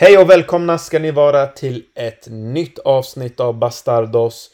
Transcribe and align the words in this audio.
Hej 0.00 0.18
och 0.18 0.30
välkomna 0.30 0.78
ska 0.78 0.98
ni 0.98 1.10
vara 1.10 1.46
till 1.46 1.84
ett 1.94 2.26
nytt 2.30 2.78
avsnitt 2.78 3.40
av 3.40 3.58
Bastardos. 3.58 4.50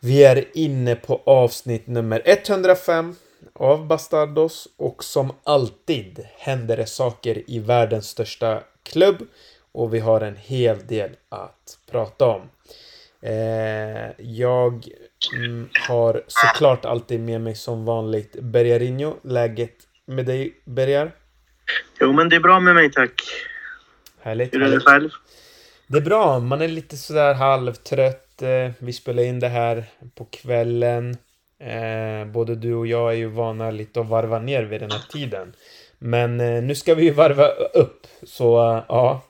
Vi 0.00 0.24
är 0.24 0.44
inne 0.54 0.94
på 0.94 1.22
avsnitt 1.26 1.86
nummer 1.86 2.22
105 2.24 3.14
av 3.54 3.86
Bastardos 3.86 4.68
och 4.78 5.04
som 5.04 5.32
alltid 5.44 6.26
händer 6.36 6.76
det 6.76 6.86
saker 6.86 7.50
i 7.50 7.58
världens 7.58 8.08
största 8.08 8.62
klubb 8.82 9.16
och 9.72 9.94
vi 9.94 9.98
har 9.98 10.20
en 10.20 10.36
hel 10.36 10.86
del 10.86 11.10
att 11.28 11.78
prata 11.90 12.26
om. 12.26 12.42
Eh, 13.22 14.10
jag 14.18 14.88
mm, 15.36 15.68
har 15.88 16.22
såklart 16.26 16.84
alltid 16.84 17.20
med 17.20 17.40
mig 17.40 17.54
som 17.54 17.84
vanligt 17.84 18.36
Bergarinho. 18.40 19.14
Läget 19.24 19.76
med 20.06 20.26
dig, 20.26 20.62
Bergar? 20.64 21.12
Jo, 22.00 22.12
men 22.12 22.28
det 22.28 22.36
är 22.36 22.40
bra 22.40 22.60
med 22.60 22.74
mig, 22.74 22.90
tack. 22.90 23.22
Härligt. 24.22 24.54
Hur 24.54 24.62
är 24.62 24.70
det 24.70 24.80
själv? 24.80 25.10
Det 25.86 25.98
är 25.98 26.02
bra. 26.02 26.38
Man 26.38 26.62
är 26.62 26.68
lite 26.68 26.96
sådär 26.96 27.34
halvtrött. 27.34 28.42
Eh, 28.42 28.70
Vi 28.78 28.92
spelar 28.92 29.22
in 29.22 29.40
det 29.40 29.48
här 29.48 29.84
på 30.14 30.24
kvällen. 30.24 31.16
Eh, 31.60 32.26
Både 32.32 32.54
du 32.54 32.74
och 32.74 32.86
jag 32.86 33.10
är 33.12 33.16
ju 33.16 33.26
vana 33.26 33.70
lite 33.70 34.00
att 34.00 34.08
varva 34.08 34.38
ner 34.38 34.62
vid 34.62 34.80
den 34.80 34.90
här 34.90 35.02
tiden. 35.12 35.52
Men 35.98 36.40
eh, 36.40 36.62
nu 36.62 36.74
ska 36.74 36.94
vi 36.94 37.04
ju 37.04 37.10
varva 37.10 37.48
upp. 37.74 38.06
Så 38.22 38.82
ja, 38.88 39.22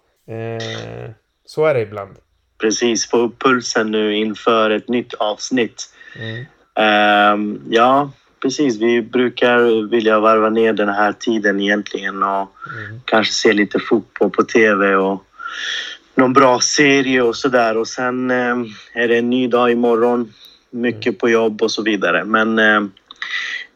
så 1.47 1.65
är 1.65 1.75
det 1.75 1.81
ibland. 1.81 2.17
Precis, 2.61 3.11
få 3.11 3.17
upp 3.17 3.43
pulsen 3.43 3.91
nu 3.91 4.17
inför 4.17 4.71
ett 4.71 4.89
nytt 4.89 5.15
avsnitt. 5.15 5.89
Mm. 6.19 6.45
Ehm, 6.77 7.63
ja, 7.71 8.11
precis. 8.43 8.81
Vi 8.81 9.03
brukar 9.03 9.89
vilja 9.91 10.21
varva 10.21 10.51
ner 10.51 10.73
den 10.73 10.89
här 10.89 11.13
tiden 11.13 11.61
egentligen 11.61 12.23
och 12.23 12.49
Mm. 12.87 13.01
kanske 13.05 13.33
se 13.33 13.53
lite 13.53 13.79
fotboll 13.79 14.31
på 14.31 14.43
tv 14.45 14.95
och 14.97 15.25
någon 16.15 16.33
bra 16.33 16.61
serie 16.61 17.23
och 17.23 17.37
sådär. 17.37 17.77
Och 17.77 17.89
sen 17.89 18.31
ehm, 18.31 18.67
är 18.95 19.09
det 19.09 19.19
en 19.19 19.31
ny 19.31 19.49
dag 19.49 19.71
imorgon. 19.71 20.33
Mycket 20.71 21.19
på 21.19 21.29
jobb 21.29 21.63
och 21.63 21.71
så 21.71 21.83
vidare. 21.83 22.25
Men 22.25 22.59
ehm, 22.59 22.91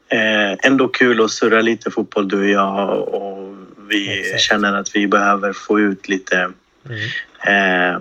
eh, 0.09 0.53
ändå 0.67 0.89
kul 0.89 1.21
att 1.25 1.31
surra 1.31 1.61
lite 1.61 1.91
fotboll 1.91 2.29
du 2.29 2.39
och 2.39 2.49
jag 2.49 3.09
och 3.09 3.55
vi 3.89 4.21
Exakt. 4.21 4.41
känner 4.41 4.75
att 4.75 4.97
vi 4.97 5.07
behöver 5.09 5.53
få 5.53 5.81
ut 5.81 6.09
lite 6.09 6.51
Mm. 6.89 7.95
eh, 7.95 8.01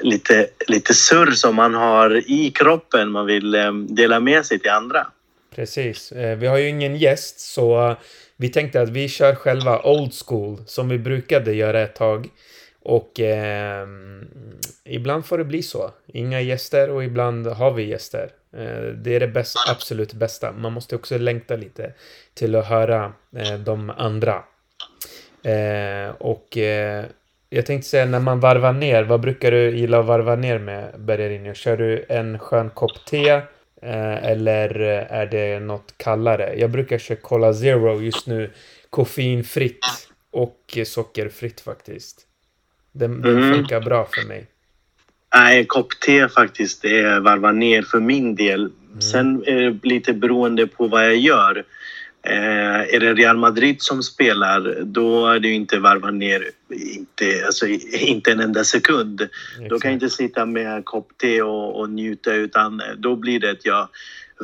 lite, 0.00 0.46
lite 0.68 0.94
surr 0.94 1.30
som 1.30 1.56
man 1.56 1.74
har 1.74 2.30
i 2.30 2.50
kroppen 2.50 3.10
man 3.10 3.26
vill 3.26 3.54
eh, 3.54 3.72
dela 3.72 4.20
med 4.20 4.46
sig 4.46 4.58
till 4.58 4.70
andra. 4.70 5.06
Precis. 5.54 6.12
Eh, 6.12 6.38
vi 6.38 6.46
har 6.46 6.58
ju 6.58 6.68
ingen 6.68 6.96
gäst 6.96 7.40
så 7.40 7.88
eh, 7.88 7.96
vi 8.36 8.48
tänkte 8.48 8.80
att 8.80 8.88
vi 8.88 9.08
kör 9.08 9.34
själva 9.34 9.82
old 9.82 10.12
school 10.26 10.62
som 10.66 10.88
vi 10.88 10.98
brukade 10.98 11.52
göra 11.52 11.80
ett 11.80 11.94
tag. 11.94 12.28
Och 12.82 13.20
eh, 13.20 13.86
ibland 14.84 15.26
får 15.26 15.38
det 15.38 15.44
bli 15.44 15.62
så. 15.62 15.90
Inga 16.06 16.40
gäster 16.40 16.90
och 16.90 17.04
ibland 17.04 17.46
har 17.46 17.70
vi 17.70 17.84
gäster. 17.84 18.30
Eh, 18.56 18.82
det 18.82 19.16
är 19.16 19.20
det 19.20 19.28
bästa, 19.28 19.58
absolut 19.70 20.12
bästa. 20.12 20.52
Man 20.52 20.72
måste 20.72 20.96
också 20.96 21.18
längta 21.18 21.56
lite 21.56 21.92
till 22.34 22.54
att 22.56 22.66
höra 22.66 23.12
eh, 23.36 23.58
de 23.58 23.90
andra. 23.90 24.42
Eh, 25.42 26.10
och 26.18 26.56
eh, 26.56 27.04
jag 27.50 27.66
tänkte 27.66 27.88
säga 27.88 28.06
när 28.06 28.20
man 28.20 28.40
varvar 28.40 28.72
ner, 28.72 29.02
vad 29.02 29.20
brukar 29.20 29.50
du 29.50 29.76
gilla 29.76 30.00
att 30.00 30.06
varva 30.06 30.36
ner 30.36 30.58
med 30.58 30.94
Bergerino? 30.98 31.54
Kör 31.54 31.76
du 31.76 32.04
en 32.08 32.38
skön 32.38 32.70
kopp 32.70 33.04
te? 33.06 33.40
Eh, 33.82 34.24
eller 34.30 34.78
är 35.10 35.26
det 35.26 35.60
något 35.60 35.94
kallare? 35.96 36.54
Jag 36.56 36.70
brukar 36.70 36.98
köra 36.98 37.18
Cola 37.18 37.54
Zero 37.54 38.00
just 38.00 38.26
nu. 38.26 38.50
Koffeinfritt 38.90 39.84
och 40.30 40.78
sockerfritt 40.86 41.60
faktiskt. 41.60 42.26
Den, 42.92 43.22
den 43.22 43.36
Mm. 43.36 43.54
funkar 43.54 43.80
bra 43.80 44.08
för 44.12 44.28
mig. 44.28 44.46
Nej, 45.34 45.58
en 45.58 45.66
kopp 45.66 46.00
te 46.06 46.28
faktiskt 46.28 46.82
det 46.82 46.98
är 47.00 47.20
varva 47.20 47.52
ner 47.52 47.82
för 47.82 48.00
min 48.00 48.34
del. 48.34 48.70
Sen 49.12 49.44
är 49.46 49.54
det 49.70 49.88
lite 49.88 50.12
beroende 50.12 50.66
på 50.66 50.88
vad 50.88 51.04
jag 51.04 51.16
gör. 51.16 51.64
Eh, 52.22 52.94
är 52.94 53.00
det 53.00 53.14
Real 53.14 53.36
Madrid 53.36 53.82
som 53.82 54.02
spelar, 54.02 54.82
då 54.84 55.26
är 55.28 55.40
det 55.40 55.48
ju 55.48 55.54
inte 55.54 55.78
varva 55.78 56.10
ner, 56.10 56.50
inte, 56.70 57.42
alltså, 57.46 57.66
inte 57.92 58.32
en 58.32 58.40
enda 58.40 58.64
sekund. 58.64 59.18
Då 59.18 59.26
kan 59.58 59.68
jag 59.68 59.74
Exakt. 59.76 59.92
inte 59.92 60.10
sitta 60.10 60.46
med 60.46 60.66
en 60.76 60.82
kopp 60.82 61.18
te 61.18 61.42
och, 61.42 61.80
och 61.80 61.90
njuta 61.90 62.34
utan 62.34 62.82
då 62.98 63.16
blir 63.16 63.40
det 63.40 63.50
att 63.50 63.66
jag 63.66 63.88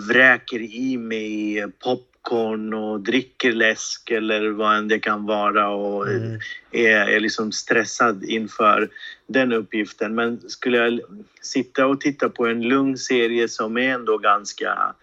vräker 0.09 0.61
i 0.61 0.97
mig 0.97 1.65
popcorn 1.85 2.75
och 2.75 3.01
dricker 3.01 3.53
läsk 3.53 4.11
eller 4.11 4.49
vad 4.49 4.77
än 4.77 4.89
det 4.89 4.99
kan 4.99 5.27
vara 5.27 5.69
och 5.69 6.09
Mm. 6.09 6.41
är, 6.73 6.97
är 6.97 7.21
liksom 7.21 7.53
stressad 7.53 8.25
inför 8.25 8.89
den 9.27 9.53
uppgiften. 9.53 10.15
Men 10.15 10.41
skulle 10.51 10.79
jag 10.79 11.01
sitta 11.41 11.87
och 11.87 12.01
titta 12.01 12.29
på 12.29 12.47
en 12.47 12.63
lugn 12.63 12.99
serie 12.99 13.49
som 13.49 13.77
är 13.77 13.95
ändå 13.95 14.19
ganska 14.19 14.95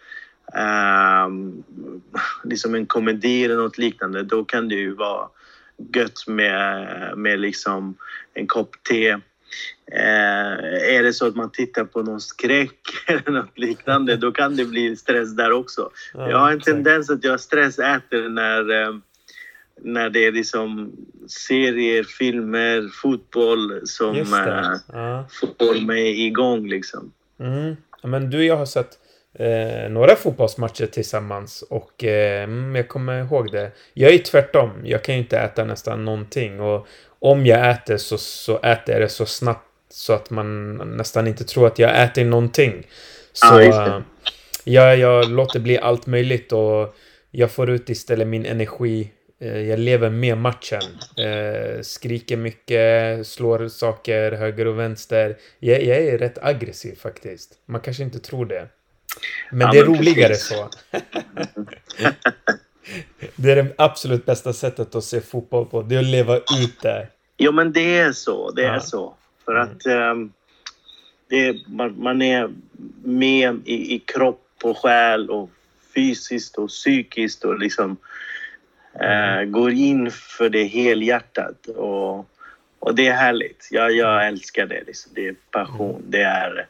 ehm, 0.56 1.64
liksom 2.44 2.76
en 2.76 2.86
komedi 2.86 3.46
eller 3.46 3.56
något 3.56 3.78
liknande, 3.78 4.24
då 4.24 4.44
kan 4.46 4.70
det 4.70 4.76
ju 4.76 4.94
vara 4.96 5.28
gött 5.96 6.28
med, 6.28 6.88
med 7.18 7.40
liksom 7.40 7.96
en 8.34 8.48
kopp 8.48 8.84
te. 8.90 9.09
Eh, 9.92 10.96
är 10.96 11.04
det 11.04 11.14
så 11.14 11.28
att 11.28 11.36
man 11.36 11.52
tittar 11.52 11.84
på 11.86 12.02
någon 12.04 12.22
skräck 12.22 12.80
eller 13.08 13.31
något 13.31 13.58
liknande, 13.59 14.16
då 14.16 14.31
kan 14.31 14.56
det 14.56 14.66
bli 14.66 14.96
stress 14.96 15.36
där 15.36 15.52
också. 15.52 15.90
Ja, 16.14 16.30
jag 16.30 16.38
har 16.38 16.52
en 16.52 16.58
exakt. 16.58 16.75
tendens 16.75 17.10
att 17.10 17.24
jag 17.24 17.40
stressäter 17.40 18.30
när, 18.30 18.81
eh, 18.81 18.96
när 19.81 20.10
det 20.10 20.25
är 20.25 20.31
liksom 20.31 20.92
serier, 21.48 22.04
filmer, 22.04 22.90
fotboll 23.02 23.81
som 23.84 24.16
eh, 24.18 24.72
Ja. 24.94 25.28
får 25.60 25.86
mig 25.86 26.25
igång 26.25 26.68
liksom. 26.68 27.12
Mm. 27.40 27.75
Men 28.04 28.30
du 28.30 28.38
och 28.38 28.44
jag 28.44 28.58
har 28.58 28.66
sett 28.66 28.98
eh, 29.39 29.89
några 29.89 30.16
fotbollsmatcher 30.16 30.85
tillsammans 30.85 31.61
och 31.61 32.03
eh, 32.03 32.44
mm, 32.44 32.75
jag 32.75 32.88
kommer 32.88 33.21
ihåg 33.21 33.51
det. 33.51 33.71
Jag 33.94 34.13
är 34.13 34.17
tvärtom. 34.17 34.71
Jag 34.83 35.03
kan 35.03 35.16
ju 35.16 35.21
inte 35.21 35.39
äta 35.39 35.63
nästan 35.63 36.05
någonting 36.05 36.59
och 36.61 36.88
om 37.19 37.45
jag 37.45 37.69
äter 37.71 37.97
så, 37.97 38.17
så 38.17 38.59
äter 38.59 38.94
jag 38.94 39.01
det 39.01 39.09
så 39.09 39.25
snabbt 39.25 39.67
så 39.89 40.13
att 40.13 40.29
man 40.29 40.75
nästan 40.97 41.27
inte 41.27 41.44
tror 41.44 41.67
att 41.67 41.79
jag 41.79 42.03
äter 42.03 42.25
någonting. 42.25 42.88
Så 43.33 43.57
det. 43.57 43.66
eh, 43.66 43.99
jag, 44.63 44.97
jag 44.97 45.29
låter 45.29 45.59
bli 45.59 45.77
allt 45.77 46.05
möjligt 46.07 46.51
och 46.51 46.95
jag 47.31 47.51
får 47.51 47.69
ut 47.69 47.89
istället 47.89 48.27
min 48.27 48.45
energi. 48.45 49.11
Eh, 49.41 49.59
Jag 49.61 49.79
lever 49.79 50.09
med 50.09 50.38
matchen. 50.38 50.81
Eh, 51.17 51.81
skriker 51.81 52.38
mycket, 52.38 53.27
slår 53.27 53.67
saker 53.67 54.31
höger 54.31 54.67
och 54.67 54.79
vänster. 54.79 55.38
Jag, 55.59 55.83
jag 55.83 55.97
är 55.97 56.17
rätt 56.17 56.38
aggressiv 56.44 56.95
faktiskt. 56.95 57.51
Man 57.65 57.81
kanske 57.81 58.03
inte 58.03 58.19
tror 58.19 58.45
det. 58.45 58.67
Men 59.53 59.72
det 59.72 59.80
är 59.80 59.86
roligare 59.86 60.28
precis. 60.34 60.47
så. 60.58 60.69
det 63.36 63.52
är 63.52 63.56
det 63.56 63.74
absolut 63.78 64.25
bästa 64.25 64.53
sättet 64.53 64.96
att 64.96 65.03
se 65.03 65.22
fotboll 65.22 65.66
på. 65.66 65.81
Det 65.81 65.96
är 65.96 66.00
att 66.00 66.06
leva 66.06 66.38
ut 66.38 66.81
det. 66.81 67.08
Jo, 67.38 67.52
men 67.52 67.74
det 67.74 67.97
är 67.97 68.12
så. 68.12 68.52
Det 68.52 68.63
är 68.66 68.74
Ja. 68.74 68.80
så. 68.80 69.13
För 69.46 69.56
att 69.56 69.80
det 71.30 71.47
är, 71.47 71.59
man, 71.68 71.96
man 72.03 72.22
är 72.22 72.50
med 73.03 73.62
i, 73.66 73.96
i 73.96 74.00
kropp 74.00 74.47
och 74.63 74.78
själ 74.78 75.30
och 75.30 75.50
fysiskt 75.96 76.58
och 76.58 76.69
psykiskt 76.69 77.44
och 77.46 77.59
liksom 77.59 77.97
eh, 79.02 79.44
går 79.46 79.72
in 79.72 80.12
för 80.12 80.50
det 80.50 80.63
helhjärtat. 80.63 81.68
Och, 81.68 82.18
och 82.80 82.96
det 82.96 83.08
är 83.08 83.13
härligt. 83.13 83.68
Jag, 83.72 83.92
jag 83.92 84.28
älskar 84.28 84.66
det. 84.66 84.84
Liksom. 84.88 85.12
Det 85.16 85.28
är 85.28 85.36
passion. 85.52 86.03
Det 86.08 86.22
är, 86.22 86.68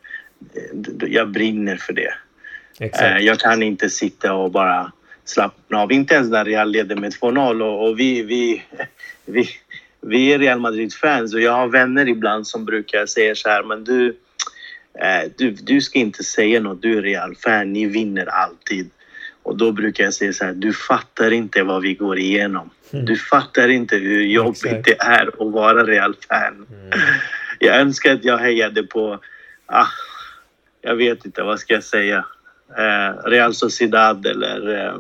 det- 0.74 1.08
jag 1.08 1.30
brinner 1.32 1.76
för 1.78 1.94
det. 1.94 2.14
Eh, 2.80 2.88
Exakt. 2.88 3.22
Jag 3.22 3.40
kan 3.40 3.64
inte 3.64 3.90
sitta 3.90 4.34
och 4.34 4.52
bara 4.52 4.92
slappna 5.26 5.82
av. 5.82 5.92
Inte 5.92 6.14
ens 6.14 6.30
när 6.30 6.46
Real 6.46 6.72
leder 6.72 6.96
med 6.96 7.12
2-0 7.12 7.62
och, 7.62 7.88
och 7.88 8.00
vi, 8.00 8.24
vi, 8.24 8.64
vi, 9.26 9.50
vi 10.02 10.34
är 10.34 10.40
Real 10.40 10.60
Madrid-fans 10.60 11.34
och 11.34 11.42
jag 11.42 11.52
har 11.52 11.68
vänner 11.68 12.10
ibland 12.10 12.48
som 12.48 12.66
brukar 12.66 13.06
säga 13.06 13.36
så 13.36 13.50
här, 13.50 13.64
men 13.64 13.84
du, 13.84 14.08
eh, 15.00 15.32
du, 15.38 15.52
du 15.52 15.82
ska 15.82 16.00
inte 16.00 16.24
säga 16.24 16.60
något, 16.60 16.82
du 16.82 16.98
är 16.98 17.02
Real-fan, 17.02 17.74
ni 17.74 17.86
vinner 17.86 18.26
alltid. 18.26 18.90
Och 19.44 19.58
då 19.58 19.72
brukar 19.72 20.04
jag 20.04 20.14
säga 20.14 20.34
så 20.34 20.46
här, 20.46 20.54
du 20.54 20.74
fattar 20.74 21.32
inte 21.32 21.64
vad 21.64 21.82
vi 21.82 21.94
går 21.94 22.20
igenom. 22.20 22.70
Mm. 22.92 23.06
Du 23.06 23.16
fattar 23.16 23.70
inte 23.70 23.96
hur 23.96 24.22
jobbigt 24.22 24.66
Exakt. 24.66 24.86
det 24.86 24.98
är 25.00 25.28
att 25.28 25.54
vara 25.54 25.84
Real-fan. 25.84 26.66
Mm. 26.70 27.00
Jag 27.60 27.76
önskar 27.76 28.14
att 28.14 28.24
jag 28.24 28.38
hejade 28.38 28.84
på, 28.84 29.20
ah, 29.66 29.88
jag 30.82 30.96
vet 30.96 31.26
inte, 31.26 31.44
vad 31.44 31.60
ska 31.60 31.74
jag 31.74 31.84
säga? 31.84 32.26
Eh, 32.78 33.30
Real 33.30 33.54
Sociedad 33.54 34.26
eller 34.26 34.86
eh, 34.88 34.96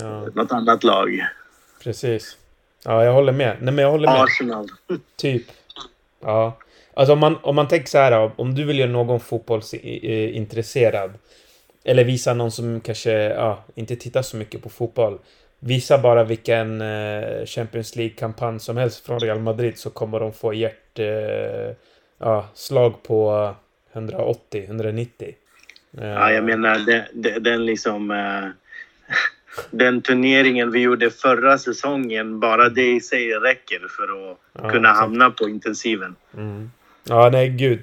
Ja, 0.00 0.26
något 0.34 0.52
annat 0.52 0.84
lag. 0.84 1.26
precis. 1.84 2.36
Ja, 2.84 3.04
jag 3.04 3.12
håller 3.12 3.32
med. 3.32 3.56
Nej, 3.60 3.74
men 3.74 3.82
jag 3.84 3.90
håller 3.90 4.08
med. 4.08 4.22
Arsenal. 4.22 4.68
Typ. 5.16 5.42
Ja. 6.20 6.58
Alltså 6.94 7.12
om 7.12 7.18
man, 7.18 7.36
om 7.42 7.56
man 7.56 7.68
tänker 7.68 7.88
så 7.88 7.98
här, 7.98 8.30
om 8.36 8.54
du 8.54 8.64
vill 8.64 8.78
göra 8.78 8.90
någon 8.90 9.20
fotbollsintresserad 9.20 11.12
eller 11.84 12.04
visa 12.04 12.34
någon 12.34 12.50
som 12.50 12.80
kanske 12.80 13.12
ja, 13.12 13.64
inte 13.74 13.96
tittar 13.96 14.22
så 14.22 14.36
mycket 14.36 14.62
på 14.62 14.68
fotboll. 14.68 15.18
visa 15.58 15.98
bara 15.98 16.24
vilken 16.24 16.80
eh, 16.80 17.46
Champions 17.46 17.96
League-kampanj 17.96 18.60
som 18.60 18.76
helst 18.76 19.06
från 19.06 19.20
Real 19.20 19.38
Madrid 19.38 19.78
så 19.78 19.90
kommer 19.90 20.20
de 20.20 20.32
få 20.32 20.54
hjärt... 20.54 20.98
Eh, 20.98 21.76
ja, 22.18 22.46
slag 22.54 23.02
på 23.02 23.50
180, 23.92 24.64
190. 24.64 25.34
Ja, 25.96 26.32
jag 26.32 26.44
menar 26.44 26.78
den, 27.12 27.42
den 27.42 27.66
liksom... 27.66 28.10
Eh, 28.10 28.48
den 29.70 30.02
turneringen 30.02 30.70
vi 30.70 30.80
gjorde 30.80 31.10
förra 31.10 31.58
säsongen, 31.58 32.40
bara 32.40 32.68
det 32.68 32.92
i 32.92 33.00
sig 33.00 33.32
räcker 33.32 33.80
för 33.96 34.30
att 34.30 34.38
ja, 34.52 34.70
kunna 34.70 34.92
hamna 34.92 35.30
på 35.30 35.48
intensiven. 35.48 36.16
Mm. 36.36 36.70
Ja, 37.08 37.28
nej 37.32 37.48
gud. 37.48 37.80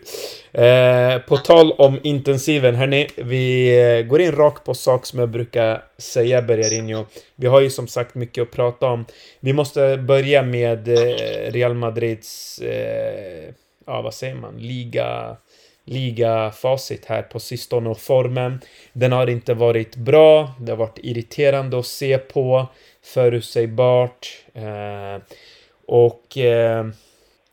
Eh, 0.51 1.21
på 1.21 1.37
tal 1.37 1.71
om 1.71 1.99
intensiven, 2.03 2.75
hörni. 2.75 3.07
Vi 3.15 3.77
eh, 3.81 4.05
går 4.05 4.21
in 4.21 4.31
rakt 4.31 4.63
på 4.63 4.73
sak 4.73 5.05
som 5.05 5.19
jag 5.19 5.29
brukar 5.29 5.83
säga, 5.97 6.41
Bergarinho. 6.41 7.05
Vi 7.35 7.47
har 7.47 7.61
ju 7.61 7.69
som 7.69 7.87
sagt 7.87 8.15
mycket 8.15 8.41
att 8.41 8.51
prata 8.51 8.85
om. 8.87 9.05
Vi 9.39 9.53
måste 9.53 9.97
börja 9.97 10.43
med 10.43 10.87
eh, 10.87 11.51
Real 11.51 11.73
Madrids, 11.73 12.59
eh, 12.59 13.53
ja 13.85 14.01
vad 14.01 14.13
säger 14.13 14.35
man, 14.35 14.57
liga 14.57 15.37
ligafacit 15.89 17.05
här 17.05 17.21
på 17.21 17.39
sistone 17.39 17.89
och 17.89 17.99
formen. 17.99 18.61
Den 18.93 19.11
har 19.11 19.29
inte 19.29 19.53
varit 19.53 19.95
bra. 19.95 20.51
Det 20.59 20.71
har 20.71 20.77
varit 20.77 20.99
irriterande 21.03 21.79
att 21.79 21.85
se 21.85 22.17
på. 22.17 22.67
Förutsägbart. 23.03 24.27
Eh, 24.53 25.21
och 25.85 26.37
eh, 26.37 26.85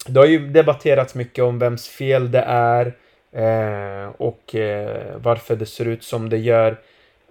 det 0.07 0.21
har 0.21 0.27
ju 0.27 0.49
debatterats 0.49 1.15
mycket 1.15 1.45
om 1.45 1.59
vems 1.59 1.89
fel 1.89 2.31
det 2.31 2.45
är 2.47 2.87
eh, 3.33 4.09
och 4.17 4.55
eh, 4.55 5.17
varför 5.17 5.57
det 5.57 5.67
ser 5.67 5.85
ut 5.85 6.05
som 6.05 6.29
det 6.29 6.39
gör. 6.39 6.77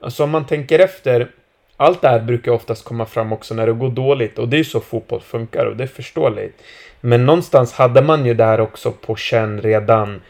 Alltså 0.01 0.23
om 0.23 0.29
man 0.29 0.45
tänker 0.45 0.79
efter, 0.79 1.31
allt 1.77 2.01
det 2.01 2.09
här 2.09 2.19
brukar 2.19 2.51
oftast 2.51 2.83
komma 2.83 3.05
fram 3.05 3.33
också 3.33 3.53
när 3.53 3.65
det 3.67 3.73
går 3.73 3.89
dåligt 3.89 4.39
och 4.39 4.49
det 4.49 4.59
är 4.59 4.63
så 4.63 4.79
fotboll 4.79 5.21
funkar 5.21 5.65
och 5.65 5.77
det 5.77 5.83
är 5.83 5.87
förståeligt. 5.87 6.61
Men 7.01 7.25
någonstans 7.25 7.73
hade 7.73 8.01
man 8.01 8.25
ju 8.25 8.33
det 8.33 8.43
här 8.43 8.61
också 8.61 8.91
på 8.91 9.15
känn 9.15 9.61
redan 9.61 10.21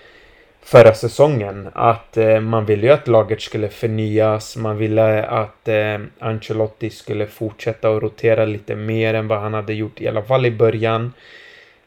förra 0.66 0.94
säsongen. 0.94 1.70
Att 1.74 2.18
eh, 2.18 2.40
man 2.40 2.66
ville 2.66 2.88
ju 2.88 2.94
att 2.94 3.08
laget 3.08 3.42
skulle 3.42 3.70
förnyas. 3.70 4.58
Man 4.58 4.78
ville 4.78 5.24
att 5.24 5.68
eh, 5.68 6.00
Ancelotti 6.20 6.90
skulle 6.90 7.28
fortsätta 7.28 7.90
och 7.90 8.02
rotera 8.02 8.46
lite 8.46 8.76
mer 8.76 9.14
än 9.14 9.28
vad 9.28 9.40
han 9.40 9.54
hade 9.54 9.74
gjort 9.74 10.02
i 10.02 10.08
alla 10.08 10.24
fall 10.24 10.46
i 10.46 10.52
början. 10.52 11.14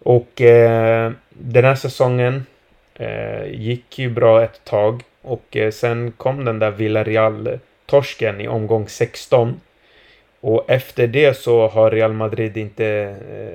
Och 0.03 0.41
eh, 0.41 1.13
den 1.29 1.65
här 1.65 1.75
säsongen 1.75 2.47
eh, 2.95 3.47
gick 3.51 3.99
ju 3.99 4.11
bra 4.11 4.43
ett 4.43 4.65
tag 4.65 5.03
och 5.23 5.57
eh, 5.57 5.71
sen 5.71 6.13
kom 6.17 6.45
den 6.45 6.59
där 6.59 6.71
Villarreal-torsken 6.71 8.41
i 8.41 8.49
omgång 8.49 8.89
16. 8.89 9.61
Och 10.41 10.71
efter 10.71 11.07
det 11.07 11.37
så 11.37 11.69
har 11.69 11.91
Real 11.91 12.13
Madrid 12.13 12.57
inte 12.57 12.87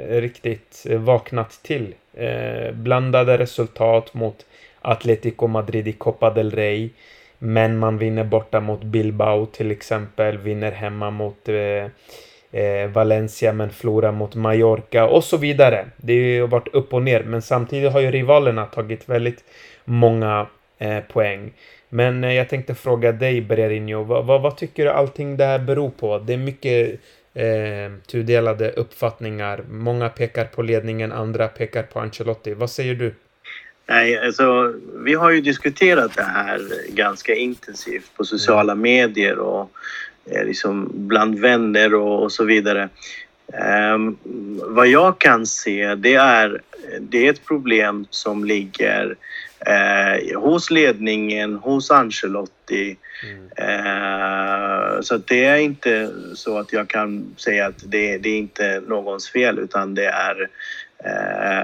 eh, 0.10 0.22
riktigt 0.22 0.86
eh, 0.90 1.00
vaknat 1.00 1.60
till. 1.64 1.94
Eh, 2.14 2.72
blandade 2.72 3.38
resultat 3.38 4.14
mot 4.14 4.46
Atletico 4.84 5.48
Madrid 5.48 5.88
i 5.88 5.94
Copa 5.94 6.30
del 6.30 6.52
Rey. 6.52 6.90
Men 7.40 7.78
man 7.78 7.98
vinner 7.98 8.24
borta 8.24 8.60
mot 8.60 8.84
Bilbao 8.84 9.46
till 9.46 9.72
exempel, 9.72 10.38
vinner 10.38 10.72
hemma 10.72 11.12
mot 11.12 11.50
eh, 11.50 11.86
eh, 12.62 12.90
Valencia 12.90 13.54
men 13.54 13.70
förlorar 13.70 14.12
mot 14.12 14.36
Mallorca 14.36 15.06
och 15.08 15.24
så 15.24 15.38
vidare. 15.38 15.86
Det 15.98 16.40
har 16.40 16.48
varit 16.48 16.68
upp 16.68 16.94
och 16.94 17.02
ner 17.02 17.24
men 17.24 17.42
samtidigt 17.42 17.92
har 17.92 18.00
ju 18.00 18.12
rivalerna 18.12 18.66
tagit 18.66 19.10
väldigt 19.10 19.44
många 19.86 20.48
eh, 20.78 21.00
poäng. 21.00 21.52
Men 21.90 22.24
eh, 22.24 22.34
jag 22.34 22.50
tänkte 22.50 22.76
fråga 22.76 23.12
dig 23.12 23.42
Bererinho, 23.42 24.04
vad, 24.04 24.26
vad, 24.26 24.42
vad, 24.42 24.58
tycker 24.58 24.86
du 24.86 24.92
allting 24.92 25.38
det 25.38 25.46
här 25.46 25.60
beror 25.60 25.90
på? 25.90 26.20
Det 26.20 26.34
är 26.34 26.38
mycket 26.38 27.00
eh, 27.34 27.92
tudelade 28.08 28.72
uppfattningar. 28.72 29.64
Många 29.70 30.10
pekar 30.10 30.46
på 30.46 30.62
ledningen, 30.62 31.12
andra 31.12 31.48
pekar 31.48 31.84
på 31.84 32.00
Ancelotti. 32.00 32.54
Vad 32.54 32.70
säger 32.70 32.96
du? 32.96 33.14
Nej, 33.86 34.20
alltså, 34.20 34.74
vi 34.96 35.14
har 35.14 35.32
ju 35.32 35.42
diskuterat 35.42 36.16
det 36.16 36.24
här 36.24 36.62
ganska 36.90 37.36
intensivt 37.36 38.12
på 38.18 38.26
sociala 38.26 38.76
medier 38.76 39.40
och 39.40 39.72
Eh, 40.26 40.46
liksom 40.46 40.90
bland 40.94 41.40
vänner 41.40 41.94
och, 41.94 42.24
och 42.24 42.32
så 42.32 42.44
vidare. 42.44 42.90
Um, 43.94 44.18
vad 44.62 44.88
jag 44.88 45.20
kan 45.20 45.46
se 45.46 45.96
det 45.96 46.16
är, 46.16 46.62
det 47.00 47.28
är 47.28 47.30
ett 47.30 47.46
problem 47.46 48.06
som 48.10 48.46
ligger 48.46 49.16
uh, 49.68 50.40
hos 50.40 50.72
ledningen, 50.72 51.56
hos 51.56 51.92
Ancelotti. 51.92 52.98
Mm. 53.24 53.44
Uh, 53.44 55.02
så 55.02 55.18
det 55.18 55.46
är 55.46 55.58
inte 55.58 56.12
så 56.36 56.58
att 56.58 56.74
jag 56.74 56.88
kan 56.88 57.36
säga 57.38 57.68
att 57.68 57.92
det, 57.92 58.18
det 58.18 58.30
är 58.30 58.38
inte 58.38 58.82
någons 58.88 59.30
fel 59.30 59.60
utan 59.60 59.96
det 59.96 60.06
är 60.06 60.50
Eh, 60.93 60.93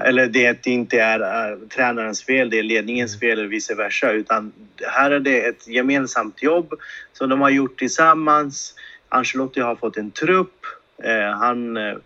eller 0.04 0.26
det 0.26 0.66
inte 0.66 1.00
är, 1.00 1.20
är 1.20 1.58
tränarens 1.74 2.24
fel, 2.24 2.50
det 2.50 2.58
är 2.58 2.62
ledningens 2.62 3.20
fel 3.20 3.38
eller 3.38 3.48
vice 3.48 3.74
versa. 3.74 4.12
Utan 4.12 4.52
här 4.86 5.10
är 5.10 5.20
det 5.20 5.40
ett 5.40 5.68
gemensamt 5.68 6.42
jobb 6.42 6.74
som 7.12 7.28
de 7.28 7.40
har 7.40 7.50
gjort 7.50 7.78
tillsammans. 7.78 8.74
Ancelotti 9.08 9.60
har 9.60 9.76
fått 9.76 9.96
en 9.96 10.10
trupp. 10.10 10.66
Eh, 11.02 11.30
han, 11.30 11.76
eh, 11.76 11.96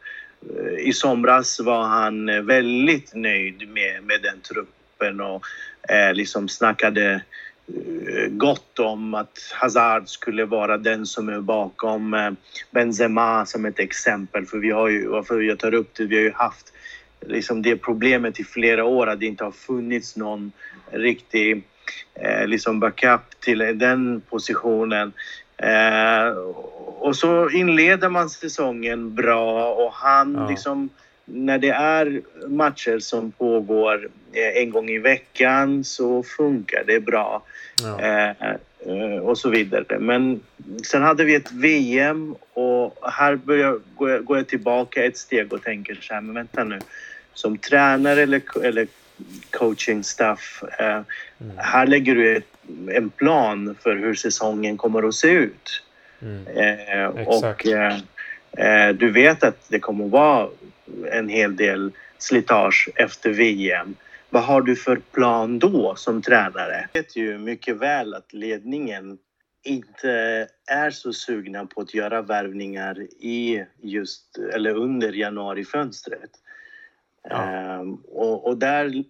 I 0.79 0.93
somras 0.93 1.61
var 1.61 1.83
han 1.83 2.47
väldigt 2.47 3.15
nöjd 3.15 3.69
med, 3.69 4.03
med 4.03 4.23
den 4.23 4.41
truppen 4.41 5.21
och 5.21 5.45
eh, 5.89 6.15
liksom 6.15 6.49
snackade 6.49 7.23
eh, 8.09 8.29
gott 8.29 8.79
om 8.79 9.15
att 9.15 9.39
Hazard 9.53 10.09
skulle 10.09 10.45
vara 10.45 10.79
den 10.79 11.07
som 11.07 11.29
är 11.29 11.41
bakom 11.41 12.15
eh, 12.15 12.31
Benzema 12.71 13.47
som 13.47 13.65
ett 13.65 13.79
exempel. 13.79 14.47
För 14.47 14.59
vi 14.59 14.71
har 14.71 14.89
ju, 14.89 15.09
varför 15.09 15.41
jag 15.41 15.59
tar 15.59 15.75
upp 15.75 15.95
det, 15.95 16.05
vi 16.05 16.17
har 16.17 16.23
ju 16.23 16.33
haft 16.33 16.74
liksom 17.26 17.62
det 17.62 17.76
problemet 17.76 18.41
i 18.41 18.44
flera 18.44 18.85
år 18.85 19.06
att 19.06 19.21
det 19.21 19.26
inte 19.26 19.44
har 19.44 19.53
funnits 19.53 20.17
någon 20.17 20.53
riktig 20.91 21.62
eh, 22.15 22.47
liksom 22.47 22.81
backup 22.81 23.41
till 23.41 23.59
den 23.59 24.23
positionen. 24.31 25.12
Eh, 25.56 26.29
och 26.99 27.17
så 27.17 27.50
inleder 27.50 28.09
man 28.09 28.31
säsongen 28.31 29.15
bra 29.15 29.75
och 29.75 29.93
han 29.93 30.35
ja. 30.35 30.49
liksom 30.49 30.88
när 31.25 31.59
det 31.59 31.71
är 31.71 32.23
matcher 32.49 32.99
som 32.99 33.31
pågår 33.32 34.09
eh, 34.32 34.62
en 34.62 34.70
gång 34.70 34.88
i 34.88 34.99
veckan 34.99 35.85
så 35.85 36.23
funkar 36.23 36.85
det 36.87 37.00
bra. 37.00 37.43
Ja. 37.82 38.00
Eh, 38.00 38.31
eh 38.31 39.19
och 39.22 39.39
så 39.39 39.51
vidare. 39.51 39.99
Men 39.99 40.41
sen 40.82 41.03
hade 41.03 41.25
vi 41.25 41.34
ett 41.34 41.53
VM 41.53 42.34
och 42.53 42.99
här 43.03 43.37
börjar, 43.37 43.79
går, 43.94 44.10
jag, 44.10 44.25
går 44.25 44.37
jag 44.37 44.49
tillbaka 44.49 45.05
ett 45.05 45.17
steg 45.17 45.53
och 45.53 45.63
tänker 45.63 45.94
så 45.94 46.15
här, 46.15 46.20
men 46.20 46.34
vänta 46.34 46.65
nu 46.65 46.79
som 47.34 47.58
tränare 47.58 48.22
eller, 48.22 48.64
eller 48.64 48.86
coaching 49.50 50.05
staff. 50.05 50.62
Eh, 50.79 50.86
mm. 50.86 51.56
Här 51.56 51.86
lägger 51.86 52.14
du 52.14 52.36
ett, 52.36 52.44
en 52.88 53.10
plan 53.10 53.76
för 53.82 53.96
hur 53.96 54.14
säsongen 54.14 54.76
kommer 54.76 55.08
att 55.08 55.14
se 55.14 55.29
ut. 55.29 55.82
Mm. 56.22 56.46
Eh, 56.46 57.26
och 57.26 57.67
eh, 57.67 57.98
eh, 58.58 58.94
du 58.94 59.10
vet 59.10 59.44
att 59.44 59.69
det 59.69 59.79
kommer 59.79 60.05
att 60.05 60.10
vara 60.10 60.48
en 61.10 61.29
hel 61.29 61.56
del 61.56 61.93
slitage 62.19 62.88
efter 62.94 63.31
VM. 63.31 63.96
Vad 64.31 64.43
har 64.43 64.62
du 64.62 64.76
för 64.76 64.96
plan 64.96 65.58
då 65.58 65.94
som 65.96 66.22
tränare? 66.22 66.88
Jag 66.93 67.03
vet 67.03 67.17
ju 67.17 67.38
mycket 67.38 67.76
väl 67.76 68.14
att 68.14 68.32
ledningen 68.32 69.19
inte 69.62 70.10
är 70.67 70.91
så 70.91 71.12
sugna 71.12 71.67
på 71.67 71.81
att 71.81 71.94
göra 71.94 72.22
värvningar 72.22 73.00
i 73.20 73.64
just 73.82 74.38
eller 74.55 74.74
under 74.74 75.12
januarifönstret. 75.12 76.31
Ja. 77.29 77.81
Um, 77.81 77.95
och, 77.95 78.47
och, 78.47 78.59
där 78.59 79.05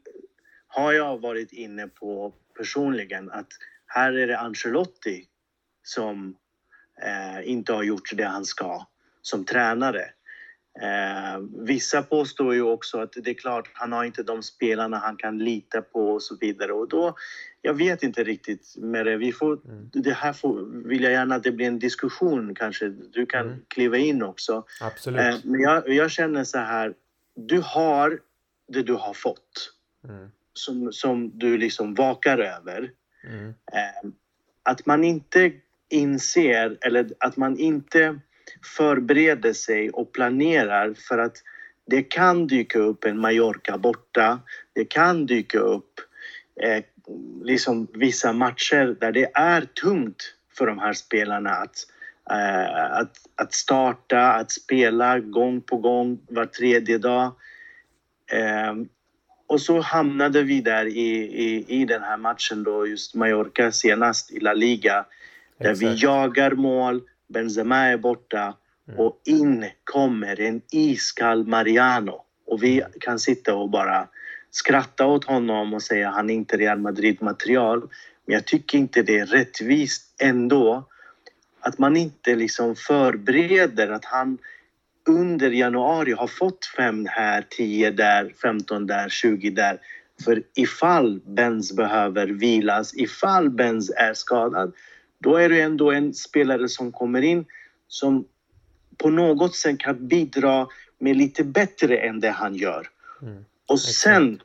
har 0.68 0.92
jag 0.92 1.20
varit 1.20 1.52
inne 1.52 1.88
på 1.88 2.34
personligen 2.56 3.30
att 3.30 3.48
här 3.86 4.12
är 4.12 4.26
det 4.26 4.38
Ancelotti 4.38 5.24
som 5.82 6.36
uh, 7.04 7.48
inte 7.48 7.72
har 7.72 7.82
gjort 7.82 8.10
det 8.12 8.24
han 8.24 8.44
ska 8.44 8.86
som 9.22 9.44
tränare. 9.44 10.04
Uh, 10.82 11.44
vissa 11.66 12.02
påstår 12.02 12.54
ju 12.54 12.62
också 12.62 12.98
att 12.98 13.12
det 13.12 13.30
är 13.30 13.34
klart, 13.34 13.70
han 13.72 13.92
har 13.92 14.04
inte 14.04 14.22
de 14.22 14.42
spelarna 14.42 14.98
han 14.98 15.16
kan 15.16 15.38
lita 15.38 15.82
på 15.82 16.10
och 16.10 16.22
så 16.22 16.36
vidare. 16.40 16.72
Och 16.72 16.88
då, 16.88 17.14
jag 17.62 17.74
vet 17.74 18.02
inte 18.02 18.24
riktigt 18.24 18.74
med 18.76 19.06
det. 19.06 19.16
Vi 19.16 19.32
får, 19.32 19.52
mm. 19.64 19.90
Det 19.92 20.12
här 20.12 20.32
får, 20.32 20.86
vill 20.88 21.02
jag 21.02 21.12
gärna 21.12 21.34
att 21.34 21.42
det 21.42 21.52
blir 21.52 21.66
en 21.66 21.78
diskussion 21.78 22.54
kanske. 22.54 22.88
Du 22.88 23.26
kan 23.26 23.46
mm. 23.46 23.60
kliva 23.68 23.96
in 23.96 24.22
också. 24.22 24.64
Absolut. 24.80 25.20
Uh, 25.20 25.40
men 25.44 25.60
jag, 25.60 25.88
jag 25.88 26.10
känner 26.10 26.44
så 26.44 26.58
här, 26.58 26.94
du 27.34 27.60
har 27.60 28.20
det 28.68 28.82
du 28.82 28.94
har 28.94 29.14
fått. 29.14 29.72
Mm. 30.08 30.30
Som, 30.52 30.92
som 30.92 31.38
du 31.38 31.58
liksom 31.58 31.94
vakar 31.94 32.38
över. 32.38 32.90
Mm. 33.24 33.48
Eh, 33.48 34.10
att 34.62 34.86
man 34.86 35.04
inte 35.04 35.52
inser 35.88 36.78
eller 36.80 37.10
att 37.18 37.36
man 37.36 37.58
inte 37.58 38.20
förbereder 38.76 39.52
sig 39.52 39.90
och 39.90 40.12
planerar 40.12 40.94
för 40.94 41.18
att 41.18 41.36
det 41.86 42.02
kan 42.02 42.46
dyka 42.46 42.78
upp 42.78 43.04
en 43.04 43.20
Mallorca 43.20 43.78
borta. 43.78 44.40
Det 44.72 44.84
kan 44.84 45.26
dyka 45.26 45.58
upp 45.58 46.00
eh, 46.62 46.84
liksom 47.42 47.86
vissa 47.94 48.32
matcher 48.32 48.96
där 49.00 49.12
det 49.12 49.30
är 49.34 49.60
tungt 49.60 50.34
för 50.58 50.66
de 50.66 50.78
här 50.78 50.92
spelarna 50.92 51.50
att 51.50 51.76
att, 52.24 53.16
att 53.36 53.54
starta, 53.54 54.32
att 54.32 54.50
spela 54.50 55.18
gång 55.18 55.60
på 55.60 55.76
gång 55.76 56.18
var 56.28 56.46
tredje 56.46 56.98
dag. 56.98 57.32
Eh, 58.32 58.74
och 59.46 59.60
så 59.60 59.80
hamnade 59.80 60.42
vi 60.42 60.60
där 60.60 60.86
i, 60.86 61.10
i, 61.44 61.64
i 61.68 61.84
den 61.84 62.02
här 62.02 62.16
matchen 62.16 62.62
då, 62.64 62.86
just 62.86 63.14
Mallorca 63.14 63.72
senast 63.72 64.30
i 64.30 64.40
La 64.40 64.52
Liga. 64.52 65.04
Där 65.58 65.70
Exakt. 65.70 65.82
vi 65.92 65.94
jagar 66.02 66.50
mål, 66.50 67.02
Benzema 67.28 67.76
är 67.76 67.96
borta 67.96 68.54
Mm. 68.88 69.00
och 69.00 69.20
in 69.24 69.66
kommer 69.84 70.40
en 70.40 70.62
iskall 70.72 71.46
Mariano. 71.46 72.20
Och 72.46 72.62
vi 72.62 72.80
Mm. 72.80 72.92
kan 73.00 73.18
sitta 73.18 73.54
och 73.54 73.70
bara 73.70 74.08
skratta 74.50 75.06
åt 75.06 75.24
honom 75.24 75.74
och 75.74 75.82
säga 75.82 76.10
han 76.10 76.30
är 76.30 76.34
inte 76.34 76.56
Real 76.56 76.78
Madrid-material. 76.78 77.80
Men 78.26 78.34
jag 78.34 78.44
tycker 78.46 78.78
inte 78.78 79.02
det 79.02 79.18
är 79.18 79.26
rättvist 79.26 80.14
ändå 80.22 80.88
att 81.64 81.78
man 81.78 81.96
inte 81.96 82.34
liksom 82.34 82.76
förbereder 82.76 83.88
att 83.88 84.04
han 84.04 84.38
under 85.08 85.50
januari 85.50 86.12
har 86.12 86.26
fått 86.26 86.66
fem 86.76 87.06
här, 87.10 87.46
10 87.50 87.90
där, 87.90 88.32
15 88.42 88.86
där, 88.86 89.08
20 89.08 89.50
där. 89.50 89.78
För 90.24 90.42
ifall 90.54 91.20
Benz 91.26 91.72
behöver 91.72 92.26
vilas, 92.26 92.94
ifall 92.94 93.50
Benz 93.50 93.90
är 93.96 94.14
skadad, 94.14 94.72
då 95.18 95.36
är 95.36 95.48
det 95.48 95.60
ändå 95.60 95.90
en 95.92 96.14
spelare 96.14 96.68
som 96.68 96.92
kommer 96.92 97.22
in 97.22 97.44
som 97.88 98.24
på 98.98 99.10
något 99.10 99.56
sätt 99.56 99.78
kan 99.78 100.08
bidra 100.08 100.66
med 100.98 101.16
lite 101.16 101.44
bättre 101.44 101.96
än 101.96 102.20
det 102.20 102.30
han 102.30 102.54
gör. 102.54 102.88
Mm. 103.22 103.44
Och 103.66 103.80
sen 103.80 104.40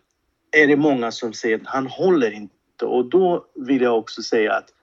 är 0.52 0.68
det 0.68 0.76
många 0.78 1.12
som 1.12 1.34
säger 1.34 1.56
att 1.56 1.68
han 1.68 1.88
håller 1.88 2.32
inte 2.32 2.86
och 2.86 3.06
då 3.06 3.46
vill 3.56 3.82
jag 3.82 3.98
också 3.98 4.22
säga 4.22 4.54
att 4.54 4.74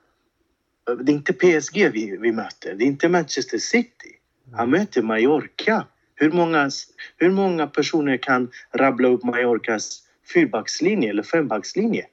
det 0.94 1.12
är 1.12 1.14
inte 1.14 1.32
PSG 1.32 1.90
vi, 1.92 2.16
vi 2.20 2.32
möter, 2.32 2.74
det 2.74 2.84
är 2.84 2.86
inte 2.86 3.08
Manchester 3.08 3.58
City. 3.58 4.16
Han 4.52 4.70
möter 4.70 5.02
Mallorca. 5.02 5.86
Hur 6.14 6.32
många, 6.32 6.70
hur 7.16 7.30
många 7.30 7.66
personer 7.66 8.16
kan 8.16 8.50
rabbla 8.72 9.08
upp 9.08 9.24
Mallorcas 9.24 10.02
fyrbackslinje 10.32 11.10
eller 11.10 11.22
fembackslinje? 11.22 12.06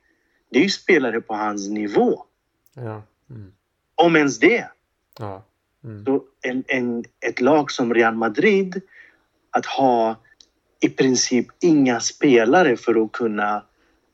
Det 0.49 0.59
är 0.59 0.63
ju 0.63 0.69
spelare 0.69 1.21
på 1.21 1.33
hans 1.33 1.69
nivå. 1.69 2.25
Ja. 2.75 3.03
Mm. 3.29 3.51
Om 3.95 4.15
ens 4.15 4.39
det. 4.39 4.67
Ja. 5.19 5.45
Mm. 5.83 6.05
Så 6.05 6.23
en, 6.41 6.63
en, 6.67 7.03
ett 7.19 7.41
lag 7.41 7.71
som 7.71 7.93
Real 7.93 8.15
Madrid, 8.15 8.81
att 9.51 9.65
ha 9.65 10.15
i 10.79 10.89
princip 10.89 11.47
inga 11.61 11.99
spelare 11.99 12.77
för 12.77 13.03
att 13.05 13.11
kunna 13.11 13.55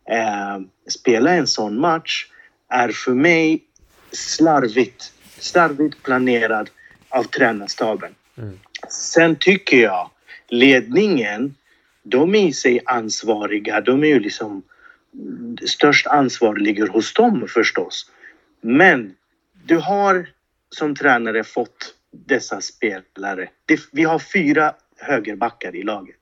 eh, 0.09 0.59
spela 0.87 1.33
en 1.33 1.47
sån 1.47 1.79
match 1.79 2.31
är 2.69 2.89
för 2.89 3.13
mig 3.13 3.63
slarvigt, 4.11 5.13
slarvigt 5.39 6.03
planerad 6.03 6.69
av 7.09 7.23
tränarstaben. 7.23 8.15
Mm. 8.37 8.59
Sen 8.89 9.35
tycker 9.35 9.77
jag 9.77 10.09
ledningen, 10.47 11.55
de 12.03 12.35
är 12.35 12.47
i 12.47 12.53
sig 12.53 12.81
ansvariga. 12.85 13.81
De 13.81 14.03
är 14.03 14.07
ju 14.07 14.19
liksom... 14.19 14.63
Störst 15.65 16.07
ansvar 16.07 16.55
ligger 16.55 16.87
hos 16.87 17.13
dem 17.13 17.47
förstås. 17.47 18.11
Men 18.61 19.15
du 19.65 19.77
har 19.77 20.29
som 20.69 20.95
tränare 20.95 21.43
fått 21.43 21.95
dessa 22.11 22.61
spelare. 22.61 23.49
Vi 23.91 24.03
har 24.03 24.19
fyra 24.19 24.73
högerbackar 24.97 25.75
i 25.75 25.83
laget. 25.83 26.15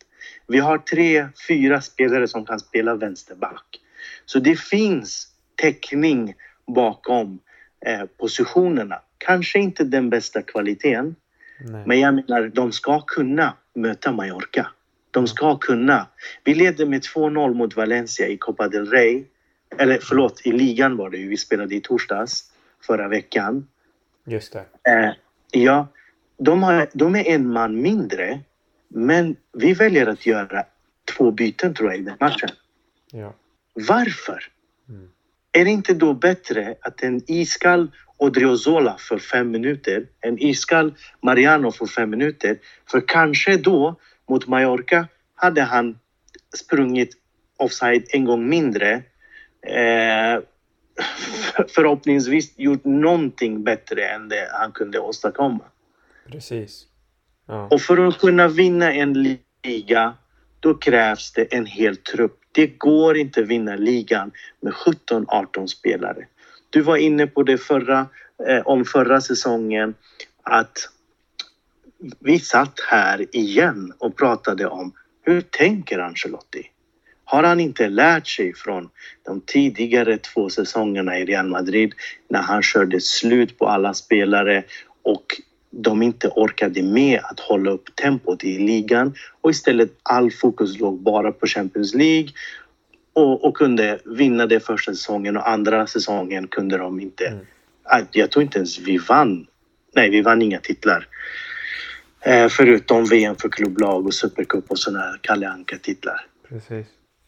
Vi 0.47 0.59
har 0.59 0.77
tre, 0.77 1.27
fyra 1.47 1.81
spelare 1.81 2.27
som 2.27 2.45
kan 2.45 2.59
spela 2.59 2.95
vänsterback. 2.95 3.79
Så 4.25 4.39
det 4.39 4.59
finns 4.59 5.27
täckning 5.55 6.35
bakom 6.67 7.39
eh, 7.85 8.05
positionerna. 8.17 9.01
Kanske 9.17 9.59
inte 9.59 9.83
den 9.83 10.09
bästa 10.09 10.41
kvaliteten, 10.41 11.15
Nej. 11.59 11.83
men 11.85 11.99
jag 11.99 12.13
menar, 12.13 12.47
de 12.47 12.71
ska 12.71 13.01
kunna 13.01 13.53
möta 13.73 14.11
Mallorca. 14.11 14.71
De 15.11 15.27
ska 15.27 15.57
kunna. 15.57 16.07
Vi 16.43 16.55
ledde 16.55 16.85
med 16.85 17.01
2-0 17.01 17.53
mot 17.53 17.75
Valencia 17.75 18.27
i 18.27 18.37
Copa 18.37 18.67
del 18.67 18.89
Rey. 18.89 19.23
Eller 19.77 19.99
förlåt, 20.01 20.41
i 20.45 20.51
ligan 20.51 20.97
var 20.97 21.09
det 21.09 21.17
ju. 21.17 21.27
Vi 21.27 21.37
spelade 21.37 21.75
i 21.75 21.81
torsdags 21.81 22.51
förra 22.81 23.07
veckan. 23.07 23.67
Just 24.25 24.53
det. 24.53 24.91
Eh, 24.91 25.13
ja, 25.51 25.87
de, 26.37 26.63
har, 26.63 26.89
de 26.93 27.15
är 27.15 27.27
en 27.27 27.49
man 27.49 27.81
mindre. 27.81 28.39
Men 28.87 29.35
vi 29.53 29.73
väljer 29.73 30.07
att 30.07 30.25
göra 30.25 30.65
två 31.17 31.31
byten 31.31 31.73
tror 31.73 31.89
jag 31.89 31.99
i 31.99 32.03
den 32.03 32.17
matchen. 32.19 32.49
Ja. 33.11 33.33
Varför? 33.73 34.43
Mm. 34.89 35.09
Är 35.57 35.65
det 35.65 35.71
inte 35.71 35.93
då 35.93 36.13
bättre 36.13 36.75
att 36.81 37.03
en 37.03 37.21
iskall 37.27 37.91
Odriozola 38.17 38.95
för 38.99 39.17
fem 39.17 39.51
minuter, 39.51 40.05
en 40.21 40.39
iskall 40.39 40.93
Mariano 41.21 41.71
för 41.71 41.85
fem 41.85 42.09
minuter, 42.09 42.57
för 42.91 43.03
kanske 43.07 43.57
då 43.57 43.95
mot 44.29 44.47
Mallorca 44.47 45.07
hade 45.35 45.61
han 45.61 45.99
sprungit 46.57 47.09
offside 47.57 48.05
en 48.09 48.25
gång 48.25 48.49
mindre. 48.49 48.91
Eh, 49.67 50.39
förhoppningsvis 51.75 52.53
gjort 52.57 52.85
någonting 52.85 53.63
bättre 53.63 54.05
än 54.05 54.29
det 54.29 54.49
han 54.51 54.71
kunde 54.71 54.99
åstadkomma. 54.99 55.63
Precis. 56.27 56.85
Ja. 57.47 57.67
Och 57.71 57.81
för 57.81 58.07
att 58.07 58.17
kunna 58.19 58.47
vinna 58.47 58.93
en 58.93 59.37
liga, 59.63 60.13
då 60.59 60.73
krävs 60.73 61.31
det 61.33 61.53
en 61.53 61.65
hel 61.65 61.97
trupp. 61.97 62.39
Det 62.57 62.67
går 62.67 63.17
inte 63.17 63.41
att 63.41 63.47
vinna 63.47 63.75
ligan 63.75 64.31
med 64.61 64.73
17-18 64.73 65.67
spelare. 65.67 66.25
Du 66.69 66.81
var 66.81 66.97
inne 66.97 67.27
på 67.27 67.43
det 67.43 67.57
förra, 67.57 68.07
eh, 68.47 68.67
om 68.67 68.85
förra 68.85 69.21
säsongen, 69.21 69.93
att 70.43 70.77
vi 72.19 72.39
satt 72.39 72.79
här 72.89 73.35
igen 73.35 73.93
och 73.97 74.17
pratade 74.17 74.67
om 74.67 74.93
hur 75.21 75.41
tänker 75.41 75.99
Ancelotti? 75.99 76.71
Har 77.23 77.43
han 77.43 77.59
inte 77.59 77.89
lärt 77.89 78.27
sig 78.27 78.53
från 78.53 78.89
de 79.25 79.41
tidigare 79.41 80.17
två 80.17 80.49
säsongerna 80.49 81.19
i 81.19 81.25
Real 81.25 81.47
Madrid 81.47 81.93
när 82.29 82.41
han 82.41 82.63
körde 82.63 83.01
slut 83.01 83.57
på 83.57 83.67
alla 83.67 83.93
spelare 83.93 84.63
och 85.03 85.25
de 85.77 86.01
inte 86.01 86.27
orkade 86.27 86.83
med 86.83 87.19
att 87.23 87.39
hålla 87.39 87.71
upp 87.71 87.95
tempot 87.95 88.43
i 88.43 88.57
ligan 88.59 89.13
och 89.41 89.49
istället 89.49 89.91
all 90.03 90.31
fokus 90.31 90.79
låg 90.79 91.01
bara 91.01 91.31
på 91.31 91.47
Champions 91.47 91.93
League 91.93 92.29
och, 93.13 93.45
och 93.45 93.57
kunde 93.57 93.99
vinna 94.05 94.45
det 94.45 94.59
första 94.59 94.93
säsongen 94.93 95.37
och 95.37 95.49
andra 95.49 95.87
säsongen 95.87 96.47
kunde 96.47 96.77
de 96.77 96.99
inte. 96.99 97.27
Mm. 97.27 97.45
Ah, 97.83 98.01
Jag 98.11 98.31
tror 98.31 98.43
inte 98.43 98.57
ens 98.57 98.79
vi 98.79 98.97
vann. 98.97 99.47
Nej, 99.95 100.09
vi 100.09 100.21
vann 100.21 100.41
inga 100.41 100.59
titlar. 100.59 101.07
Eh, 102.21 102.47
förutom 102.49 103.05
VM 103.05 103.35
för 103.35 103.49
klubblag 103.49 104.05
och 104.05 104.13
Supercup 104.13 104.71
och 104.71 104.79
sådana 104.79 105.05
här 105.05 105.19
Kalle 105.21 105.49
Anka-titlar. 105.49 106.25
Precis. 106.49 106.85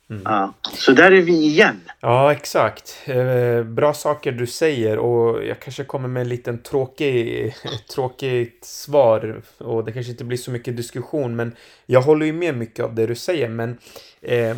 Mm. 0.10 0.22
Ja. 0.26 0.54
Så 0.64 0.92
där 0.92 1.12
är 1.12 1.22
vi 1.22 1.46
igen. 1.46 1.82
Ja, 2.00 2.32
exakt. 2.32 2.98
Eh, 3.06 3.64
bra 3.64 3.94
saker 3.94 4.32
du 4.32 4.48
säger 4.48 4.98
och 4.98 5.46
jag 5.46 5.60
kanske 5.60 5.84
kommer 5.84 6.08
med 6.08 6.22
en 6.22 6.30
liten 6.30 6.64
tråkig, 6.64 7.54
tråkigt 7.94 8.66
svar 8.66 9.42
och 9.58 9.86
det 9.86 9.92
kanske 9.92 10.12
inte 10.12 10.24
blir 10.24 10.38
så 10.38 10.52
mycket 10.52 10.78
diskussion 10.78 11.36
men 11.36 11.56
jag 11.86 12.02
håller 12.02 12.26
ju 12.26 12.34
med 12.34 12.58
mycket 12.58 12.86
av 12.86 12.96
det 12.96 13.06
du 13.06 13.16
säger 13.16 13.50
men 13.50 13.78
eh, 14.22 14.56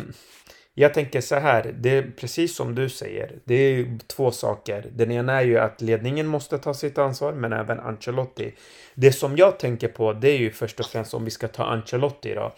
jag 0.74 0.94
tänker 0.94 1.20
så 1.20 1.34
här, 1.34 1.74
det 1.78 1.90
är 1.90 2.02
precis 2.02 2.56
som 2.56 2.74
du 2.74 2.88
säger. 2.88 3.32
Det 3.44 3.54
är 3.54 3.98
två 4.06 4.30
saker. 4.30 4.86
Den 4.92 5.10
ena 5.10 5.32
är 5.32 5.44
ju 5.44 5.58
att 5.58 5.80
ledningen 5.80 6.26
måste 6.26 6.58
ta 6.58 6.74
sitt 6.74 6.98
ansvar, 6.98 7.32
men 7.32 7.52
även 7.52 7.80
Ancelotti. 7.80 8.54
Det 8.94 9.12
som 9.12 9.36
jag 9.36 9.58
tänker 9.58 9.88
på, 9.88 10.12
det 10.12 10.30
är 10.30 10.38
ju 10.38 10.50
först 10.50 10.80
och 10.80 10.86
främst 10.86 11.14
om 11.14 11.24
vi 11.24 11.30
ska 11.30 11.48
ta 11.48 11.64
Ancelotti 11.64 12.34
då. 12.34 12.52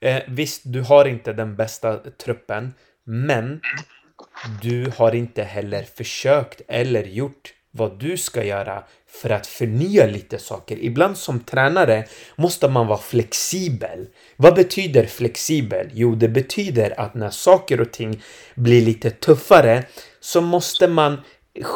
Eh, 0.00 0.22
visst, 0.28 0.62
du 0.64 0.80
har 0.80 1.04
inte 1.04 1.32
den 1.32 1.56
bästa 1.56 1.96
truppen, 1.96 2.74
men 3.04 3.60
du 4.62 4.92
har 4.96 5.14
inte 5.14 5.42
heller 5.42 5.82
försökt 5.82 6.60
eller 6.68 7.04
gjort 7.04 7.54
vad 7.70 7.98
du 7.98 8.16
ska 8.16 8.44
göra 8.44 8.84
för 9.06 9.30
att 9.30 9.46
förnya 9.46 10.06
lite 10.06 10.38
saker. 10.38 10.76
Ibland 10.80 11.16
som 11.16 11.40
tränare 11.40 12.04
måste 12.36 12.68
man 12.68 12.86
vara 12.86 12.98
flexibel. 12.98 14.06
Vad 14.36 14.54
betyder 14.54 15.06
flexibel? 15.06 15.90
Jo, 15.92 16.14
det 16.14 16.28
betyder 16.28 17.00
att 17.00 17.14
när 17.14 17.30
saker 17.30 17.80
och 17.80 17.92
ting 17.92 18.22
blir 18.54 18.82
lite 18.82 19.10
tuffare 19.10 19.84
så 20.20 20.40
måste 20.40 20.88
man 20.88 21.20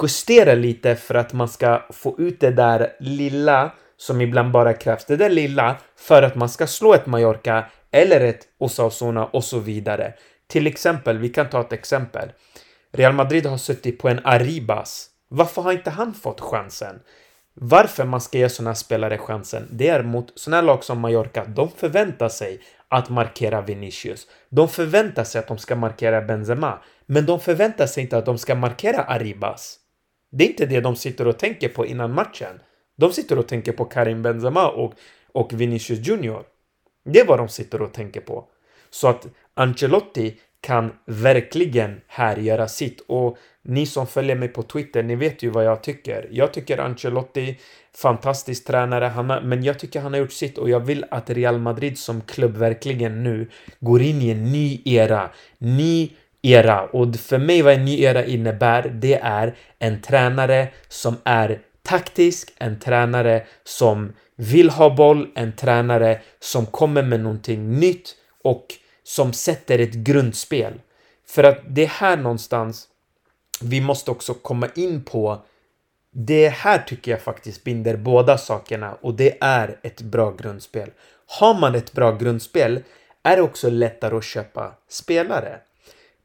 justera 0.03 0.55
lite 0.55 0.97
för 0.97 1.15
att 1.15 1.33
man 1.33 1.49
ska 1.49 1.83
få 1.91 2.17
ut 2.19 2.41
det 2.41 2.51
där 2.51 2.93
lilla 3.01 3.73
som 3.97 4.21
ibland 4.21 4.51
bara 4.51 4.73
krävs. 4.73 5.05
Det 5.05 5.17
där 5.17 5.31
lilla 5.31 5.77
för 5.97 6.23
att 6.23 6.35
man 6.35 6.49
ska 6.49 6.67
slå 6.67 6.95
ett 6.95 7.07
Mallorca 7.07 7.65
eller 7.95 8.21
ett 8.21 8.49
Osasuna 8.59 9.27
och 9.27 9.45
så 9.45 9.59
vidare. 9.59 10.15
Till 10.47 10.67
exempel, 10.67 11.19
vi 11.19 11.29
kan 11.29 11.51
ta 11.51 11.61
ett 11.61 11.73
exempel. 11.73 12.33
Real 12.93 13.13
Madrid 13.13 13.47
har 13.47 13.59
suttit 13.59 13.99
på 13.99 14.09
en 14.09 14.21
Arribas. 14.25 15.11
Varför 15.29 15.63
har 15.63 15.73
inte 15.73 15.91
han 15.91 16.15
fått 16.15 16.41
chansen? 16.41 17.01
Varför 17.55 18.05
man 18.05 18.21
ska 18.21 18.39
ge 18.39 18.49
sådana 18.49 18.75
spelare 18.75 19.19
chansen, 19.19 19.69
det 19.71 19.89
är 19.89 20.03
mot 20.03 20.39
sådana 20.39 20.63
lag 20.63 20.85
som 20.85 21.01
Mallorca. 21.01 21.45
De 21.45 21.71
förväntar 21.71 22.29
sig 22.29 22.61
att 22.89 23.09
markera 23.09 23.61
Vinicius. 23.61 24.27
De 24.49 24.69
förväntar 24.69 25.25
sig 25.25 25.39
att 25.39 25.49
de 25.49 25.59
ska 25.59 25.77
markera 25.77 26.23
Benzema. 26.23 26.79
Men 27.07 27.27
de 27.27 27.41
förväntar 27.41 27.87
sig 27.87 28.03
inte 28.03 28.19
att 28.19 28.27
de 28.27 28.39
ska 28.39 28.55
markera 28.55 29.03
Arribas. 29.03 29.79
Det 30.33 30.45
är 30.45 30.49
inte 30.49 30.67
det 30.67 30.81
de 30.81 30.97
sitter 30.97 31.27
och 31.27 31.39
tänker 31.39 31.69
på 31.69 31.87
innan 31.87 32.15
matchen. 32.15 32.61
De 32.97 33.13
sitter 33.13 33.39
och 33.39 33.49
tänker 33.49 33.73
på 33.73 33.85
Karim 33.85 34.23
Benzema 34.23 34.69
och, 34.69 34.95
och 35.33 35.53
Vinicius 35.53 36.09
Junior. 36.09 36.45
Det 37.05 37.21
är 37.21 37.27
vad 37.27 37.39
de 37.39 37.49
sitter 37.49 37.83
och 37.83 37.93
tänker 37.93 38.21
på. 38.21 38.45
Så 38.91 39.09
att 39.09 39.27
Ancelotti 39.55 40.41
kan 40.61 40.93
verkligen 41.07 42.01
här 42.07 42.37
göra 42.37 42.69
sitt. 42.69 43.01
Och 43.01 43.39
ni 43.63 43.87
som 43.87 44.07
följer 44.07 44.37
mig 44.37 44.49
på 44.49 44.63
Twitter, 44.63 45.03
ni 45.03 45.17
vet 45.17 45.43
ju 45.43 45.51
vad 45.51 45.65
jag 45.65 45.83
tycker. 45.83 46.29
Jag 46.31 46.53
tycker 46.53 46.79
Ancelotti, 46.79 47.59
fantastisk 47.95 48.67
tränare, 48.67 49.05
han 49.05 49.31
har, 49.31 49.41
men 49.41 49.63
jag 49.63 49.79
tycker 49.79 50.01
han 50.01 50.13
har 50.13 50.21
gjort 50.21 50.33
sitt 50.33 50.59
och 50.59 50.71
jag 50.71 50.81
vill 50.81 51.05
att 51.11 51.31
Real 51.31 51.59
Madrid 51.59 51.99
som 51.99 52.21
klubb 52.21 52.57
verkligen 52.57 53.23
nu 53.23 53.51
går 53.81 54.03
in 54.03 54.23
i 54.23 54.31
en 54.31 54.45
ny 54.53 54.83
era. 54.85 55.31
Ny 55.59 56.11
era. 56.43 56.85
Och 56.85 57.17
för 57.17 57.39
mig 57.39 57.63
vad 57.63 57.75
en 57.75 57.85
ny 57.85 58.03
era 58.03 58.25
innebär, 58.25 58.89
det 58.89 59.15
är 59.15 59.55
en 59.79 60.03
tränare 60.03 60.69
som 60.89 61.17
är 61.25 61.61
taktisk, 61.85 62.53
en 62.59 62.81
tränare 62.81 63.47
som 63.65 64.13
vill 64.37 64.71
ha 64.71 64.97
boll, 64.97 65.31
en 65.35 65.53
tränare 65.53 66.21
som 66.41 66.67
kommer 66.67 67.03
med 67.03 67.21
någonting 67.21 67.71
nytt 67.71 68.17
och 68.45 68.67
som 69.03 69.33
sätter 69.33 69.79
ett 69.79 69.95
grundspel. 69.95 70.81
För 71.27 71.45
att 71.45 71.59
det 71.69 71.83
är 71.83 71.89
här 71.89 72.17
någonstans 72.17 72.89
vi 73.61 73.81
måste 73.81 74.11
också 74.11 74.35
komma 74.35 74.69
in 74.75 75.05
på 75.05 75.45
det 76.11 76.49
här 76.49 76.79
tycker 76.79 77.11
jag 77.11 77.21
faktiskt 77.21 77.65
binder 77.65 77.97
båda 77.97 78.39
sakerna 78.39 78.95
och 79.01 79.15
det 79.15 79.37
är 79.41 79.79
ett 79.83 80.01
bra 80.01 80.31
grundspel. 80.31 80.91
Har 81.27 81.55
man 81.55 81.75
ett 81.75 81.93
bra 81.93 82.17
grundspel 82.17 82.83
är 83.23 83.37
det 83.37 83.43
också 83.43 83.71
lättare 83.71 84.17
att 84.17 84.25
köpa 84.25 84.73
spelare. 84.89 85.59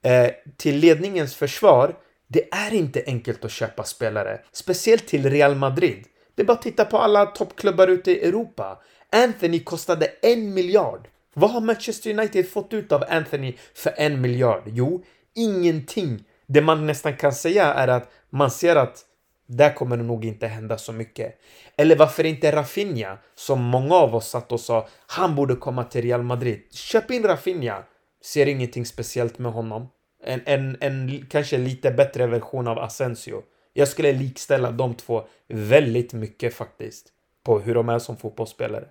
Eh, 0.01 0.29
till 0.57 0.75
ledningens 0.75 1.35
försvar, 1.35 1.95
det 2.31 2.53
är 2.53 2.73
inte 2.73 3.03
enkelt 3.05 3.45
att 3.45 3.51
köpa 3.51 3.83
spelare. 3.83 4.39
Speciellt 4.51 5.07
till 5.07 5.29
Real 5.29 5.55
Madrid. 5.55 6.05
Det 6.35 6.41
är 6.41 6.45
bara 6.45 6.53
att 6.53 6.61
titta 6.61 6.85
på 6.85 6.97
alla 6.97 7.25
toppklubbar 7.25 7.87
ute 7.87 8.11
i 8.11 8.27
Europa. 8.27 8.79
Anthony 9.11 9.59
kostade 9.59 10.05
en 10.21 10.53
miljard. 10.53 11.07
Vad 11.33 11.51
har 11.51 11.61
Manchester 11.61 12.09
United 12.09 12.49
fått 12.49 12.73
ut 12.73 12.91
av 12.91 13.03
Anthony 13.09 13.53
för 13.73 13.93
en 13.97 14.21
miljard? 14.21 14.63
Jo, 14.65 15.03
ingenting. 15.35 16.23
Det 16.47 16.61
man 16.61 16.87
nästan 16.87 17.17
kan 17.17 17.33
säga 17.33 17.73
är 17.73 17.87
att 17.87 18.11
man 18.29 18.51
ser 18.51 18.75
att 18.75 19.05
där 19.47 19.73
kommer 19.73 19.97
det 19.97 20.03
nog 20.03 20.25
inte 20.25 20.47
hända 20.47 20.77
så 20.77 20.93
mycket. 20.93 21.39
Eller 21.77 21.95
varför 21.95 22.23
inte 22.23 22.51
Rafinha, 22.51 23.17
som 23.35 23.61
många 23.61 23.95
av 23.95 24.15
oss 24.15 24.29
satt 24.29 24.51
och 24.51 24.59
sa 24.59 24.87
han 25.07 25.35
borde 25.35 25.55
komma 25.55 25.83
till 25.83 26.01
Real 26.01 26.23
Madrid. 26.23 26.61
Köp 26.71 27.11
in 27.11 27.23
Rafinha. 27.23 27.83
Ser 28.23 28.45
ingenting 28.45 28.85
speciellt 28.85 29.39
med 29.39 29.51
honom. 29.51 29.87
En, 30.23 30.41
en, 30.45 30.77
en 30.79 31.25
kanske 31.29 31.57
lite 31.57 31.91
bättre 31.91 32.27
version 32.27 32.67
av 32.67 32.79
Asensio. 32.79 33.43
Jag 33.73 33.87
skulle 33.87 34.13
likställa 34.13 34.71
de 34.71 34.95
två 34.95 35.27
väldigt 35.47 36.13
mycket 36.13 36.53
faktiskt. 36.53 37.07
På 37.43 37.59
hur 37.59 37.75
de 37.75 37.89
är 37.89 37.99
som 37.99 38.17
fotbollsspelare. 38.17 38.85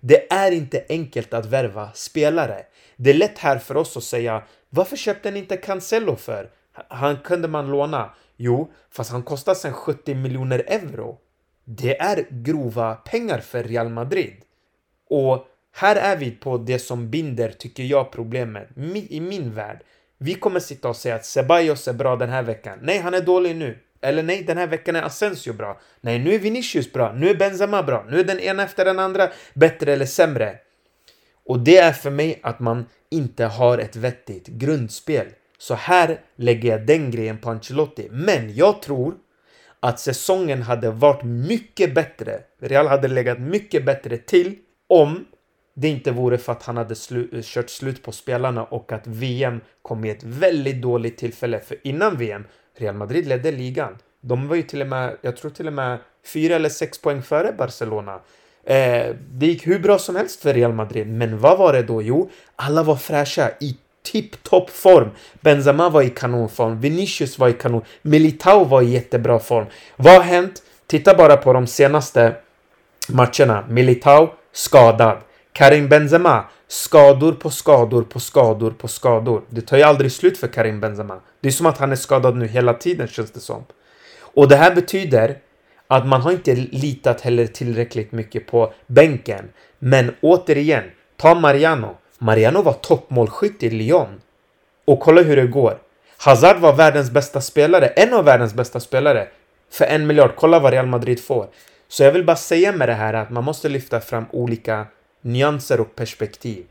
Det 0.00 0.32
är 0.32 0.52
inte 0.52 0.84
enkelt 0.88 1.34
att 1.34 1.46
värva 1.46 1.92
spelare. 1.94 2.66
Det 2.96 3.10
är 3.10 3.14
lätt 3.14 3.38
här 3.38 3.58
för 3.58 3.76
oss 3.76 3.96
att 3.96 4.04
säga 4.04 4.42
varför 4.68 4.96
köpte 4.96 5.30
ni 5.30 5.38
inte 5.38 5.56
Cancelo 5.56 6.16
för? 6.16 6.50
Han 6.88 7.16
kunde 7.16 7.48
man 7.48 7.70
låna. 7.70 8.14
Jo, 8.36 8.72
fast 8.90 9.10
han 9.10 9.22
kostar 9.22 9.54
sen 9.54 9.72
70 9.72 10.14
miljoner 10.14 10.58
euro. 10.66 11.18
Det 11.64 12.00
är 12.00 12.26
grova 12.30 12.94
pengar 12.94 13.38
för 13.38 13.62
Real 13.62 13.88
Madrid. 13.88 14.36
Och 15.10 15.46
här 15.72 15.96
är 15.96 16.16
vi 16.16 16.30
på 16.30 16.58
det 16.58 16.78
som 16.78 17.10
binder, 17.10 17.50
tycker 17.50 17.82
jag, 17.82 18.12
problemet. 18.12 18.68
I 19.08 19.20
min 19.20 19.54
värld. 19.54 19.82
Vi 20.22 20.34
kommer 20.34 20.60
sitta 20.60 20.88
och 20.88 20.96
säga 20.96 21.14
att 21.14 21.24
Ceballos 21.24 21.88
är 21.88 21.92
bra 21.92 22.16
den 22.16 22.28
här 22.28 22.42
veckan. 22.42 22.78
Nej, 22.82 22.98
han 22.98 23.14
är 23.14 23.20
dålig 23.20 23.56
nu. 23.56 23.78
Eller 24.02 24.22
nej, 24.22 24.42
den 24.42 24.58
här 24.58 24.66
veckan 24.66 24.96
är 24.96 25.02
Asensio 25.02 25.52
bra. 25.52 25.80
Nej, 26.00 26.18
nu 26.18 26.34
är 26.34 26.38
Vinicius 26.38 26.92
bra. 26.92 27.12
Nu 27.12 27.28
är 27.28 27.34
Benzema 27.34 27.82
bra. 27.82 28.06
Nu 28.10 28.20
är 28.20 28.24
den 28.24 28.40
ena 28.40 28.62
efter 28.62 28.84
den 28.84 28.98
andra 28.98 29.28
bättre 29.54 29.92
eller 29.92 30.06
sämre. 30.06 30.58
Och 31.46 31.58
det 31.58 31.76
är 31.76 31.92
för 31.92 32.10
mig 32.10 32.40
att 32.42 32.60
man 32.60 32.86
inte 33.10 33.44
har 33.44 33.78
ett 33.78 33.96
vettigt 33.96 34.46
grundspel. 34.46 35.26
Så 35.58 35.74
här 35.74 36.20
lägger 36.36 36.70
jag 36.70 36.86
den 36.86 37.10
grejen 37.10 37.38
på 37.38 37.50
Ancelotti. 37.50 38.08
Men 38.10 38.54
jag 38.54 38.82
tror 38.82 39.14
att 39.80 40.00
säsongen 40.00 40.62
hade 40.62 40.90
varit 40.90 41.24
mycket 41.24 41.94
bättre. 41.94 42.40
Real 42.60 42.86
hade 42.86 43.08
legat 43.08 43.40
mycket 43.40 43.84
bättre 43.84 44.16
till 44.16 44.56
om 44.88 45.24
det 45.80 45.88
inte 45.88 46.10
vore 46.10 46.38
för 46.38 46.52
att 46.52 46.62
han 46.62 46.76
hade 46.76 46.94
slu 46.94 47.42
kört 47.42 47.70
slut 47.70 48.02
på 48.02 48.12
spelarna 48.12 48.64
och 48.64 48.92
att 48.92 49.06
VM 49.06 49.60
kom 49.82 50.04
i 50.04 50.10
ett 50.10 50.22
väldigt 50.22 50.82
dåligt 50.82 51.18
tillfälle. 51.18 51.60
För 51.60 51.76
innan 51.82 52.16
VM, 52.16 52.44
Real 52.78 52.94
Madrid 52.94 53.26
ledde 53.26 53.52
ligan. 53.52 53.98
De 54.20 54.48
var 54.48 54.56
ju 54.56 54.62
till 54.62 54.80
och 54.80 54.86
med, 54.86 55.16
jag 55.20 55.36
tror 55.36 55.50
till 55.50 55.66
och 55.66 55.72
med 55.72 55.98
fyra 56.26 56.56
eller 56.56 56.68
sex 56.68 56.98
poäng 56.98 57.22
före 57.22 57.52
Barcelona. 57.52 58.20
Eh, 58.64 59.14
det 59.30 59.46
gick 59.46 59.66
hur 59.66 59.78
bra 59.78 59.98
som 59.98 60.16
helst 60.16 60.40
för 60.40 60.54
Real 60.54 60.72
Madrid, 60.72 61.06
men 61.06 61.38
vad 61.38 61.58
var 61.58 61.72
det 61.72 61.82
då? 61.82 62.02
Jo, 62.02 62.30
alla 62.56 62.82
var 62.82 62.96
fräscha 62.96 63.50
i 63.60 63.76
tipptopp 64.02 64.70
form. 64.70 65.08
Benzema 65.40 65.88
var 65.88 66.02
i 66.02 66.10
kanonform, 66.10 66.80
Vinicius 66.80 67.38
var 67.38 67.48
i 67.48 67.52
kanon, 67.52 67.84
Militao 68.02 68.64
var 68.64 68.82
i 68.82 68.90
jättebra 68.90 69.38
form. 69.38 69.66
Vad 69.96 70.12
har 70.12 70.22
hänt? 70.22 70.62
Titta 70.86 71.14
bara 71.14 71.36
på 71.36 71.52
de 71.52 71.66
senaste 71.66 72.34
matcherna. 73.08 73.64
Militao 73.68 74.28
skadad. 74.52 75.18
Karim 75.60 75.88
Benzema 75.88 76.44
skador 76.68 77.32
på 77.32 77.50
skador 77.50 78.02
på 78.02 78.20
skador 78.20 78.70
på 78.70 78.88
skador. 78.88 79.42
Det 79.48 79.60
tar 79.60 79.76
ju 79.76 79.82
aldrig 79.82 80.12
slut 80.12 80.38
för 80.38 80.48
Karim 80.48 80.80
Benzema. 80.80 81.20
Det 81.40 81.48
är 81.48 81.52
som 81.52 81.66
att 81.66 81.78
han 81.78 81.92
är 81.92 81.96
skadad 81.96 82.36
nu 82.36 82.46
hela 82.46 82.74
tiden 82.74 83.08
känns 83.08 83.30
det 83.30 83.40
som. 83.40 83.64
Och 84.20 84.48
det 84.48 84.56
här 84.56 84.74
betyder 84.74 85.38
att 85.86 86.06
man 86.06 86.20
har 86.20 86.32
inte 86.32 86.54
litat 86.54 87.20
heller 87.20 87.46
tillräckligt 87.46 88.12
mycket 88.12 88.46
på 88.46 88.72
bänken. 88.86 89.48
Men 89.78 90.14
återigen, 90.20 90.84
ta 91.16 91.34
Mariano. 91.34 91.96
Mariano 92.18 92.62
var 92.62 92.72
toppmålskytt 92.72 93.62
i 93.62 93.70
Lyon. 93.70 94.20
Och 94.84 95.00
kolla 95.00 95.22
hur 95.22 95.36
det 95.36 95.46
går. 95.46 95.78
Hazard 96.18 96.56
var 96.56 96.72
världens 96.72 97.10
bästa 97.10 97.40
spelare, 97.40 97.86
en 97.86 98.14
av 98.14 98.24
världens 98.24 98.54
bästa 98.54 98.80
spelare. 98.80 99.28
För 99.70 99.84
en 99.84 100.06
miljard. 100.06 100.32
Kolla 100.36 100.58
vad 100.58 100.72
Real 100.72 100.86
Madrid 100.86 101.24
får. 101.24 101.46
Så 101.88 102.02
jag 102.02 102.12
vill 102.12 102.24
bara 102.24 102.36
säga 102.36 102.72
med 102.72 102.88
det 102.88 102.94
här 102.94 103.14
att 103.14 103.30
man 103.30 103.44
måste 103.44 103.68
lyfta 103.68 104.00
fram 104.00 104.24
olika 104.32 104.86
nyanser 105.22 105.80
och 105.80 105.96
perspektiv. 105.96 106.64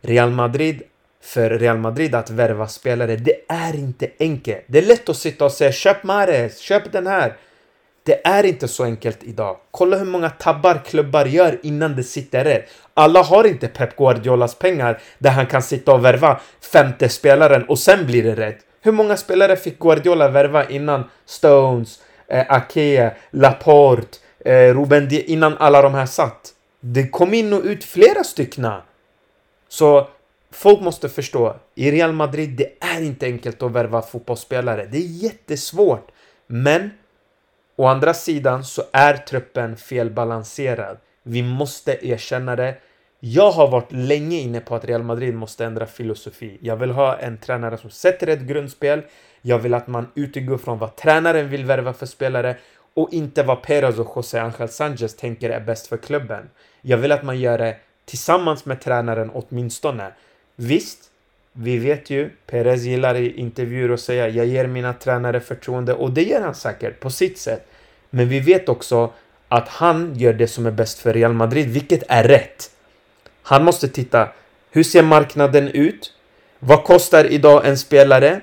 Real 0.00 0.30
Madrid, 0.30 0.82
för 1.22 1.50
Real 1.50 1.78
Madrid 1.78 2.14
att 2.14 2.30
värva 2.30 2.68
spelare, 2.68 3.16
det 3.16 3.40
är 3.48 3.76
inte 3.76 4.10
enkelt. 4.18 4.64
Det 4.66 4.78
är 4.78 4.82
lätt 4.82 5.08
att 5.08 5.16
sitta 5.16 5.44
och 5.44 5.52
säga 5.52 5.72
köp 5.72 6.02
Mares, 6.02 6.58
köp 6.58 6.92
den 6.92 7.06
här. 7.06 7.36
Det 8.02 8.26
är 8.26 8.44
inte 8.44 8.68
så 8.68 8.84
enkelt 8.84 9.18
idag. 9.22 9.56
Kolla 9.70 9.96
hur 9.96 10.04
många 10.04 10.30
tabbar 10.30 10.82
klubbar 10.84 11.26
gör 11.26 11.58
innan 11.62 11.96
det 11.96 12.02
sitter 12.02 12.44
rätt. 12.44 12.68
Alla 12.94 13.22
har 13.22 13.44
inte 13.44 13.68
Pep 13.68 13.96
Guardiolas 13.96 14.54
pengar 14.54 15.00
där 15.18 15.30
han 15.30 15.46
kan 15.46 15.62
sitta 15.62 15.92
och 15.92 16.04
värva 16.04 16.40
femte 16.72 17.08
spelaren 17.08 17.64
och 17.64 17.78
sen 17.78 18.06
blir 18.06 18.22
det 18.22 18.34
rätt. 18.34 18.58
Hur 18.80 18.92
många 18.92 19.16
spelare 19.16 19.56
fick 19.56 19.78
Guardiola 19.78 20.28
värva 20.28 20.68
innan 20.68 21.04
Stones, 21.24 22.00
eh, 22.28 22.44
Ake, 22.48 23.16
Laporte, 23.30 24.18
eh, 24.44 24.74
Ruben 24.74 25.08
Di 25.08 25.22
innan 25.22 25.56
alla 25.58 25.82
de 25.82 25.94
här 25.94 26.06
satt? 26.06 26.52
Det 26.94 27.08
kom 27.08 27.34
in 27.34 27.52
och 27.52 27.64
ut 27.64 27.84
flera 27.84 28.24
styckna. 28.24 28.82
Så 29.68 30.08
folk 30.50 30.80
måste 30.80 31.08
förstå, 31.08 31.56
i 31.74 31.90
Real 31.90 32.12
Madrid, 32.12 32.50
det 32.50 32.72
är 32.80 33.02
inte 33.02 33.26
enkelt 33.26 33.62
att 33.62 33.72
värva 33.72 34.02
fotbollsspelare. 34.02 34.86
Det 34.90 34.98
är 34.98 35.22
jättesvårt. 35.22 36.10
Men 36.46 36.90
Å 37.78 37.86
andra 37.86 38.14
sidan 38.14 38.64
så 38.64 38.82
är 38.92 39.16
truppen 39.16 39.76
felbalanserad. 39.76 40.98
Vi 41.22 41.42
måste 41.42 42.06
erkänna 42.08 42.56
det. 42.56 42.74
Jag 43.20 43.50
har 43.50 43.70
varit 43.70 43.92
länge 43.92 44.38
inne 44.38 44.60
på 44.60 44.74
att 44.74 44.84
Real 44.84 45.02
Madrid 45.02 45.34
måste 45.34 45.64
ändra 45.64 45.86
filosofi. 45.86 46.58
Jag 46.60 46.76
vill 46.76 46.90
ha 46.90 47.16
en 47.16 47.38
tränare 47.38 47.78
som 47.78 47.90
sätter 47.90 48.26
ett 48.26 48.40
grundspel. 48.40 49.02
Jag 49.42 49.58
vill 49.58 49.74
att 49.74 49.86
man 49.86 50.06
utgår 50.14 50.58
från 50.58 50.78
vad 50.78 50.96
tränaren 50.96 51.48
vill 51.48 51.64
värva 51.64 51.92
för 51.92 52.06
spelare 52.06 52.56
och 52.94 53.12
inte 53.12 53.42
vad 53.42 53.62
Perez 53.62 53.98
och 53.98 54.12
José 54.16 54.38
Ángel 54.38 54.68
Sanchez 54.68 55.16
tänker 55.16 55.50
är 55.50 55.60
bäst 55.60 55.86
för 55.86 55.96
klubben. 55.96 56.50
Jag 56.88 56.96
vill 56.96 57.12
att 57.12 57.22
man 57.22 57.40
gör 57.40 57.58
det 57.58 57.76
tillsammans 58.04 58.64
med 58.64 58.80
tränaren 58.80 59.30
åtminstone. 59.34 60.12
Visst, 60.56 60.98
vi 61.52 61.78
vet 61.78 62.10
ju, 62.10 62.30
Perez 62.46 62.82
gillar 62.82 63.14
i 63.14 63.40
intervjuer 63.40 63.94
att 63.94 64.00
säga 64.00 64.28
jag 64.28 64.46
ger 64.46 64.66
mina 64.66 64.92
tränare 64.92 65.40
förtroende 65.40 65.94
och 65.94 66.10
det 66.10 66.22
gör 66.22 66.40
han 66.40 66.54
säkert 66.54 67.00
på 67.00 67.10
sitt 67.10 67.38
sätt. 67.38 67.66
Men 68.10 68.28
vi 68.28 68.40
vet 68.40 68.68
också 68.68 69.12
att 69.48 69.68
han 69.68 70.14
gör 70.14 70.32
det 70.32 70.46
som 70.46 70.66
är 70.66 70.70
bäst 70.70 70.98
för 70.98 71.12
Real 71.12 71.32
Madrid, 71.32 71.68
vilket 71.68 72.02
är 72.08 72.24
rätt. 72.24 72.70
Han 73.42 73.64
måste 73.64 73.88
titta, 73.88 74.28
hur 74.70 74.82
ser 74.82 75.02
marknaden 75.02 75.68
ut? 75.68 76.12
Vad 76.58 76.84
kostar 76.84 77.24
idag 77.24 77.66
en 77.66 77.78
spelare? 77.78 78.40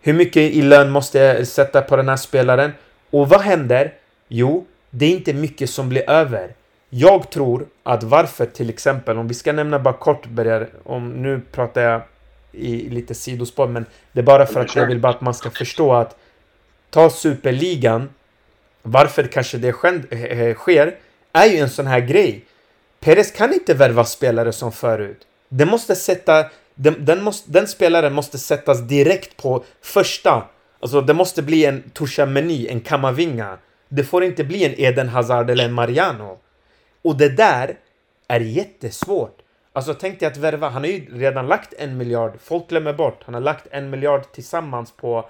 Hur 0.00 0.12
mycket 0.12 0.42
i 0.42 0.62
lön 0.62 0.90
måste 0.90 1.18
jag 1.18 1.46
sätta 1.46 1.82
på 1.82 1.96
den 1.96 2.08
här 2.08 2.16
spelaren? 2.16 2.72
Och 3.10 3.28
vad 3.28 3.40
händer? 3.40 3.92
Jo, 4.28 4.66
det 4.90 5.06
är 5.06 5.10
inte 5.10 5.32
mycket 5.32 5.70
som 5.70 5.88
blir 5.88 6.10
över. 6.10 6.54
Jag 6.96 7.30
tror 7.30 7.66
att 7.82 8.02
varför 8.02 8.46
till 8.46 8.68
exempel, 8.68 9.18
om 9.18 9.28
vi 9.28 9.34
ska 9.34 9.52
nämna 9.52 9.78
bara 9.78 9.94
kort, 9.94 10.26
börjar, 10.26 10.68
om 10.84 11.08
nu 11.08 11.40
pratar 11.52 11.82
jag 11.82 12.02
i 12.52 12.88
lite 12.88 13.14
sidospår, 13.14 13.68
men 13.68 13.86
det 14.12 14.20
är 14.20 14.24
bara 14.24 14.46
för 14.46 14.60
att 14.60 14.76
jag 14.76 14.86
vill 14.86 15.00
bara 15.00 15.12
att 15.12 15.20
man 15.20 15.34
ska 15.34 15.50
förstå 15.50 15.92
att 15.92 16.16
ta 16.90 17.10
superligan 17.10 18.08
varför 18.82 19.24
kanske 19.24 19.58
det 19.58 19.68
eh, 20.10 20.22
eh, 20.22 20.54
sker, 20.54 20.96
är 21.32 21.46
ju 21.46 21.58
en 21.58 21.70
sån 21.70 21.86
här 21.86 22.00
grej. 22.00 22.44
Perez 23.00 23.30
kan 23.30 23.52
inte 23.52 23.74
värva 23.74 24.04
spelare 24.04 24.52
som 24.52 24.72
förut. 24.72 25.20
Det 25.48 25.66
måste 25.66 25.94
sätta, 25.94 26.46
den, 26.74 27.04
den, 27.04 27.22
måste, 27.22 27.50
den 27.50 27.68
spelaren 27.68 28.12
måste 28.12 28.38
sättas 28.38 28.80
direkt 28.80 29.36
på 29.36 29.64
första. 29.82 30.44
Alltså 30.80 31.00
det 31.00 31.14
måste 31.14 31.42
bli 31.42 31.64
en 31.64 31.90
Tusha 31.90 32.26
Meny, 32.26 32.68
en 32.68 32.80
Kamavinga. 32.80 33.58
Det 33.88 34.04
får 34.04 34.24
inte 34.24 34.44
bli 34.44 34.64
en 34.64 34.74
Eden 34.76 35.08
Hazard 35.08 35.50
eller 35.50 35.64
en 35.64 35.72
Mariano. 35.72 36.38
Och 37.04 37.16
det 37.16 37.28
där 37.28 37.76
är 38.28 38.40
jättesvårt. 38.40 39.38
Alltså 39.72 39.94
tänk 39.94 40.20
dig 40.20 40.26
att 40.26 40.36
värva, 40.36 40.68
han 40.68 40.82
har 40.82 40.90
ju 40.90 41.18
redan 41.18 41.46
lagt 41.46 41.74
en 41.78 41.96
miljard, 41.96 42.32
folk 42.40 42.68
glömmer 42.68 42.92
bort, 42.92 43.22
han 43.24 43.34
har 43.34 43.40
lagt 43.40 43.66
en 43.70 43.90
miljard 43.90 44.32
tillsammans 44.32 44.92
på 44.92 45.28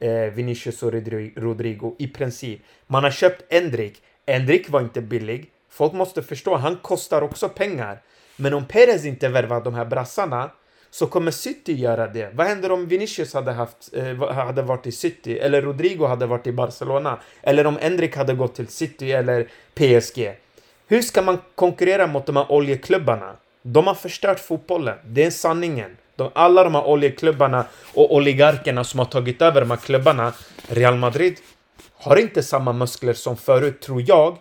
eh, 0.00 0.10
Vinicius 0.10 0.82
och 0.82 0.92
Rodrigo 1.36 1.96
i 1.98 2.08
princip. 2.08 2.60
Man 2.86 3.04
har 3.04 3.10
köpt 3.10 3.52
Endrik, 3.52 4.02
Endrik 4.26 4.70
var 4.70 4.80
inte 4.80 5.00
billig, 5.00 5.50
folk 5.70 5.92
måste 5.92 6.22
förstå, 6.22 6.56
han 6.56 6.76
kostar 6.76 7.22
också 7.22 7.48
pengar. 7.48 8.02
Men 8.36 8.54
om 8.54 8.64
Perez 8.64 9.04
inte 9.04 9.28
värvar 9.28 9.64
de 9.64 9.74
här 9.74 9.84
brassarna 9.84 10.50
så 10.90 11.06
kommer 11.06 11.30
City 11.30 11.72
göra 11.72 12.06
det. 12.06 12.30
Vad 12.34 12.46
händer 12.46 12.72
om 12.72 12.86
Vinicius 12.86 13.34
hade, 13.34 13.52
haft, 13.52 13.94
eh, 13.94 14.32
hade 14.32 14.62
varit 14.62 14.86
i 14.86 14.92
City 14.92 15.38
eller 15.38 15.62
Rodrigo 15.62 16.06
hade 16.06 16.26
varit 16.26 16.46
i 16.46 16.52
Barcelona 16.52 17.18
eller 17.42 17.66
om 17.66 17.78
Endrik 17.80 18.16
hade 18.16 18.34
gått 18.34 18.54
till 18.54 18.68
City 18.68 19.12
eller 19.12 19.48
PSG? 19.74 20.36
Hur 20.88 21.02
ska 21.02 21.22
man 21.22 21.38
konkurrera 21.54 22.06
mot 22.06 22.26
de 22.26 22.36
här 22.36 22.52
oljeklubbarna? 22.52 23.36
De 23.62 23.86
har 23.86 23.94
förstört 23.94 24.40
fotbollen. 24.40 24.98
Det 25.04 25.24
är 25.24 25.30
sanningen. 25.30 25.96
De, 26.16 26.30
alla 26.34 26.64
de 26.64 26.74
här 26.74 26.84
oljeklubbarna 26.84 27.64
och 27.94 28.14
oligarkerna 28.14 28.84
som 28.84 28.98
har 28.98 29.06
tagit 29.06 29.42
över 29.42 29.60
de 29.60 29.70
här 29.70 29.78
klubbarna, 29.78 30.32
Real 30.68 30.96
Madrid, 30.96 31.36
har 31.94 32.16
inte 32.16 32.42
samma 32.42 32.72
muskler 32.72 33.12
som 33.12 33.36
förut, 33.36 33.80
tror 33.80 34.02
jag. 34.06 34.38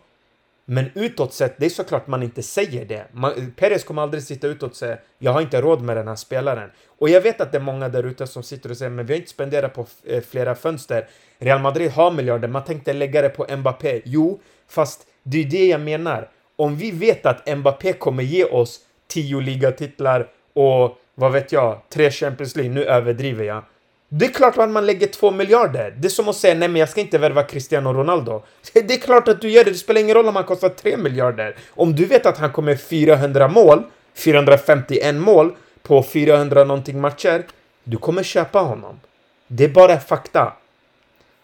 Men 0.65 0.91
utåt 0.93 1.33
sett, 1.33 1.57
det 1.57 1.65
är 1.65 1.69
såklart 1.69 2.07
man 2.07 2.23
inte 2.23 2.43
säger 2.43 2.85
det. 2.85 3.05
Man, 3.11 3.53
Perez 3.55 3.83
kommer 3.83 4.01
aldrig 4.01 4.23
sitta 4.23 4.47
utåt 4.47 4.71
och 4.71 4.77
säga 4.77 4.97
jag 5.19 5.31
har 5.31 5.41
inte 5.41 5.61
råd 5.61 5.81
med 5.81 5.97
den 5.97 6.07
här 6.07 6.15
spelaren. 6.15 6.69
Och 6.99 7.09
jag 7.09 7.21
vet 7.21 7.41
att 7.41 7.51
det 7.51 7.57
är 7.57 7.61
många 7.61 7.89
där 7.89 8.03
ute 8.03 8.27
som 8.27 8.43
sitter 8.43 8.71
och 8.71 8.77
säger 8.77 8.91
men 8.91 9.05
vi 9.05 9.13
har 9.13 9.19
inte 9.19 9.29
spenderat 9.31 9.73
på 9.73 9.85
eh, 10.03 10.23
flera 10.23 10.55
fönster. 10.55 11.07
Real 11.39 11.61
Madrid 11.61 11.91
har 11.91 12.11
miljarder, 12.11 12.47
man 12.47 12.63
tänkte 12.63 12.93
lägga 12.93 13.21
det 13.21 13.29
på 13.29 13.57
Mbappé. 13.57 14.01
Jo, 14.05 14.41
fast 14.67 15.07
det 15.23 15.37
är 15.37 15.45
det 15.45 15.65
jag 15.65 15.81
menar. 15.81 16.29
Om 16.55 16.75
vi 16.75 16.91
vet 16.91 17.25
att 17.25 17.57
Mbappé 17.57 17.93
kommer 17.93 18.23
ge 18.23 18.45
oss 18.45 18.79
tio 19.07 19.39
ligatitlar 19.39 20.27
och 20.53 20.97
vad 21.15 21.31
vet 21.31 21.51
jag, 21.51 21.79
tre 21.89 22.11
Champions 22.11 22.55
League, 22.55 22.73
nu 22.73 22.83
överdriver 22.83 23.45
jag. 23.45 23.63
Det 24.09 24.25
är 24.25 24.29
klart 24.29 24.57
att 24.57 24.69
man 24.69 24.85
lägger 24.85 25.07
två 25.07 25.31
miljarder. 25.31 25.93
Det 25.97 26.07
är 26.07 26.09
som 26.09 26.29
att 26.29 26.35
säga 26.35 26.55
nej 26.55 26.67
men 26.67 26.79
jag 26.79 26.89
ska 26.89 27.01
inte 27.01 27.17
värva 27.17 27.43
Cristiano 27.43 27.93
Ronaldo. 27.93 28.43
Det 28.73 28.93
är 28.93 28.99
klart 28.99 29.27
att 29.27 29.41
du 29.41 29.49
gör 29.49 29.63
det, 29.63 29.71
det 29.71 29.77
spelar 29.77 30.01
ingen 30.01 30.15
roll 30.15 30.27
om 30.27 30.35
han 30.35 30.45
kostar 30.45 30.69
tre 30.69 30.97
miljarder. 30.97 31.55
Om 31.69 31.95
du 31.95 32.05
vet 32.05 32.25
att 32.25 32.37
han 32.37 32.51
kommer 32.51 32.75
400 32.75 33.47
mål, 33.47 33.83
451 34.13 35.15
mål 35.15 35.55
på 35.81 36.03
400 36.03 36.63
någonting 36.63 37.01
matcher, 37.01 37.43
du 37.83 37.97
kommer 37.97 38.23
köpa 38.23 38.59
honom. 38.59 38.99
Det 39.47 39.63
är 39.63 39.69
bara 39.69 39.99
fakta. 39.99 40.53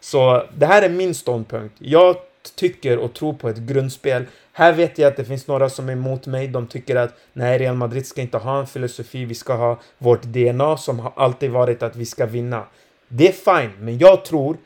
Så 0.00 0.46
det 0.54 0.66
här 0.66 0.82
är 0.82 0.88
min 0.88 1.14
ståndpunkt. 1.14 1.74
Jag 1.78 2.16
tycker 2.42 2.98
och 2.98 3.14
tror 3.14 3.32
på 3.32 3.48
ett 3.48 3.58
grundspel. 3.58 4.24
Här 4.52 4.72
vet 4.72 4.98
jag 4.98 5.08
att 5.08 5.16
det 5.16 5.24
finns 5.24 5.46
några 5.46 5.70
som 5.70 5.88
är 5.88 5.92
emot 5.92 6.26
mig. 6.26 6.48
De 6.48 6.66
tycker 6.66 6.96
att 6.96 7.14
nej, 7.32 7.58
Real 7.58 7.76
Madrid 7.76 8.06
ska 8.06 8.20
inte 8.20 8.38
ha 8.38 8.60
en 8.60 8.66
filosofi. 8.66 9.24
Vi 9.24 9.34
ska 9.34 9.54
ha 9.54 9.80
vårt 9.98 10.22
DNA 10.22 10.76
som 10.76 10.98
har 10.98 11.12
alltid 11.16 11.50
varit 11.50 11.82
att 11.82 11.96
vi 11.96 12.06
ska 12.06 12.26
vinna. 12.26 12.64
Det 13.08 13.28
är 13.28 13.32
fine, 13.32 13.72
men 13.78 13.98
jag 13.98 14.24
tror 14.24 14.56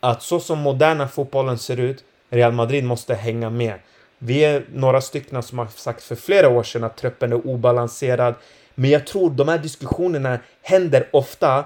att 0.00 0.22
så 0.22 0.40
som 0.40 0.58
moderna 0.58 1.08
fotbollen 1.08 1.58
ser 1.58 1.80
ut, 1.80 2.04
Real 2.30 2.52
Madrid 2.52 2.84
måste 2.84 3.14
hänga 3.14 3.50
med. 3.50 3.74
Vi 4.18 4.44
är 4.44 4.64
några 4.74 5.00
stycken 5.00 5.42
som 5.42 5.58
har 5.58 5.66
sagt 5.66 6.02
för 6.02 6.14
flera 6.14 6.48
år 6.48 6.62
sedan 6.62 6.84
att 6.84 6.96
truppen 6.96 7.32
är 7.32 7.46
obalanserad. 7.46 8.34
Men 8.74 8.90
jag 8.90 9.06
tror 9.06 9.30
de 9.30 9.48
här 9.48 9.58
diskussionerna 9.58 10.38
händer 10.62 11.08
ofta 11.12 11.64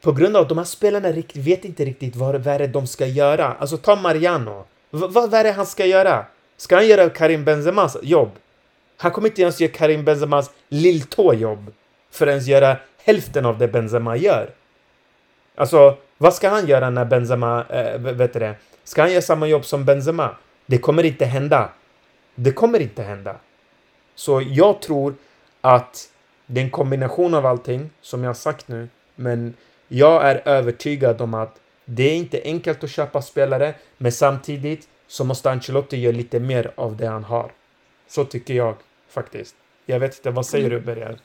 på 0.00 0.12
grund 0.12 0.36
av 0.36 0.42
att 0.42 0.48
de 0.48 0.58
här 0.58 0.64
spelarna 0.64 1.12
vet 1.34 1.64
inte 1.64 1.84
riktigt 1.84 2.16
vad, 2.16 2.34
vad 2.34 2.54
är 2.54 2.58
det 2.58 2.66
de 2.66 2.86
ska 2.86 3.06
göra. 3.06 3.56
Alltså 3.58 3.76
ta 3.76 3.96
Mariano. 3.96 4.64
V 4.90 5.06
vad 5.08 5.34
är 5.34 5.44
det 5.44 5.52
han 5.52 5.66
ska 5.66 5.86
göra? 5.86 6.26
Ska 6.56 6.76
han 6.76 6.86
göra 6.86 7.10
Karim 7.10 7.44
Benzemas 7.44 7.96
jobb? 8.02 8.30
Han 8.96 9.10
kommer 9.10 9.28
inte 9.28 9.42
ens 9.42 9.60
göra 9.60 9.72
Karim 9.72 10.04
Benzemas 10.04 10.50
lilltå-jobb 10.68 11.72
för 12.10 12.26
att 12.26 12.30
ens 12.30 12.46
göra 12.46 12.76
hälften 13.04 13.46
av 13.46 13.58
det 13.58 13.68
Benzema 13.68 14.16
gör. 14.16 14.50
Alltså, 15.54 15.96
vad 16.18 16.34
ska 16.34 16.48
han 16.48 16.66
göra 16.66 16.90
när 16.90 17.04
Benzema, 17.04 17.64
äh, 17.68 18.00
vet 18.00 18.32
du 18.32 18.38
det? 18.38 18.54
Ska 18.84 19.02
han 19.02 19.10
göra 19.12 19.22
samma 19.22 19.46
jobb 19.46 19.64
som 19.64 19.84
Benzema? 19.84 20.36
Det 20.66 20.78
kommer 20.78 21.04
inte 21.04 21.24
hända. 21.24 21.68
Det 22.34 22.52
kommer 22.52 22.80
inte 22.80 23.02
hända. 23.02 23.36
Så 24.14 24.42
jag 24.46 24.82
tror 24.82 25.14
att 25.60 26.08
det 26.46 26.60
är 26.60 26.64
en 26.64 26.70
kombination 26.70 27.34
av 27.34 27.46
allting, 27.46 27.90
som 28.00 28.22
jag 28.22 28.28
har 28.28 28.34
sagt 28.34 28.68
nu, 28.68 28.88
men 29.14 29.54
jag 29.92 30.30
är 30.30 30.48
övertygad 30.48 31.20
om 31.20 31.34
att 31.34 31.60
det 31.84 32.02
är 32.02 32.16
inte 32.16 32.40
enkelt 32.44 32.84
att 32.84 32.90
köpa 32.90 33.22
spelare, 33.22 33.74
men 33.98 34.12
samtidigt 34.12 34.88
så 35.06 35.24
måste 35.24 35.50
Ancelotti 35.50 35.96
göra 35.96 36.16
lite 36.16 36.40
mer 36.40 36.70
av 36.74 36.96
det 36.96 37.06
han 37.06 37.24
har. 37.24 37.52
Så 38.08 38.24
tycker 38.24 38.54
jag 38.54 38.76
faktiskt. 39.08 39.54
Jag 39.86 40.00
vet 40.00 40.16
inte, 40.16 40.30
vad 40.30 40.46
säger 40.46 40.70
du 40.70 40.80
Berger? 40.80 41.18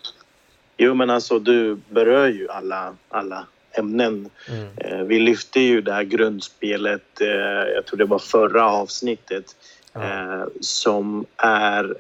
Jo 0.78 0.94
men 0.94 1.10
alltså 1.10 1.40
du 1.40 1.78
berör 1.90 2.28
ju 2.28 2.50
alla, 2.50 2.96
alla 3.10 3.48
ämnen. 3.72 4.30
Mm. 4.50 4.68
Eh, 4.78 5.06
vi 5.06 5.20
lyfte 5.20 5.60
ju 5.60 5.82
det 5.82 5.94
här 5.94 6.04
grundspelet, 6.04 7.22
eh, 7.22 7.28
jag 7.76 7.86
tror 7.86 7.98
det 7.98 8.06
var 8.06 8.20
förra 8.20 8.70
avsnittet, 8.70 9.46
mm. 9.94 10.50
som 10.62 11.26
är 11.38 11.96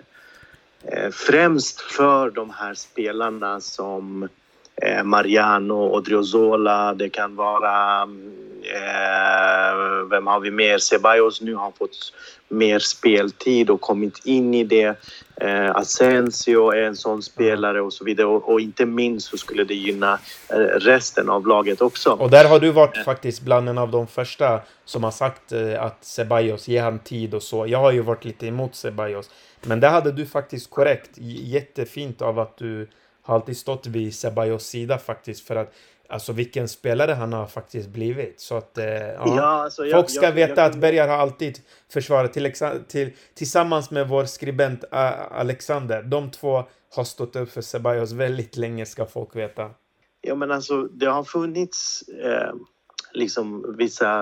främst 1.11 1.81
för 1.81 2.29
de 2.29 2.49
här 2.49 2.73
spelarna 2.73 3.61
som 3.61 4.29
Eh, 4.81 5.03
Mariano 5.03 5.73
och 5.73 6.03
Driozola, 6.03 6.93
det 6.93 7.09
kan 7.09 7.35
vara 7.35 8.07
Eh, 8.73 10.07
vem 10.09 10.27
har 10.27 10.39
vi 10.39 10.51
mer? 10.51 10.77
Ceballos 10.77 11.41
nu 11.41 11.55
har 11.55 11.71
fått 11.71 12.13
mer 12.47 12.79
speltid 12.79 13.69
och 13.69 13.81
kommit 13.81 14.25
in 14.25 14.53
i 14.53 14.63
det. 14.63 14.95
Eh, 15.35 15.75
Asensio 15.75 16.71
är 16.71 16.81
en 16.81 16.95
sån 16.95 17.23
spelare 17.23 17.81
och 17.81 17.93
så 17.93 18.05
vidare. 18.05 18.27
Och, 18.27 18.49
och, 18.53 18.61
inte 18.61 18.85
minst 18.85 19.27
så 19.27 19.37
skulle 19.37 19.63
det 19.63 19.73
gynna 19.73 20.19
eh, 20.49 20.57
resten 20.59 21.29
av 21.29 21.47
laget 21.47 21.81
också. 21.81 22.11
Och 22.11 22.29
där 22.29 22.49
har 22.49 22.59
du 22.59 22.71
varit 22.71 22.97
faktiskt 22.97 23.41
bland 23.41 23.69
en 23.69 23.77
av 23.77 23.91
de 23.91 24.07
första 24.07 24.59
som 24.85 25.03
har 25.03 25.11
sagt 25.11 25.51
eh, 25.51 25.83
att 25.83 26.05
Ceballos, 26.05 26.67
ger 26.67 26.83
han 26.83 26.99
tid 26.99 27.33
och 27.33 27.43
så. 27.43 27.67
Jag 27.67 27.79
har 27.79 27.91
ju 27.91 28.01
varit 28.01 28.25
lite 28.25 28.47
emot 28.47 28.75
Ceballos. 28.75 29.29
Men 29.61 29.79
där 29.79 29.89
hade 29.89 30.11
du 30.11 30.25
faktiskt 30.25 30.69
korrekt. 30.69 31.11
Jättefint 31.17 32.21
av 32.21 32.39
att 32.39 32.57
du 32.57 32.87
har 33.25 33.35
alltid 33.35 33.57
stått 33.57 33.87
vid 33.87 34.15
Ceballos 34.15 34.65
sida 34.65 34.97
faktiskt. 34.97 35.47
För 35.47 35.55
att 35.55 35.73
Alltså 36.09 36.33
vilken 36.33 36.67
spelare 36.67 37.11
han 37.11 37.33
har 37.33 37.47
faktiskt 37.47 37.89
blivit. 37.89 38.39
Så 38.39 38.57
att, 38.57 38.77
eh, 38.77 38.85
ja. 38.85 39.23
ja 39.25 39.41
alltså, 39.41 39.85
jag, 39.85 39.91
Folk 39.91 40.09
ska 40.09 40.25
jag, 40.25 40.31
veta 40.31 40.61
jag, 40.61 40.71
att 40.71 40.75
Bergar 40.75 41.07
har 41.07 41.17
alltid 41.17 41.59
försvarat 41.89 42.33
till, 42.33 42.53
till, 42.87 43.11
tillsammans 43.33 43.91
med 43.91 44.07
vår 44.07 44.25
skribent 44.25 44.83
Alexander. 45.31 46.03
De 46.03 46.31
två 46.31 46.63
har 46.95 47.03
stått 47.03 47.35
upp 47.35 47.51
för 47.51 47.61
Ceballos 47.61 48.11
väldigt 48.11 48.57
länge 48.57 48.85
ska 48.85 49.05
folk 49.05 49.35
veta. 49.35 49.71
Ja 50.21 50.35
men 50.35 50.51
alltså 50.51 50.83
det 50.83 51.05
har 51.05 51.23
funnits 51.23 52.01
eh, 52.01 52.53
liksom 53.15 53.75
vissa 53.77 54.19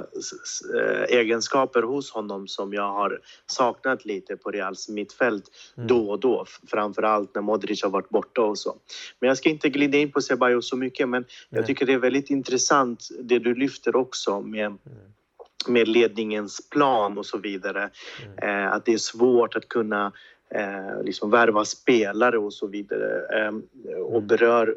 eh, 0.75 1.03
egenskaper 1.03 1.81
hos 1.81 2.11
honom 2.11 2.47
som 2.47 2.73
jag 2.73 2.91
har 2.93 3.19
saknat 3.45 4.05
lite 4.05 4.37
på 4.37 4.51
Reals 4.51 4.89
mittfält 4.89 5.43
mm. 5.77 5.87
då 5.87 6.09
och 6.09 6.19
då. 6.19 6.45
Framförallt 6.67 7.35
när 7.35 7.41
Modric 7.41 7.83
har 7.83 7.89
varit 7.89 8.09
borta 8.09 8.41
och 8.41 8.57
så. 8.57 8.75
Men 9.19 9.27
jag 9.27 9.37
ska 9.37 9.49
inte 9.49 9.69
glida 9.69 9.97
in 9.97 10.11
på 10.11 10.21
Ceballos 10.21 10.69
så 10.69 10.77
mycket 10.77 11.09
men 11.09 11.21
Nej. 11.21 11.59
jag 11.59 11.65
tycker 11.65 11.85
det 11.85 11.93
är 11.93 11.97
väldigt 11.97 12.29
intressant 12.29 13.09
det 13.19 13.39
du 13.39 13.55
lyfter 13.55 13.95
också 13.95 14.41
med 14.41 14.65
mm 14.65 14.79
med 15.67 15.87
ledningens 15.87 16.69
plan 16.69 17.17
och 17.17 17.25
så 17.25 17.37
vidare. 17.37 17.89
Mm. 18.25 18.65
Eh, 18.65 18.73
att 18.73 18.85
det 18.85 18.93
är 18.93 18.97
svårt 18.97 19.55
att 19.55 19.67
kunna 19.67 20.11
eh, 20.55 21.03
liksom 21.03 21.29
värva 21.29 21.65
spelare 21.65 22.37
och 22.37 22.53
så 22.53 22.67
vidare 22.67 23.39
eh, 23.39 23.53
och 24.03 24.15
mm. 24.15 24.27
berör 24.27 24.75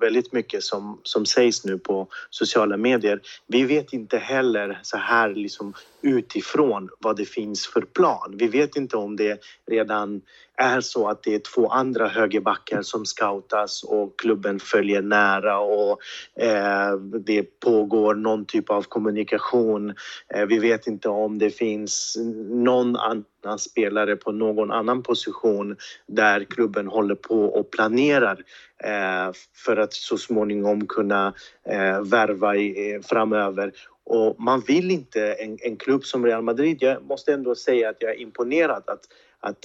väldigt 0.00 0.32
mycket 0.32 0.62
som, 0.62 1.00
som 1.02 1.26
sägs 1.26 1.64
nu 1.64 1.78
på 1.78 2.08
sociala 2.30 2.76
medier. 2.76 3.20
Vi 3.46 3.64
vet 3.64 3.92
inte 3.92 4.18
heller 4.18 4.78
så 4.82 4.96
här 4.96 5.34
liksom 5.34 5.74
utifrån 6.02 6.88
vad 6.98 7.16
det 7.16 7.24
finns 7.24 7.66
för 7.66 7.80
plan. 7.80 8.34
Vi 8.38 8.48
vet 8.48 8.76
inte 8.76 8.96
om 8.96 9.16
det 9.16 9.40
redan 9.66 10.20
är 10.56 10.80
så 10.80 11.08
att 11.08 11.22
det 11.22 11.34
är 11.34 11.38
två 11.38 11.68
andra 11.68 12.08
högerbackar 12.08 12.82
som 12.82 13.04
scoutas 13.04 13.82
och 13.82 14.18
klubben 14.18 14.60
följer 14.60 15.02
nära 15.02 15.58
och 15.58 16.00
eh, 16.42 16.96
det 16.98 17.60
pågår 17.60 18.14
någon 18.14 18.44
typ 18.44 18.70
av 18.70 18.82
kommunikation. 18.82 19.94
Eh, 20.34 20.46
vi 20.46 20.58
vet 20.58 20.86
inte 20.86 21.08
om 21.08 21.38
det 21.38 21.50
finns 21.50 22.16
någon 22.50 22.96
annan 22.96 23.58
spelare 23.58 24.16
på 24.16 24.32
någon 24.32 24.70
annan 24.70 25.02
position 25.02 25.76
där 26.06 26.44
klubben 26.44 26.86
håller 26.86 27.14
på 27.14 27.44
och 27.44 27.70
planerar 27.70 28.44
Eh, 28.84 29.32
för 29.54 29.76
att 29.76 29.92
så 29.92 30.18
småningom 30.18 30.86
kunna 30.86 31.34
eh, 31.64 32.02
värva 32.02 32.56
i, 32.56 32.92
eh, 32.92 33.00
framöver. 33.00 33.72
Och 34.04 34.40
man 34.40 34.60
vill 34.60 34.90
inte, 34.90 35.32
en, 35.32 35.58
en 35.60 35.76
klubb 35.76 36.04
som 36.04 36.26
Real 36.26 36.42
Madrid, 36.42 36.78
jag 36.80 37.04
måste 37.04 37.32
ändå 37.32 37.54
säga 37.54 37.88
att 37.88 37.96
jag 37.98 38.10
är 38.10 38.20
imponerad 38.20 38.82
att, 38.86 39.04
att 39.40 39.58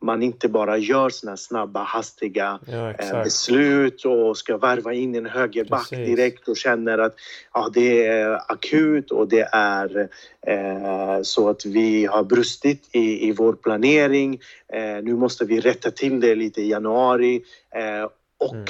man 0.00 0.22
inte 0.22 0.48
bara 0.48 0.78
gör 0.78 1.10
såna 1.10 1.36
snabba, 1.36 1.82
hastiga 1.82 2.60
Ja, 2.66 2.90
eh, 2.90 3.22
beslut 3.24 4.04
och 4.04 4.36
ska 4.36 4.56
värva 4.56 4.92
in 4.92 5.14
en 5.14 5.26
högerback 5.26 5.90
Precis. 5.90 6.06
direkt 6.06 6.48
och 6.48 6.56
känner 6.56 6.98
att 6.98 7.14
ja, 7.54 7.70
det 7.74 8.06
är 8.06 8.52
akut 8.52 9.10
och 9.10 9.28
det 9.28 9.48
är 9.52 10.08
eh, 10.46 11.22
så 11.22 11.48
att 11.48 11.64
vi 11.66 12.06
har 12.06 12.24
brustit 12.24 12.88
i, 12.92 13.28
i 13.28 13.32
vår 13.32 13.52
planering. 13.52 14.40
Eh, 14.72 15.02
nu 15.02 15.14
måste 15.14 15.44
vi 15.44 15.60
rätta 15.60 15.90
till 15.90 16.20
det 16.20 16.34
lite 16.34 16.62
i 16.62 16.70
januari 16.70 17.42
eh, 17.74 18.04
och 18.38 18.54
Mm. 18.54 18.64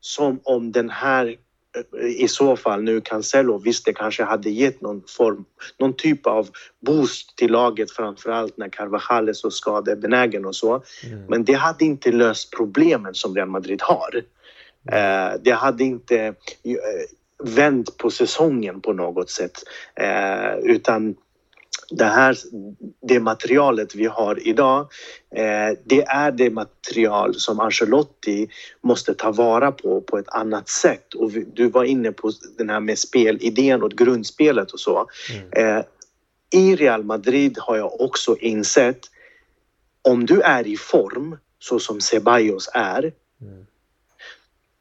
som 0.00 0.40
om 0.44 0.72
den 0.72 0.90
här 0.90 1.26
eh, 1.26 1.34
i 2.16 2.28
så 2.28 2.56
fall 2.56 2.82
nu 2.82 3.00
Cancelo, 3.00 3.58
visst 3.58 3.84
det 3.84 3.92
kanske 3.92 4.24
hade 4.24 4.50
gett 4.50 4.80
någon 4.80 5.02
form, 5.08 5.44
någon 5.78 5.96
typ 5.96 6.26
av 6.26 6.48
boost 6.86 7.36
till 7.36 7.50
laget 7.50 7.90
framförallt 7.90 8.56
när 8.56 8.68
Carvajal 8.68 9.28
är 9.28 9.32
så 9.32 9.50
skadebenägen 9.50 10.44
och 10.44 10.56
så. 10.56 10.82
Mm. 11.04 11.24
Men 11.28 11.44
det 11.44 11.52
hade 11.52 11.84
inte 11.84 12.12
löst 12.12 12.56
problemen 12.56 13.14
som 13.14 13.34
Real 13.34 13.48
Madrid 13.48 13.82
har. 13.82 14.22
Eh, 14.92 15.40
det 15.42 15.50
hade 15.50 15.84
inte 15.84 16.18
eh, 16.26 16.34
vänt 17.44 17.96
på 17.96 18.10
säsongen 18.10 18.80
på 18.80 18.92
något 18.92 19.30
sätt. 19.30 19.62
Eh, 19.94 20.58
utan 20.62 21.16
det 21.90 22.04
här, 22.04 22.36
det 23.02 23.20
materialet 23.20 23.94
vi 23.94 24.06
har 24.06 24.48
idag, 24.48 24.80
eh, 25.34 25.78
det 25.84 26.02
är 26.02 26.32
det 26.32 26.50
material 26.50 27.34
som 27.34 27.60
Ancelotti 27.60 28.48
måste 28.80 29.14
ta 29.14 29.32
vara 29.32 29.72
på 29.72 30.00
på 30.00 30.18
ett 30.18 30.28
annat 30.28 30.68
sätt. 30.68 31.14
Och 31.14 31.36
vi, 31.36 31.46
du 31.54 31.68
var 31.68 31.84
inne 31.84 32.12
på 32.12 32.32
den 32.58 32.70
här 32.70 32.80
med 32.80 32.98
spelidén 32.98 33.82
och 33.82 33.90
grundspelet 33.90 34.70
och 34.70 34.80
så. 34.80 35.06
Mm. 35.30 35.76
Eh, 35.78 35.84
I 36.50 36.76
Real 36.76 37.04
Madrid 37.04 37.58
har 37.60 37.76
jag 37.76 38.00
också 38.00 38.36
insett 38.36 39.00
om 40.02 40.26
du 40.26 40.40
är 40.40 40.66
i 40.66 40.76
form 40.76 41.36
så 41.58 41.78
som 41.78 42.00
Ceballos 42.00 42.70
är, 42.74 43.12
Mm. 43.40 43.66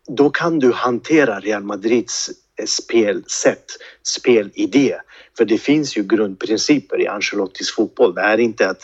då 0.07 0.29
kan 0.29 0.59
du 0.59 0.71
hantera 0.71 1.39
Real 1.39 1.63
Madrids 1.63 2.29
spelsätt, 2.65 3.65
spelidé. 4.03 4.95
För 5.37 5.45
det 5.45 5.57
finns 5.57 5.97
ju 5.97 6.03
grundprinciper 6.03 7.01
i 7.01 7.07
Ancelottis 7.07 7.71
fotboll. 7.71 8.15
Det 8.15 8.21
är 8.21 8.37
inte 8.37 8.69
att 8.69 8.83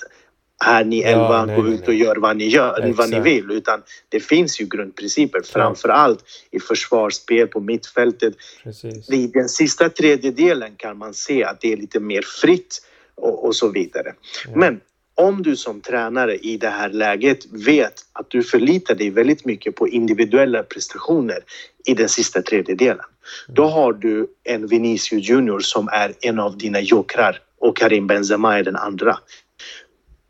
här 0.66 0.84
ni 0.84 1.02
Ja, 1.02 1.08
elva 1.08 1.56
går 1.56 1.64
nej, 1.64 1.74
ut 1.74 1.88
och 1.88 1.94
gör 1.94 2.16
vad 2.16 2.38
ni 2.38 2.48
gör, 2.48 2.94
vad 2.98 3.10
ni 3.10 3.18
Exakt. 3.18 3.26
vill. 3.26 3.52
Utan 3.52 3.84
det 4.10 4.20
finns 4.20 4.62
ju 4.62 4.66
grundprinciper, 4.66 5.42
framför 5.42 5.90
allt 5.90 6.24
i 6.52 6.60
försvarsspel 6.60 7.48
på 7.48 7.60
mittfältet. 7.60 8.34
Precis. 8.64 9.10
I 9.10 9.28
den 9.28 9.50
sista 9.50 9.90
tredjedelen 9.90 10.76
kan 10.76 10.98
man 10.98 11.14
se 11.14 11.44
att 11.44 11.62
det 11.62 11.74
är 11.74 11.78
lite 11.78 12.00
mer 12.00 12.22
fritt 12.42 12.82
och, 13.16 13.46
och 13.46 13.56
så 13.56 13.70
vidare. 13.70 14.14
Ja. 14.46 14.56
Men 14.56 14.80
om 15.16 15.44
du 15.44 15.56
som 15.56 15.82
tränare 15.82 16.36
i 16.36 16.58
det 16.58 16.70
här 16.70 16.90
läget 16.90 17.46
vet 17.46 17.94
att 18.14 18.30
du 18.30 18.44
förlitar 18.44 18.96
dig 18.96 19.10
väldigt 19.10 19.46
mycket 19.46 19.76
på 19.76 19.88
individuella 19.88 20.64
prestationer 20.64 21.40
i 21.86 21.94
den 21.94 22.10
sista 22.10 22.42
tredjedelen. 22.42 23.06
Då 23.48 23.68
har 23.68 23.94
du 23.94 24.28
en 24.44 24.68
Vinicius 24.68 25.30
Junior 25.30 25.60
som 25.60 25.88
är 25.88 26.14
en 26.22 26.40
av 26.40 26.58
dina 26.58 26.80
jokrar 26.80 27.40
och 27.60 27.78
Karim 27.78 28.08
Benzema 28.08 28.60
är 28.60 28.64
den 28.64 28.76
andra. 28.76 29.18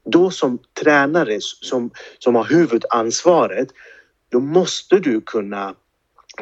Då 0.06 0.32
som 0.32 0.60
tränare 0.82 1.38
som, 1.42 1.92
som 2.20 2.36
har 2.36 2.44
huvudansvaret, 2.44 3.68
då 4.32 4.40
måste 4.40 5.00
du 5.00 5.22
kunna 5.22 5.76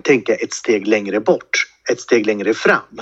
tänka 0.04 0.36
ett 0.36 0.54
steg 0.54 0.88
längre 0.88 1.20
bort, 1.20 1.50
ett 1.92 2.00
steg 2.00 2.26
längre 2.26 2.54
fram. 2.54 3.02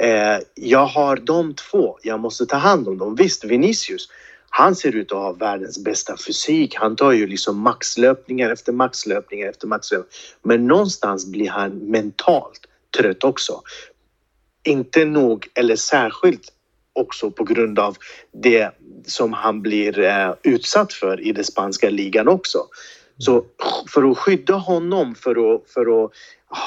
Eh, 0.00 0.38
jag 0.54 0.86
har 0.86 1.16
de 1.16 1.54
två, 1.54 1.98
jag 2.02 2.20
måste 2.20 2.46
ta 2.46 2.56
hand 2.56 2.88
om 2.88 2.98
dem. 2.98 3.14
Visst, 3.14 3.44
Vinicius, 3.44 4.08
han 4.50 4.76
ser 4.76 4.96
ut 4.96 5.12
att 5.12 5.18
ha 5.18 5.32
världens 5.32 5.84
bästa 5.84 6.16
fysik. 6.26 6.74
Han 6.74 6.96
tar 6.96 7.12
ju 7.12 7.26
liksom 7.26 7.60
maxlöpningar 7.60 8.50
efter 8.50 8.72
maxlöpningar 8.72 9.48
efter 9.48 9.66
maxlöpningar. 9.66 10.14
Men 10.42 10.66
någonstans 10.66 11.26
blir 11.26 11.48
han 11.48 11.70
mentalt 11.70 12.60
trött 12.98 13.24
också. 13.24 13.62
Inte 14.64 15.04
nog, 15.04 15.48
eller 15.54 15.76
särskilt 15.76 16.52
också 16.92 17.30
på 17.30 17.44
grund 17.44 17.78
av 17.78 17.96
det 18.32 18.70
som 19.06 19.32
han 19.32 19.62
blir 19.62 19.98
eh, 19.98 20.34
utsatt 20.42 20.92
för 20.92 21.20
i 21.20 21.32
den 21.32 21.44
spanska 21.44 21.90
ligan 21.90 22.28
också. 22.28 22.66
Så 23.18 23.44
för 23.88 24.10
att 24.10 24.18
skydda 24.18 24.54
honom, 24.54 25.14
för 25.14 25.54
att, 25.54 25.70
för 25.70 26.04
att 26.04 26.12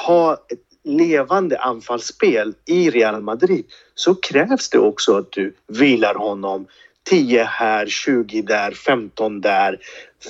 ha 0.04 0.34
ett 0.34 0.60
levande 0.84 1.58
anfallsspel 1.58 2.54
i 2.66 2.90
Real 2.90 3.22
Madrid 3.22 3.64
så 3.94 4.14
krävs 4.14 4.70
det 4.70 4.78
också 4.78 5.16
att 5.16 5.32
du 5.32 5.54
vilar 5.66 6.14
honom 6.14 6.66
10 7.04 7.44
här, 7.44 7.86
20 7.86 8.42
där, 8.42 8.70
15 8.70 9.40
där 9.40 9.78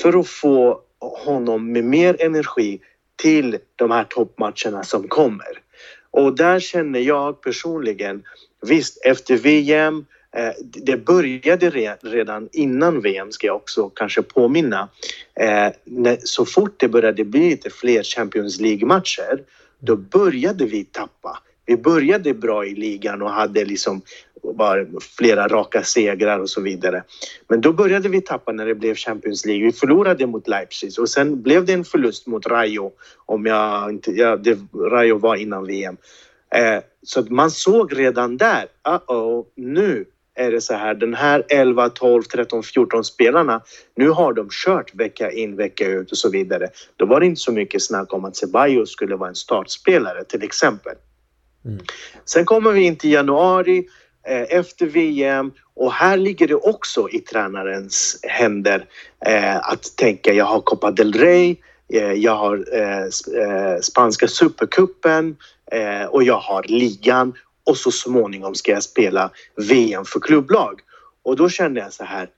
för 0.02 0.20
att 0.20 0.28
få 0.28 0.80
honom 0.98 1.72
med 1.72 1.84
mer 1.84 2.16
energi 2.22 2.80
till 3.16 3.58
de 3.76 3.90
här 3.90 4.04
toppmatcherna 4.04 4.82
som 4.82 5.08
kommer. 5.08 5.60
Och 6.10 6.36
där 6.36 6.60
känner 6.60 7.00
jag 7.00 7.40
personligen, 7.40 8.22
visst 8.66 9.04
efter 9.04 9.36
VM, 9.36 10.06
eh, 10.36 10.52
det 10.60 10.96
började 10.96 11.70
redan 12.02 12.48
innan 12.52 13.00
VM 13.00 13.32
ska 13.32 13.46
jag 13.46 13.56
också 13.56 13.88
kanske 13.88 14.22
påminna. 14.22 14.88
Eh, 15.40 15.72
så 16.24 16.44
fort 16.44 16.80
det 16.80 16.88
började 16.88 17.24
bli 17.24 17.50
lite 17.50 17.70
fler 17.70 18.02
Champions 18.02 18.60
League-matcher, 18.60 19.42
då 19.78 19.96
började 19.96 20.64
vi 20.64 20.84
tappa. 20.84 21.38
Vi 21.66 21.76
började 21.76 22.34
bra 22.34 22.66
i 22.66 22.74
ligan 22.74 23.22
och 23.22 23.30
hade 23.30 23.64
liksom 23.64 24.02
bara 24.52 24.86
flera 25.16 25.48
raka 25.48 25.82
segrar 25.82 26.38
och 26.38 26.50
så 26.50 26.60
vidare. 26.60 27.02
Men 27.48 27.60
då 27.60 27.72
började 27.72 28.08
vi 28.08 28.20
tappa 28.20 28.52
när 28.52 28.66
det 28.66 28.74
blev 28.74 28.94
Champions 28.94 29.46
League. 29.46 29.64
Vi 29.64 29.72
förlorade 29.72 30.26
mot 30.26 30.48
Leipzig 30.48 30.90
och 30.98 31.08
sen 31.08 31.42
blev 31.42 31.64
det 31.64 31.72
en 31.72 31.84
förlust 31.84 32.26
mot 32.26 32.46
Rayo. 32.46 32.92
Om 33.26 33.46
jag 33.46 33.90
inte, 33.90 34.10
ja, 34.10 34.36
det, 34.36 34.58
Rayo 34.90 35.18
var 35.18 35.36
innan 35.36 35.66
VM. 35.66 35.96
Eh, 36.54 36.82
så 37.02 37.20
att 37.20 37.30
man 37.30 37.50
såg 37.50 37.98
redan 37.98 38.36
där, 38.36 38.66
uh-oh, 38.88 39.44
nu 39.56 40.04
är 40.34 40.50
det 40.50 40.60
så 40.60 40.74
här, 40.74 40.94
den 40.94 41.14
här 41.14 41.44
11, 41.48 41.88
12, 41.88 42.22
13, 42.22 42.62
14 42.62 43.04
spelarna, 43.04 43.62
nu 43.96 44.08
har 44.08 44.32
de 44.32 44.48
kört 44.50 44.94
vecka 44.94 45.30
in, 45.30 45.56
vecka 45.56 45.86
ut 45.86 46.10
och 46.10 46.18
så 46.18 46.30
vidare. 46.30 46.68
Då 46.96 47.06
var 47.06 47.20
det 47.20 47.26
inte 47.26 47.40
så 47.40 47.52
mycket 47.52 47.82
snack 47.82 48.12
om 48.12 48.24
att 48.24 48.36
Ceballos 48.36 48.90
skulle 48.90 49.16
vara 49.16 49.28
en 49.28 49.34
startspelare 49.34 50.24
till 50.24 50.42
exempel. 50.42 50.94
Mm. 51.64 51.78
Sen 52.24 52.44
kommer 52.44 52.72
vi 52.72 52.82
in 52.82 52.96
till 52.96 53.12
januari 53.12 53.86
Eh, 54.28 54.42
efter 54.58 54.86
VM 54.86 55.52
och 55.74 55.92
här 55.92 56.16
ligger 56.16 56.48
det 56.48 56.54
också 56.54 57.08
i 57.10 57.18
tränarens 57.18 58.18
händer 58.22 58.86
eh, 59.26 59.56
att 59.56 59.96
tänka 59.96 60.32
jag 60.32 60.44
har 60.44 60.60
Copa 60.60 60.90
del 60.90 61.12
Rey, 61.12 61.56
eh, 61.92 62.12
jag 62.12 62.36
har 62.36 62.56
eh, 62.72 63.06
sp- 63.06 63.74
eh, 63.74 63.80
spanska 63.80 64.28
supercupen 64.28 65.36
eh, 65.72 66.04
och 66.04 66.22
jag 66.22 66.38
har 66.38 66.62
ligan 66.62 67.34
och 67.66 67.76
så 67.76 67.90
småningom 67.90 68.54
ska 68.54 68.72
jag 68.72 68.82
spela 68.82 69.30
VM 69.56 70.04
för 70.04 70.20
klubblag. 70.20 70.80
Och 71.22 71.36
då 71.36 71.48
kände 71.48 71.80
jag 71.80 71.92
så 71.92 72.04
här. 72.04 72.28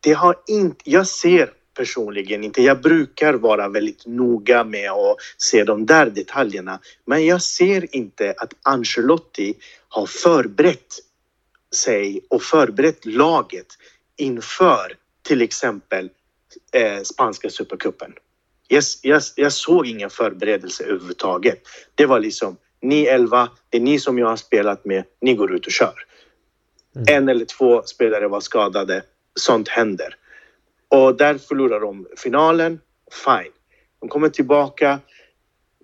Det 0.00 0.12
har 0.12 0.36
inte, 0.48 0.90
jag 0.90 1.06
ser 1.06 1.50
personligen 1.76 2.44
inte, 2.44 2.62
jag 2.62 2.80
brukar 2.80 3.34
vara 3.34 3.68
väldigt 3.68 4.06
noga 4.06 4.64
med 4.64 4.90
att 4.90 5.16
se 5.38 5.64
de 5.64 5.86
där 5.86 6.06
detaljerna. 6.06 6.80
Men 7.06 7.26
jag 7.26 7.42
ser 7.42 7.96
inte 7.96 8.34
att 8.38 8.52
Ancelotti 8.62 9.54
har 9.88 10.06
förberett 10.06 10.94
sig 11.74 12.20
och 12.30 12.42
förberett 12.42 13.06
laget 13.06 13.66
inför 14.16 14.96
till 15.22 15.42
exempel 15.42 16.10
eh, 16.72 17.02
spanska 17.02 17.50
supercupen. 17.50 18.14
Jag, 18.68 18.84
jag, 19.02 19.22
jag 19.36 19.52
såg 19.52 19.86
ingen 19.86 20.10
förberedelse 20.10 20.84
överhuvudtaget. 20.84 21.62
Det 21.94 22.06
var 22.06 22.20
liksom 22.20 22.56
ni 22.80 23.02
elva, 23.02 23.48
det 23.70 23.76
är 23.76 23.80
ni 23.80 24.00
som 24.00 24.18
jag 24.18 24.26
har 24.26 24.36
spelat 24.36 24.84
med, 24.84 25.04
ni 25.20 25.34
går 25.34 25.54
ut 25.54 25.66
och 25.66 25.72
kör. 25.72 25.94
Mm. 26.96 27.04
En 27.08 27.28
eller 27.28 27.44
två 27.44 27.82
spelare 27.82 28.28
var 28.28 28.40
skadade, 28.40 29.02
sånt 29.34 29.68
händer. 29.68 30.16
Och 30.88 31.16
där 31.16 31.38
förlorar 31.38 31.80
de 31.80 32.06
finalen, 32.16 32.80
fine. 33.24 33.52
De 34.00 34.08
kommer 34.08 34.28
tillbaka. 34.28 35.00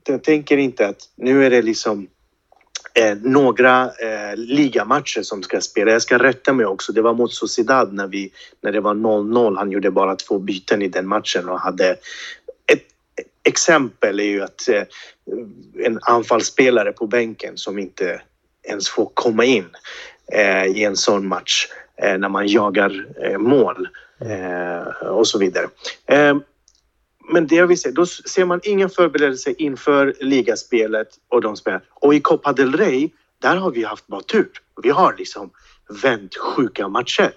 Jag 0.06 0.22
tänker 0.22 0.56
inte 0.56 0.86
att 0.86 1.10
nu 1.16 1.46
är 1.46 1.50
det 1.50 1.62
liksom 1.62 2.08
eh, 2.94 3.16
några 3.22 3.82
eh, 3.84 4.36
ligamatcher 4.36 5.22
som 5.22 5.42
ska 5.42 5.60
spela. 5.60 5.90
Jag 5.92 6.02
ska 6.02 6.18
rätta 6.18 6.52
mig 6.52 6.66
också. 6.66 6.92
Det 6.92 7.02
var 7.02 7.14
mot 7.14 7.32
Sociedad 7.32 7.92
när, 7.92 8.06
vi, 8.06 8.32
när 8.60 8.72
det 8.72 8.80
var 8.80 8.94
0-0. 8.94 9.56
Han 9.56 9.70
gjorde 9.70 9.90
bara 9.90 10.16
två 10.16 10.38
byten 10.38 10.82
i 10.82 10.88
den 10.88 11.08
matchen 11.08 11.48
och 11.48 11.60
hade 11.60 11.90
ett 12.72 12.86
exempel 13.42 14.20
är 14.20 14.24
ju 14.24 14.42
att 14.42 14.68
eh, 14.68 14.82
en 15.86 15.98
anfallsspelare 16.02 16.92
på 16.92 17.06
bänken 17.06 17.56
som 17.56 17.78
inte 17.78 18.20
ens 18.68 18.88
får 18.88 19.10
komma 19.14 19.44
in 19.44 19.66
eh, 20.32 20.64
i 20.64 20.84
en 20.84 20.96
sån 20.96 21.28
match 21.28 21.66
eh, 21.96 22.18
när 22.18 22.28
man 22.28 22.46
jagar 22.46 23.06
eh, 23.22 23.38
mål 23.38 23.88
eh, 24.20 25.06
och 25.06 25.26
så 25.26 25.38
vidare. 25.38 25.66
Eh, 26.06 26.36
men 27.32 27.46
det 27.46 27.54
jag 27.54 27.66
vill 27.66 27.78
säga, 27.78 27.92
då 27.92 28.06
ser 28.06 28.44
man 28.44 28.60
ingen 28.62 28.90
förberedelse 28.90 29.54
inför 29.58 30.14
ligaspelet 30.20 31.08
och 31.28 31.40
de 31.40 31.56
spelar. 31.56 31.82
Och 31.90 32.14
i 32.14 32.20
Copa 32.20 32.52
del 32.52 32.76
Rey, 32.76 33.10
där 33.38 33.56
har 33.56 33.70
vi 33.70 33.84
haft 33.84 34.06
bara 34.06 34.20
tur. 34.20 34.50
Vi 34.82 34.90
har 34.90 35.14
liksom 35.18 35.50
vänt 36.02 36.36
sjuka 36.36 36.88
matcher. 36.88 37.32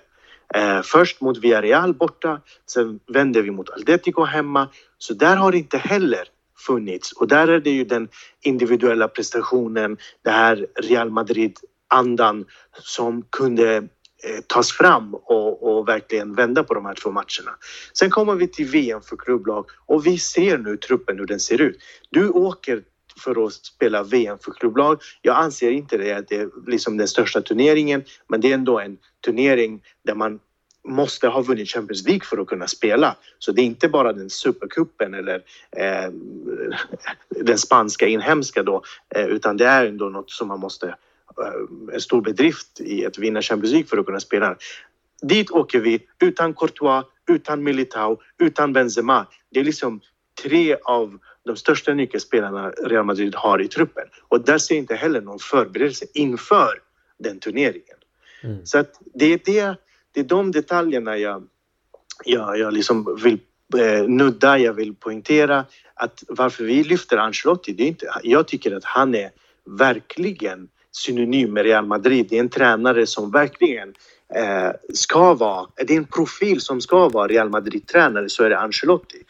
Eh, 0.54 0.82
först 0.82 1.22
mot 1.22 1.38
Villarreal 1.38 1.94
borta, 1.94 2.42
sen 2.66 3.00
vände 3.08 3.42
vi 3.42 3.52
mot 3.52 3.70
Atletico 3.70 4.24
hemma. 4.24 4.70
Så 4.98 5.14
där 5.14 5.36
har 5.36 5.52
det 5.52 5.58
inte 5.58 5.78
heller 5.78 6.24
funnits. 6.58 7.12
Och 7.12 7.28
där 7.28 7.48
är 7.48 7.60
det 7.60 7.70
ju 7.70 7.84
den 7.84 8.10
individuella 8.42 9.08
prestationen, 9.08 9.98
det 10.24 10.32
här 10.32 10.68
Real 10.76 11.10
Madrid-andan 11.10 12.46
som 12.80 13.22
kunde 13.30 13.88
Eh, 14.24 14.42
tas 14.48 14.72
fram 14.72 15.16
och, 15.16 15.64
och, 15.64 15.88
verkligen 15.88 16.36
vända 16.36 16.64
på 16.64 16.74
de 16.74 16.86
här 16.86 16.94
två 16.94 17.12
matcherna. 17.12 17.58
Sen 17.94 18.10
kommer 18.10 18.36
vi 18.36 18.48
till 18.48 18.68
VM 18.68 19.02
för 19.02 19.18
klubblag 19.18 19.66
och 19.86 20.06
vi 20.06 20.18
ser 20.18 20.58
nu 20.58 20.78
truppen 20.78 21.20
hur 21.20 21.26
den 21.26 21.40
ser 21.40 21.62
ut. 21.62 21.78
Du 22.10 22.30
åker 22.30 22.84
för 23.24 23.46
att 23.46 23.54
spela 23.54 24.04
VM 24.04 24.38
för 24.40 24.52
klubblag. 24.52 25.02
Jag 25.22 25.38
anser 25.38 25.72
inte 25.72 25.98
det 25.98 26.14
att 26.14 26.28
det 26.28 26.36
är 26.36 26.50
liksom 26.68 26.98
den 26.98 27.08
största 27.08 27.42
turneringen, 27.42 28.04
men 28.28 28.42
det 28.42 28.50
är 28.50 28.54
ändå 28.54 28.80
en 28.80 28.98
turnering 29.26 29.84
där 30.06 30.16
man 30.16 30.40
måste 30.88 31.28
ha 31.28 31.42
vunnit 31.42 31.70
Champions 31.70 32.08
League 32.08 32.26
för 32.26 32.38
att 32.38 32.48
kunna 32.48 32.68
spela. 32.68 33.16
Så 33.40 33.52
det 33.52 33.62
är 33.62 33.66
inte 33.66 33.90
bara 33.90 34.14
den 34.14 34.30
supercupen 34.30 35.14
eller 35.14 35.36
eh, 35.78 36.12
den 37.44 37.58
spanska 37.58 38.08
inhemska 38.08 38.64
då, 38.64 38.84
eh, 39.16 39.26
utan 39.26 39.58
det 39.58 39.66
är 39.66 39.86
ändå 39.86 40.10
något 40.10 40.32
som 40.32 40.48
man 40.48 40.60
måste 40.60 40.96
en 41.94 42.02
stor 42.02 42.22
bedrift 42.22 42.82
i 42.82 43.06
att 43.06 43.18
vinna 43.18 43.42
Champions 43.42 43.72
League 43.72 43.88
för 43.88 43.98
att 43.98 44.06
kunna 44.06 44.20
spela. 44.20 44.58
Dit 45.22 45.52
åker 45.52 45.80
vi 45.80 46.08
utan 46.20 46.54
Courtois, 46.54 47.06
utan 47.30 47.64
Militao, 47.64 48.18
utan 48.40 48.74
Benzema. 48.74 49.28
Det 49.52 49.60
är 49.60 49.64
liksom 49.64 50.02
tre 50.44 50.76
av 50.84 51.20
de 51.46 51.56
största 51.56 51.94
nyckelspelarna 51.94 52.70
Real 52.70 53.06
Madrid 53.06 53.36
har 53.36 53.62
i 53.62 53.68
truppen. 53.68 54.04
Och 54.28 54.46
där 54.46 54.58
ser 54.58 54.76
inte 54.76 54.96
heller 54.96 55.22
någon 55.22 55.40
förberedelse 55.40 56.06
inför 56.14 56.82
den 57.20 57.40
turneringen. 57.40 57.98
Mm. 58.44 58.66
Så 58.66 58.78
att 58.78 59.02
det 59.14 59.26
är 59.26 59.40
det, 59.46 59.76
det 60.12 60.20
är 60.20 60.24
de 60.24 60.52
detaljerna 60.52 61.18
jag, 61.18 61.48
jag, 62.26 62.60
jag 62.60 62.74
liksom 62.74 63.18
vill 63.24 63.40
eh, 63.78 64.08
nudda, 64.08 64.58
jag 64.58 64.74
vill 64.74 64.96
poängtera 64.96 65.66
att 65.94 66.24
varför 66.28 66.64
vi 66.64 66.84
lyfter 66.84 67.18
Ancelotti, 67.18 67.74
det 67.74 67.84
är 67.84 67.88
inte, 67.88 68.12
jag 68.24 68.48
tycker 68.48 68.76
att 68.76 68.84
han 68.84 69.16
är 69.16 69.32
verkligen 69.66 70.70
synonym 70.92 71.54
med 71.54 71.64
Real 71.64 71.86
Madrid. 71.86 72.28
Det 72.30 72.36
är 72.36 72.40
en 72.40 72.50
tränare 72.50 73.08
som 73.08 73.32
verkligen 73.32 73.94
eh, 74.36 74.72
ska 74.94 75.34
vara, 75.34 75.68
det 75.76 75.94
är 75.94 75.98
en 75.98 76.06
profil 76.06 76.62
som 76.62 76.82
ska 76.82 77.10
vara 77.10 77.28
Real 77.28 77.50
Madrid-tränare 77.50 78.30
så 78.30 78.44
är 78.44 78.50
det 78.50 78.60
Ancelotti. 78.60 79.24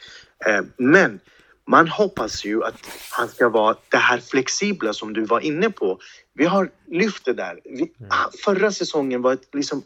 Eh, 0.46 0.62
men 0.78 1.20
man 1.68 1.88
hoppas 1.88 2.46
ju 2.46 2.64
att 2.64 2.76
han 3.12 3.28
ska 3.28 3.50
vara 3.50 3.76
det 3.90 3.98
här 3.98 4.18
flexibla 4.18 4.94
som 4.94 5.14
du 5.14 5.26
var 5.26 5.40
inne 5.40 5.70
på. 5.70 6.00
Vi 6.34 6.46
har 6.46 6.70
lyft 6.88 7.26
det 7.26 7.34
där. 7.34 7.60
Vi, 7.64 7.72
mm. 7.82 7.92
Förra 8.46 8.72
säsongen 8.72 9.22
var 9.22 9.34
ett 9.34 9.50
liksom 9.54 9.84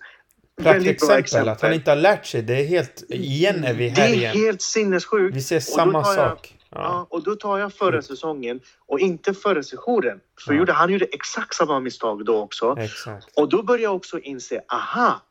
väldigt 0.61 0.99
bra 0.99 1.17
exempel. 1.17 1.49
Att 1.49 1.61
han 1.61 1.73
inte 1.73 1.91
har 1.91 1.95
lärt 1.95 2.25
sig. 2.25 2.41
Det 2.41 2.53
är 2.53 2.65
helt... 2.65 3.03
Igen 3.09 3.63
är 3.63 3.73
vi 3.73 3.89
här 3.89 4.07
igen. 4.07 4.19
Det 4.19 4.39
är 4.39 4.45
helt 4.45 4.61
sinnessjukt. 4.61 5.35
Vi 5.35 5.41
ser 5.41 5.59
samma 5.59 6.03
sak. 6.03 6.55
Ja. 6.75 7.07
och 7.09 7.23
då 7.23 7.35
tar 7.35 7.57
jag 7.57 7.73
förra 7.73 7.89
mm. 7.89 8.01
säsongen 8.01 8.59
och 8.87 8.99
inte 8.99 9.33
förra 9.33 9.63
sessionen. 9.63 10.19
För 10.45 10.53
ja. 10.53 10.59
gjorde, 10.59 10.73
han 10.73 10.91
gjorde 10.91 11.05
exakt 11.05 11.55
samma 11.55 11.79
misstag 11.79 12.25
då 12.25 12.37
också. 12.37 12.75
Exakt. 12.79 13.37
Och 13.37 13.49
då 13.49 13.63
började 13.63 13.83
jag 13.83 13.95
också 13.95 14.19
inse, 14.19 14.61
aha, 14.67 15.21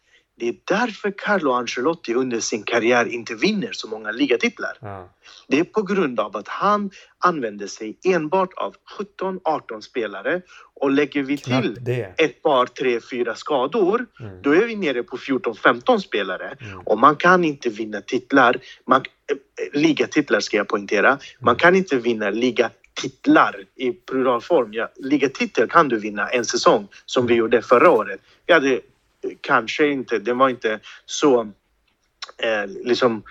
det 0.41 0.49
är 0.49 0.57
därför 0.65 1.13
Carlo 1.17 1.53
Ancelotti 1.53 2.15
under 2.15 2.41
sin 2.41 2.63
karriär 2.63 3.07
inte 3.07 3.35
vinner 3.35 3.71
så 3.73 3.89
många 3.89 4.11
ligatitlar. 4.11 4.79
Ja. 4.81 5.09
Det 5.49 5.61
är 5.61 5.65
på 5.65 5.83
grund 5.83 6.21
av 6.21 6.37
att 6.37 6.49
han 6.49 6.91
använder 7.19 7.67
sig 7.67 7.99
enbart 8.05 8.53
av 8.57 8.75
17-18 9.21 9.81
spelare 9.81 10.43
och 10.75 10.91
lägger 10.91 11.23
vi 11.23 11.37
till 11.37 11.79
ett 12.17 12.43
par, 12.43 12.67
tre, 12.67 13.01
fyra 13.11 13.35
skador, 13.35 14.07
mm. 14.21 14.43
då 14.43 14.53
är 14.53 14.67
vi 14.67 14.77
nere 14.77 15.03
på 15.03 15.17
14-15 15.17 15.99
spelare. 15.99 16.57
Mm. 16.61 16.79
Och 16.79 16.99
man 16.99 17.17
kan 17.17 17.45
inte 17.45 17.69
vinna 17.69 18.01
titlar, 18.01 18.57
man, 18.87 19.01
äh, 19.01 19.81
ligatitlar 19.81 20.41
ska 20.41 20.57
jag 20.57 20.69
poängtera, 20.69 21.09
mm. 21.09 21.21
man 21.41 21.57
kan 21.57 21.75
inte 21.75 21.97
vinna 21.97 22.31
ligatitlar 22.31 23.65
i 23.77 23.93
pluralform. 23.93 24.73
Ja, 24.73 24.93
ligatitel 24.97 25.69
kan 25.69 25.89
du 25.89 25.99
vinna 25.99 26.29
en 26.29 26.45
säsong 26.45 26.89
som 27.07 27.27
vi 27.27 27.33
mm. 27.33 27.39
gjorde 27.39 27.63
förra 27.63 27.91
året. 27.91 28.21
Vi 28.47 28.53
hade 28.53 28.81
kanske 29.41 29.87
inte, 29.87 30.19
det 30.19 30.33
var 30.33 30.49
inte 30.49 30.81
så 31.07 31.41
eh, 32.43 32.67
liksom 32.67 33.23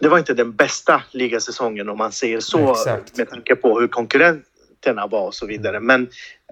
det 0.00 0.08
var 0.08 0.18
inte 0.18 0.34
den 0.34 0.52
bästa 0.52 1.02
ligasäsongen 1.10 1.88
om 1.88 1.98
man 1.98 2.12
säger 2.12 2.40
så 2.40 2.70
Exakt. 2.70 3.16
med 3.16 3.30
tanke 3.30 3.56
på 3.56 3.80
hur 3.80 3.88
konkurrenterna 3.88 5.06
var 5.06 5.26
och 5.26 5.34
så 5.34 5.46
vidare. 5.46 5.80
Men 5.80 6.02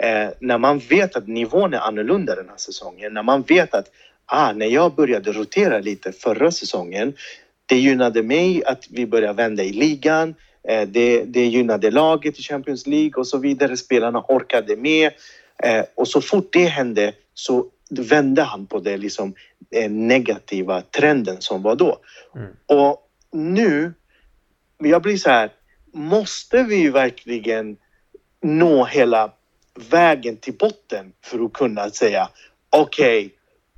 eh, 0.03 0.29
när 0.41 0.59
man 0.59 0.79
vet 0.79 1.17
att 1.17 1.29
nivån 1.29 1.75
är 1.75 1.79
annorlunda 1.79 2.35
den 2.35 2.49
här 2.49 2.57
säsongen, 2.57 3.15
när 3.15 3.23
man 3.23 3.43
vet 3.43 3.75
att 3.75 3.87
ah, 4.27 4.53
när 4.53 4.67
jag 4.67 4.95
började 4.95 5.33
rotera 5.33 5.79
lite 5.79 6.13
förra 6.13 6.51
säsongen, 6.51 7.15
det 7.67 7.77
gynnade 7.77 8.23
mig 8.23 8.65
att 8.65 8.85
vi 8.91 9.07
började 9.07 9.35
vända 9.35 9.63
i 9.63 9.73
ligan. 9.73 10.35
Eh, 10.69 10.89
det, 10.89 11.25
det 11.25 11.47
gynnade 11.47 11.91
laget 11.91 12.39
i 12.39 12.43
Champions 12.43 12.87
League 12.87 13.13
och 13.17 13.27
så 13.27 13.39
vidare. 13.39 13.77
Spelarna 13.77 14.25
orkade 14.29 14.77
med. 14.77 15.13
Eh, 15.63 15.85
och 15.95 16.09
så 16.09 16.21
fort 16.21 16.49
det 16.53 16.65
hände 16.65 17.13
så 17.35 17.67
vände 17.91 18.43
han 18.43 18.67
på 18.67 18.81
det 18.81 18.97
liksom 18.97 19.35
eh, 19.71 19.91
negativa 19.91 20.81
trenden 20.81 21.37
som 21.41 21.63
var 21.63 21.77
då. 21.77 21.99
Mm. 22.35 22.51
Och 22.67 23.09
nu, 23.33 23.93
jag 24.79 25.03
blir 25.03 25.17
så 25.17 25.31
här, 25.31 25.51
måste 25.93 26.63
vi 26.63 26.89
verkligen 26.89 27.77
nå 28.43 28.85
hela 28.85 29.33
vägen 29.91 30.37
till 30.37 30.55
botten 30.55 31.13
för 31.25 31.45
att 31.45 31.53
kunna 31.53 31.91
säga 31.91 32.29
okej, 32.71 33.27
okay, 33.27 33.31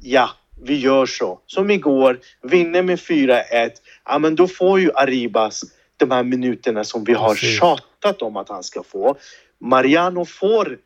ja, 0.02 0.30
vi 0.62 0.78
gör 0.78 1.06
så. 1.06 1.40
Som 1.46 1.70
igår, 1.70 2.20
vinner 2.42 2.82
med 2.82 2.98
4-1, 2.98 3.70
ja 4.04 4.18
men 4.18 4.34
då 4.36 4.48
får 4.48 4.80
ju 4.80 4.92
Arribas 4.92 5.62
de 5.96 6.10
här 6.10 6.22
minuterna 6.22 6.84
som 6.84 7.04
vi 7.04 7.12
har 7.12 7.34
tjatat 7.34 8.22
om 8.22 8.36
att 8.36 8.48
han 8.48 8.62
ska 8.62 8.82
få. 8.82 9.16
Mariano 9.58 10.24
får 10.24 10.78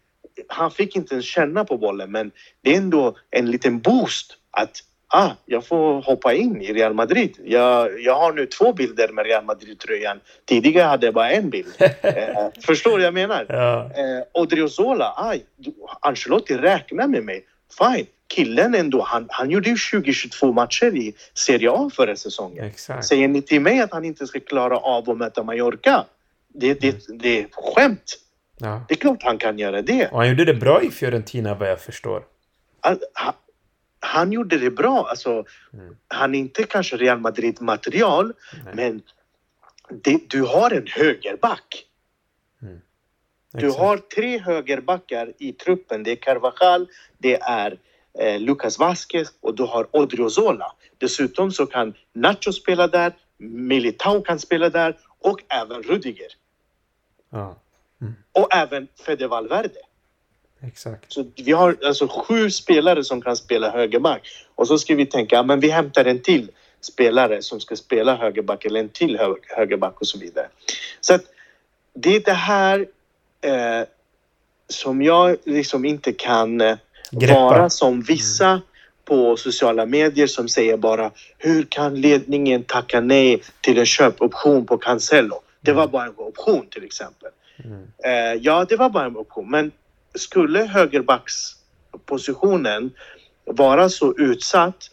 han 0.48 0.70
fick 0.70 0.96
inte 0.96 1.14
ens 1.14 1.26
känna 1.26 1.64
på 1.64 1.78
bollen, 1.78 2.10
men 2.10 2.30
det 2.62 2.74
är 2.74 2.76
ändå 2.76 3.16
en 3.30 3.50
liten 3.50 3.80
boost 3.80 4.36
att 4.50 4.82
ah, 5.14 5.30
jag 5.46 5.66
får 5.66 6.02
hoppa 6.02 6.34
in 6.34 6.62
i 6.62 6.72
Real 6.72 6.94
Madrid. 6.94 7.38
Jag, 7.44 8.00
jag 8.00 8.14
har 8.14 8.32
nu 8.32 8.46
två 8.46 8.72
bilder 8.72 9.08
med 9.08 9.26
Real 9.26 9.44
Madrid-tröjan. 9.44 10.20
Tidigare 10.44 10.86
hade 10.86 11.06
jag 11.06 11.14
bara 11.14 11.30
en 11.30 11.50
bild. 11.50 11.74
eh, 12.02 12.48
förstår 12.66 12.90
du 12.90 12.96
vad 12.96 13.02
jag 13.02 13.14
menar? 13.14 13.46
Ja. 13.48 13.84
Eh, 13.84 14.42
Odriozola, 14.42 15.14
aj, 15.16 15.44
Ancelotti 16.00 16.56
räknar 16.56 17.06
med 17.06 17.24
mig. 17.24 17.44
Fine. 17.78 18.06
Killen 18.26 18.74
ändå, 18.74 19.02
han, 19.02 19.26
han 19.28 19.50
gjorde 19.50 19.68
ju 19.68 19.74
20-22 19.74 20.52
matcher 20.52 20.96
i 20.96 21.14
Serie 21.34 21.70
A 21.70 21.90
förra 21.92 22.16
säsongen. 22.16 22.64
Exakt. 22.64 23.04
Säger 23.04 23.28
ni 23.28 23.42
till 23.42 23.60
mig 23.60 23.80
att 23.80 23.92
han 23.92 24.04
inte 24.04 24.26
ska 24.26 24.40
klara 24.40 24.76
av 24.76 25.10
att 25.10 25.18
möta 25.18 25.42
Mallorca? 25.42 26.04
Det, 26.54 26.80
det, 26.80 27.06
det 27.08 27.40
är 27.40 27.46
skämt. 27.52 28.18
Ja. 28.56 28.84
Det 28.88 28.94
är 28.94 28.98
klart 28.98 29.22
han 29.22 29.38
kan 29.38 29.58
göra 29.58 29.82
det. 29.82 30.08
Och 30.08 30.18
han 30.18 30.28
gjorde 30.28 30.44
det 30.44 30.54
bra 30.54 30.82
i 30.82 30.90
Fiorentina 30.90 31.54
vad 31.54 31.70
jag 31.70 31.80
förstår. 31.80 32.24
Han, 32.80 32.98
han, 34.00 34.32
gjorde 34.32 34.58
det 34.58 34.70
bra. 34.70 35.06
Alltså, 35.10 35.44
mm. 35.72 35.96
Han 36.08 36.34
är 36.34 36.38
inte 36.38 36.62
kanske 36.62 36.96
Real 36.96 37.18
Madrid-material, 37.18 38.32
men 38.74 39.02
det, 39.88 40.30
du 40.30 40.42
har 40.42 40.70
en 40.70 40.86
högerback. 40.86 41.84
Mm. 42.62 42.80
Du 43.52 43.70
har 43.70 43.96
tre 43.98 44.38
högerbackar 44.38 45.32
i 45.38 45.52
truppen. 45.52 46.02
Det 46.02 46.10
är 46.10 46.16
Carvajal, 46.16 46.88
det 47.18 47.40
är 47.42 47.78
eh, 48.18 48.40
Lucas 48.40 48.78
Vasquez 48.78 49.28
och 49.40 49.54
du 49.54 49.62
har 49.62 49.96
Odriozola. 49.96 50.72
Dessutom 50.98 51.52
så 51.52 51.66
kan 51.66 51.94
Nacho 52.12 52.52
spela 52.52 52.88
där, 52.88 53.12
Militao 53.38 54.22
kan 54.22 54.38
spela 54.38 54.68
där 54.68 54.96
och 55.18 55.42
även 55.48 55.82
Rudiger. 55.82 56.28
Ja. 57.30 57.56
Mm. 58.04 58.14
Och 58.32 58.54
även 58.54 58.88
Fede 59.06 59.28
Valverde. 59.28 59.80
Exakt. 60.66 61.12
Så 61.12 61.24
vi 61.36 61.52
har 61.52 61.76
alltså 61.84 62.08
sju 62.08 62.50
spelare 62.50 63.04
som 63.04 63.22
kan 63.22 63.36
spela 63.36 63.70
högerback. 63.70 64.22
Och 64.54 64.68
så 64.68 64.78
ska 64.78 64.94
vi 64.94 65.06
tänka, 65.06 65.42
men 65.42 65.60
vi 65.60 65.68
hämtar 65.68 66.04
en 66.04 66.22
till 66.22 66.50
spelare 66.80 67.42
som 67.42 67.60
ska 67.60 67.76
spela 67.76 68.16
högerback 68.16 68.64
eller 68.64 68.80
en 68.80 68.88
till 68.88 69.18
högerback 69.56 70.00
och 70.00 70.06
så 70.06 70.18
vidare. 70.18 70.48
Så 71.00 71.14
att 71.14 71.24
det 71.94 72.16
är 72.16 72.20
det 72.20 72.32
här 72.32 72.86
eh, 73.40 73.86
som 74.68 75.02
jag 75.02 75.36
liksom 75.44 75.84
inte 75.84 76.12
kan 76.12 76.60
eh, 76.60 76.76
vara 77.12 77.70
som 77.70 78.02
vissa 78.02 78.48
mm. 78.48 78.62
på 79.04 79.36
sociala 79.36 79.86
medier 79.86 80.26
som 80.26 80.48
säger 80.48 80.76
bara 80.76 81.10
hur 81.38 81.62
kan 81.62 82.00
ledningen 82.00 82.62
tacka 82.62 83.00
nej 83.00 83.42
till 83.60 83.78
en 83.78 83.86
köpoption 83.86 84.66
på 84.66 84.78
Cancelo? 84.78 85.40
Det 85.60 85.72
var 85.72 85.82
mm. 85.82 85.92
bara 85.92 86.04
en 86.04 86.14
option 86.16 86.66
till 86.70 86.84
exempel. 86.84 87.30
Mm. 87.64 87.86
Eh, 88.04 88.34
ja, 88.42 88.66
det 88.68 88.76
var 88.76 88.90
bara 88.90 89.06
en 89.06 89.16
option. 89.16 89.50
Men 89.50 89.72
skulle 90.14 90.64
högerbackspositionen 90.64 92.92
vara 93.44 93.88
så 93.88 94.14
utsatt 94.18 94.90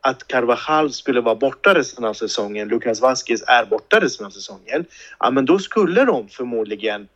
att 0.00 0.26
Carvajal 0.26 0.92
skulle 0.92 1.20
vara 1.20 1.34
borta 1.34 1.74
resten 1.74 2.04
av 2.04 2.14
säsongen, 2.14 2.68
Lucas 2.68 3.00
Vasquez 3.00 3.42
är 3.46 3.64
borta 3.64 4.00
resten 4.00 4.26
av 4.26 4.30
säsongen, 4.30 4.84
ja 5.18 5.30
men 5.30 5.44
då 5.44 5.58
skulle 5.58 6.04
de 6.04 6.28
förmodligen 6.28 7.08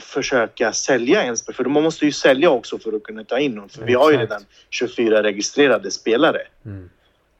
försöka 0.00 0.72
sälja 0.72 1.22
en 1.22 1.36
spelare. 1.36 1.56
För 1.56 1.64
man 1.64 1.82
måste 1.82 2.04
ju 2.04 2.12
sälja 2.12 2.50
också 2.50 2.78
för 2.78 2.92
att 2.92 3.02
kunna 3.02 3.24
ta 3.24 3.38
in 3.38 3.54
någon. 3.54 3.68
För 3.68 3.84
vi 3.84 3.94
har 3.94 4.10
ju 4.10 4.18
redan 4.18 4.44
24 4.70 5.22
registrerade 5.22 5.90
spelare. 5.90 6.42
Mm. 6.64 6.90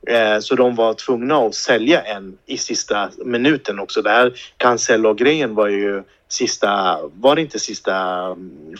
Eh, 0.06 0.38
Så 0.40 0.54
de 0.54 0.74
var 0.74 0.94
tvungna 0.94 1.36
att 1.36 1.54
sälja 1.54 2.00
en 2.02 2.38
i 2.46 2.58
sista 2.58 3.10
minuten 3.24 3.78
också. 3.78 4.02
Det 4.02 4.10
här 4.10 4.32
Cancelo-grejen 4.56 5.54
var 5.54 5.68
ju 5.68 6.02
sista, 6.28 6.98
var 7.14 7.34
det 7.34 7.40
inte 7.42 7.58
sista 7.58 7.96
mm, 8.26 8.70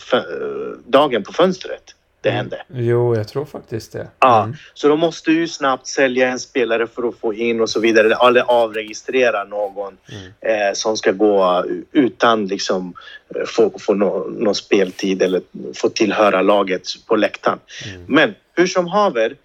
dagen 0.87 1.23
på 1.23 1.33
fönstret 1.33 1.83
det 2.21 2.29
Mm. 2.29 2.37
hände? 2.39 2.63
Jo, 2.73 3.15
jag 3.15 3.27
tror 3.27 3.45
faktiskt 3.45 3.91
det. 3.91 4.07
Ja. 4.19 4.43
Mm. 4.43 4.55
Så 4.73 4.87
de 4.87 4.99
måste 4.99 5.31
ju 5.31 5.47
snabbt 5.47 5.87
sälja 5.87 6.27
en 6.29 6.39
spelare 6.39 6.87
för 6.87 7.07
att 7.07 7.19
få 7.19 7.33
in 7.33 7.61
och 7.61 7.69
så 7.69 7.79
vidare. 7.79 8.15
Eller 8.27 8.41
avregistrera 8.41 9.43
någon 9.43 9.97
Mm. 10.11 10.67
eh, 10.69 10.73
som 10.73 10.97
ska 10.97 11.11
gå 11.11 11.65
utan 11.91 12.47
liksom 12.47 12.93
eh, 13.35 13.45
få, 13.45 13.71
få 13.79 13.93
nå- 13.93 14.27
någon 14.37 14.55
speltid 14.55 15.21
eller 15.21 15.41
få 15.75 15.89
tillhöra 15.89 16.41
laget 16.41 16.87
på 17.07 17.15
läktaren. 17.15 17.59
Mm. 17.95 18.05
Men 18.07 18.35
hur 18.55 18.67
som 18.67 18.87
haver. 18.87 19.35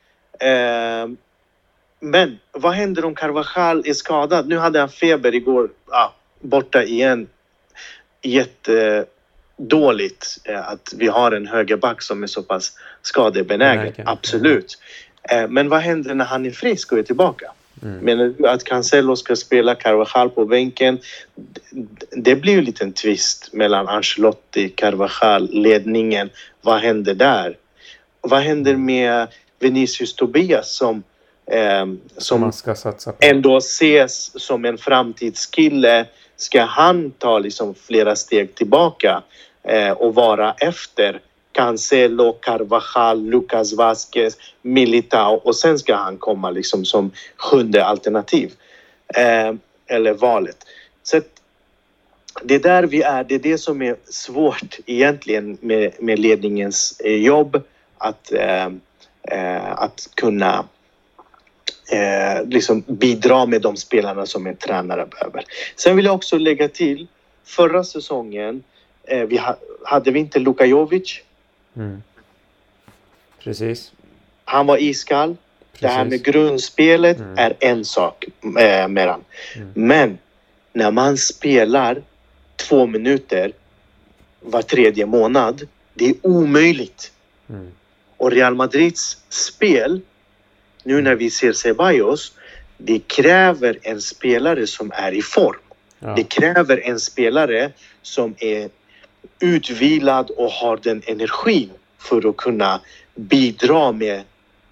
Eh, 0.40 1.08
men 2.00 2.38
vad 2.52 2.72
händer 2.72 3.04
om 3.04 3.14
Carvajal 3.14 3.82
är 3.86 3.92
skadad? 3.92 4.48
Nu 4.48 4.58
hade 4.58 4.78
han 4.78 4.88
feber 4.88 5.34
igår. 5.34 5.70
Ja, 5.90 6.14
borta 6.40 6.82
igen. 6.84 7.28
Jättedåligt 8.22 9.06
eh, 10.44 10.68
att 10.68 10.94
vi 10.96 11.06
har 11.06 11.32
en 11.32 11.46
högerback 11.46 12.02
som 12.02 12.22
är 12.22 12.26
så 12.26 12.42
pass 12.42 12.72
skadebenägen. 13.02 13.84
Benägen. 13.84 14.08
Absolut. 14.08 14.78
Eh, 15.22 15.48
men 15.48 15.68
vad 15.68 15.80
händer 15.80 16.14
när 16.14 16.24
han 16.24 16.46
är 16.46 16.50
frisk 16.50 16.92
och 16.92 16.98
är 16.98 17.02
tillbaka? 17.02 17.52
Mm. 17.82 17.98
Men 17.98 18.34
att 18.44 18.64
Cancelo 18.64 19.16
ska 19.16 19.36
spela 19.36 19.74
Carvajal 19.74 20.30
på 20.30 20.44
bänken. 20.44 20.98
Det 22.10 22.36
blir 22.36 22.52
ju 22.52 22.58
en 22.58 22.64
liten 22.64 22.92
twist 22.92 23.52
mellan 23.52 23.88
Ancelotti, 23.88 24.68
Carvajal, 24.68 25.48
ledningen. 25.52 26.30
Vad 26.62 26.80
händer 26.80 27.14
där? 27.14 27.56
Vad 28.20 28.40
händer 28.40 28.76
med 28.76 29.28
Vinicius 29.58 30.14
Tobias 30.14 30.76
som, 30.76 31.02
eh, 31.50 31.86
Som 31.86 31.98
som 32.16 32.40
man 32.40 32.52
ska 32.52 32.74
satsa 32.74 33.12
på. 33.12 33.18
ändå 33.20 33.56
ses 33.56 34.42
som 34.42 34.64
en 34.64 34.78
framtidskille? 34.78 36.06
Ska 36.36 36.62
han 36.62 37.10
ta 37.10 37.38
liksom 37.38 37.74
flera 37.74 38.16
steg 38.16 38.54
tillbaka 38.54 39.22
eh, 39.62 39.90
och 39.90 40.14
vara 40.14 40.54
efter 40.58 41.20
Cancelo, 41.52 42.32
Carvajal, 42.32 43.24
Lucas 43.24 43.72
Vasquez, 43.72 44.36
Militao 44.62 45.34
och 45.34 45.56
sen 45.56 45.78
ska 45.78 45.96
han 45.96 46.18
komma 46.18 46.50
liksom 46.50 46.84
som 46.84 47.10
sjunde 47.36 47.84
alternativ. 47.84 48.52
Eh, 49.14 49.54
eller 49.86 50.14
valet. 50.14 50.56
Så 51.02 51.20
det 52.42 52.54
är 52.54 52.60
där 52.60 52.82
vi 52.82 53.02
är. 53.02 53.24
Det 53.24 53.34
är 53.34 53.38
det 53.38 53.58
som 53.58 53.82
är 53.82 53.96
svårt 54.04 54.78
egentligen 54.86 55.58
med, 55.60 55.92
med 55.98 56.18
ledningens 56.18 57.00
eh, 57.04 57.12
jobb. 57.16 57.62
Att, 57.98 58.32
eh, 58.32 58.66
eh, 59.22 59.72
att 59.72 60.08
kunna 60.14 60.64
eh, 61.90 62.44
liksom 62.46 62.84
bidra 62.86 63.46
med 63.46 63.62
de 63.62 63.76
spelarna 63.76 64.26
som 64.26 64.46
en 64.46 64.56
tränare 64.56 65.06
behöver. 65.06 65.44
Sen 65.76 65.96
vill 65.96 66.04
jag 66.04 66.14
också 66.14 66.38
lägga 66.38 66.68
till. 66.68 67.06
Förra 67.44 67.84
säsongen 67.84 68.62
eh, 69.04 69.22
vi 69.22 69.36
ha, 69.38 69.56
hade 69.84 70.10
vi 70.10 70.18
inte 70.18 70.38
Luka 70.38 70.66
Jovic. 70.66 71.20
Mm. 71.76 72.02
Precis. 73.42 73.92
Han 74.44 74.66
var 74.66 74.82
iskall. 74.82 75.36
Det 75.80 75.88
här 75.88 76.04
med 76.04 76.10
Precis. 76.10 76.26
grundspelet 76.26 77.18
Mm. 77.18 77.38
är 77.38 77.54
en 77.60 77.84
sak 77.84 78.24
eh, 78.42 78.88
med 78.88 79.08
han. 79.08 79.24
Mm. 79.56 79.70
Men 79.74 80.18
när 80.72 80.90
man 80.90 81.16
spelar 81.16 82.02
två 82.56 82.86
minuter 82.86 83.52
var 84.40 84.62
tredje 84.62 85.06
månad. 85.06 85.68
Det 85.94 86.08
är 86.08 86.14
omöjligt. 86.22 87.12
Mm. 87.48 87.68
Och 88.16 88.30
Real 88.32 88.54
Madrids 88.54 89.18
spel, 89.28 90.00
nu 90.88 91.02
när 91.02 91.14
vi 91.14 91.30
ser 91.30 91.52
Ceballos, 91.52 92.32
det 92.78 92.98
kräver 92.98 93.78
en 93.82 94.00
spelare 94.00 94.66
som 94.66 94.92
är 94.94 95.12
i 95.12 95.22
form. 95.22 95.60
Ja. 95.98 96.14
Det 96.14 96.24
kräver 96.24 96.80
en 96.84 97.00
spelare 97.00 97.70
som 98.02 98.34
är 98.38 98.70
utvilad 99.40 100.30
och 100.30 100.50
har 100.50 100.76
den 100.82 101.02
energin 101.06 101.70
för 101.98 102.28
att 102.28 102.36
kunna 102.36 102.80
bidra 103.14 103.92
med 103.92 104.22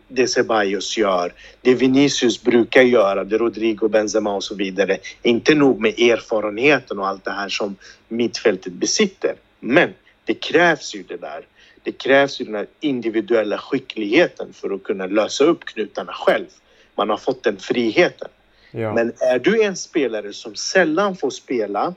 det 0.08 0.26
Ceballos 0.26 0.98
gör, 0.98 1.32
det 1.62 1.74
Vinicius 1.74 2.42
brukar 2.42 2.82
göra, 2.82 3.24
det 3.24 3.38
Rodrigo, 3.38 3.88
Benzema 3.88 4.34
och 4.34 4.44
så 4.44 4.54
vidare. 4.54 4.98
Inte 5.22 5.54
nog 5.54 5.80
med 5.80 5.98
erfarenheten 5.98 6.98
och 6.98 7.08
allt 7.08 7.24
det 7.24 7.30
här 7.30 7.48
som 7.48 7.76
mittfältet 8.08 8.72
besitter. 8.72 9.34
Men 9.60 9.90
det 10.24 10.34
krävs 10.34 10.94
ju 10.94 11.02
det 11.02 11.16
där. 11.16 11.46
Det 11.86 11.92
krävs 11.92 12.40
ju 12.40 12.44
den 12.44 12.54
här 12.54 12.66
individuella 12.80 13.58
skickligheten 13.58 14.52
för 14.52 14.74
att 14.74 14.82
kunna 14.82 15.06
lösa 15.06 15.44
upp 15.44 15.64
knutarna 15.64 16.12
själv. 16.12 16.46
Man 16.94 17.10
har 17.10 17.16
fått 17.16 17.42
den 17.42 17.56
friheten. 17.56 18.28
Ja. 18.70 18.94
Men 18.94 19.12
är 19.18 19.38
du 19.38 19.62
en 19.62 19.76
spelare 19.76 20.32
som 20.32 20.54
sällan 20.54 21.16
får 21.16 21.30
spela 21.30 21.94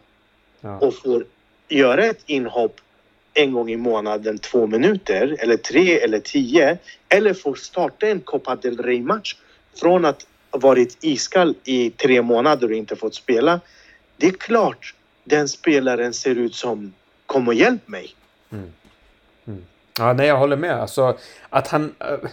ja. 0.61 0.77
och 0.77 0.95
får 0.95 1.25
göra 1.69 2.05
ett 2.05 2.23
inhopp 2.25 2.81
en 3.33 3.51
gång 3.51 3.69
i 3.69 3.77
månaden, 3.77 4.37
två 4.37 4.67
minuter 4.67 5.35
eller 5.39 5.57
tre 5.57 5.99
eller 5.99 6.19
tio 6.19 6.77
eller 7.09 7.33
får 7.33 7.55
starta 7.55 8.07
en 8.07 8.19
Copa 8.19 8.55
del 8.55 8.77
Rey-match 8.77 9.35
från 9.79 10.05
att 10.05 10.25
ha 10.51 10.59
varit 10.59 10.97
iskall 11.01 11.55
i 11.63 11.89
tre 11.89 12.21
månader 12.21 12.67
och 12.67 12.77
inte 12.77 12.95
fått 12.95 13.15
spela. 13.15 13.59
Det 14.17 14.27
är 14.27 14.31
klart 14.31 14.95
den 15.23 15.49
spelaren 15.49 16.13
ser 16.13 16.35
ut 16.35 16.55
som 16.55 16.93
kom 17.25 17.47
och 17.47 17.53
hjälp 17.53 17.87
mig. 17.87 18.15
Ja, 19.99 20.13
nej, 20.13 20.27
jag 20.27 20.37
håller 20.37 20.57
med. 20.57 20.81
Alltså, 20.81 21.17
att 21.49 21.67
han... 21.67 21.95
Äh, 21.99 22.29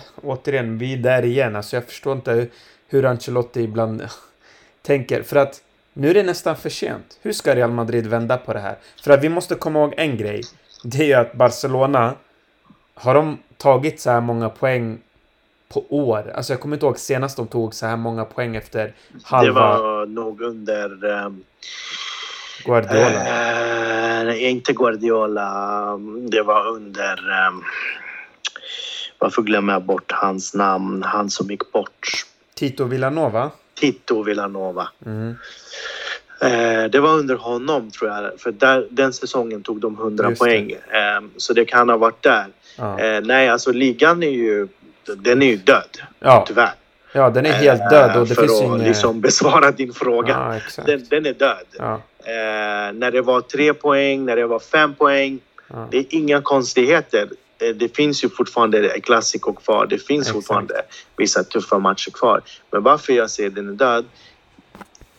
återigen, 0.22 0.78
vi 0.78 0.92
är 0.92 0.96
där 0.96 1.24
igen. 1.24 1.56
Alltså, 1.56 1.76
jag 1.76 1.84
förstår 1.84 2.12
inte 2.12 2.46
hur, 2.88 3.04
Ancelotti 3.04 3.60
ibland 3.60 4.02
tänker. 4.82 5.22
För 5.22 5.36
att 5.36 5.62
nu 5.92 6.10
är 6.10 6.14
det 6.14 6.22
nästan 6.22 6.56
för 6.56 6.70
sent. 6.70 7.18
Hur 7.22 7.32
ska 7.32 7.54
Real 7.54 7.70
Madrid 7.70 8.06
vända 8.06 8.36
på 8.36 8.52
det 8.52 8.60
här? 8.60 8.76
För 9.02 9.10
att 9.10 9.24
vi 9.24 9.28
måste 9.28 9.54
komma 9.54 9.78
ihåg 9.78 9.94
en 9.96 10.16
grej. 10.16 10.42
Det 10.84 11.02
är 11.02 11.06
ju 11.06 11.14
att 11.14 11.32
Barcelona 11.32 12.14
har 12.94 13.14
de 13.14 13.38
tagit 13.56 14.00
så 14.00 14.10
här 14.10 14.20
många 14.20 14.48
poäng 14.48 14.98
på 15.68 15.84
år. 15.88 16.32
Alltså 16.34 16.52
jag 16.52 16.60
kommer 16.60 16.76
inte 16.76 16.86
ihåg 16.86 16.98
senast 16.98 17.36
de 17.36 17.46
tog 17.46 17.74
så 17.74 17.86
här 17.86 17.96
många 17.96 18.24
poäng 18.24 18.56
efter 18.56 18.94
halva 19.22 19.46
Det 19.46 19.52
var 19.52 20.06
nog 20.06 20.40
under... 20.40 21.04
ehm, 21.04 21.44
Guardiola. 22.64 24.32
Eh, 24.32 24.50
inte 24.50 24.72
Guardiola. 24.72 25.98
Det 26.28 26.42
var 26.42 26.66
under... 26.68 27.46
ehm, 27.46 27.62
varför 29.18 29.42
glömmer 29.42 29.72
jag 29.72 29.82
bort 29.82 30.12
hans 30.12 30.54
namn? 30.54 31.02
Han 31.02 31.30
som 31.30 31.50
gick 31.50 31.72
bort. 31.72 32.08
Tito 32.54 32.84
Villanova. 32.84 33.50
Tito 33.74 34.22
Villanova. 34.22 34.88
Mm. 35.06 35.34
Eh, 36.42 36.84
det 36.90 37.00
var 37.00 37.10
under 37.10 37.34
honom 37.36 37.90
tror 37.90 38.10
jag. 38.10 38.40
För 38.40 38.52
där, 38.52 38.86
den 38.90 39.12
säsongen 39.12 39.62
tog 39.62 39.80
de 39.80 39.94
100 39.94 40.28
Just 40.28 40.40
det. 40.42 40.46
poäng. 40.48 40.70
Eh, 40.72 41.20
så 41.36 41.52
det 41.52 41.64
kan 41.64 41.88
ha 41.88 41.96
varit 41.96 42.22
där. 42.22 42.46
Ja. 42.76 42.98
Eh, 43.00 43.20
nej, 43.24 43.48
alltså 43.48 43.72
ligan 43.72 44.22
är 44.22 44.30
ju... 44.30 44.68
Den 45.16 45.42
är 45.42 45.46
ju 45.46 45.56
död. 45.56 45.98
ja. 46.20 46.44
Tyvärr. 46.48 46.70
ja, 47.12 47.30
den 47.30 47.46
är 47.46 47.52
helt 47.52 47.90
död 47.90 48.16
och 48.16 48.26
det 48.26 48.32
Eh, 48.32 48.36
för 48.36 48.42
finns 48.42 48.60
att 48.60 48.66
inget... 48.66 48.86
liksom 48.86 49.20
besvara 49.20 49.70
din 49.70 49.92
fråga. 49.92 50.60
Ja. 50.76 50.82
Den, 50.86 51.06
den 51.10 51.26
är 51.26 51.32
död. 51.32 51.66
Ja, 51.78 52.02
Eh, 52.30 52.92
när 52.92 53.10
det 53.10 53.22
var 53.22 53.40
tre 53.40 53.74
poäng, 53.74 54.24
när 54.24 54.36
det 54.36 54.46
var 54.46 54.58
fem 54.60 54.94
poäng. 54.94 55.38
ja. 55.68 55.88
Det 55.90 55.98
är 55.98 56.06
inga 56.10 56.42
konstigheter. 56.42 57.28
Eh, 57.58 57.74
Det 57.74 57.96
finns 57.96 58.24
ju 58.24 58.28
fortfarande 58.28 59.00
Clasico 59.00 59.52
kvar. 59.52 59.86
Det 59.86 59.98
finns 59.98 60.20
Exakt. 60.20 60.34
fortfarande 60.34 60.82
vissa 61.16 61.44
tuffa 61.44 61.78
matcher 61.78 62.10
kvar. 62.10 62.42
Men 62.70 62.82
varför 62.82 63.12
jag 63.12 63.30
säger 63.30 63.50
den 63.50 63.68
är 63.68 63.72
död? 63.72 64.04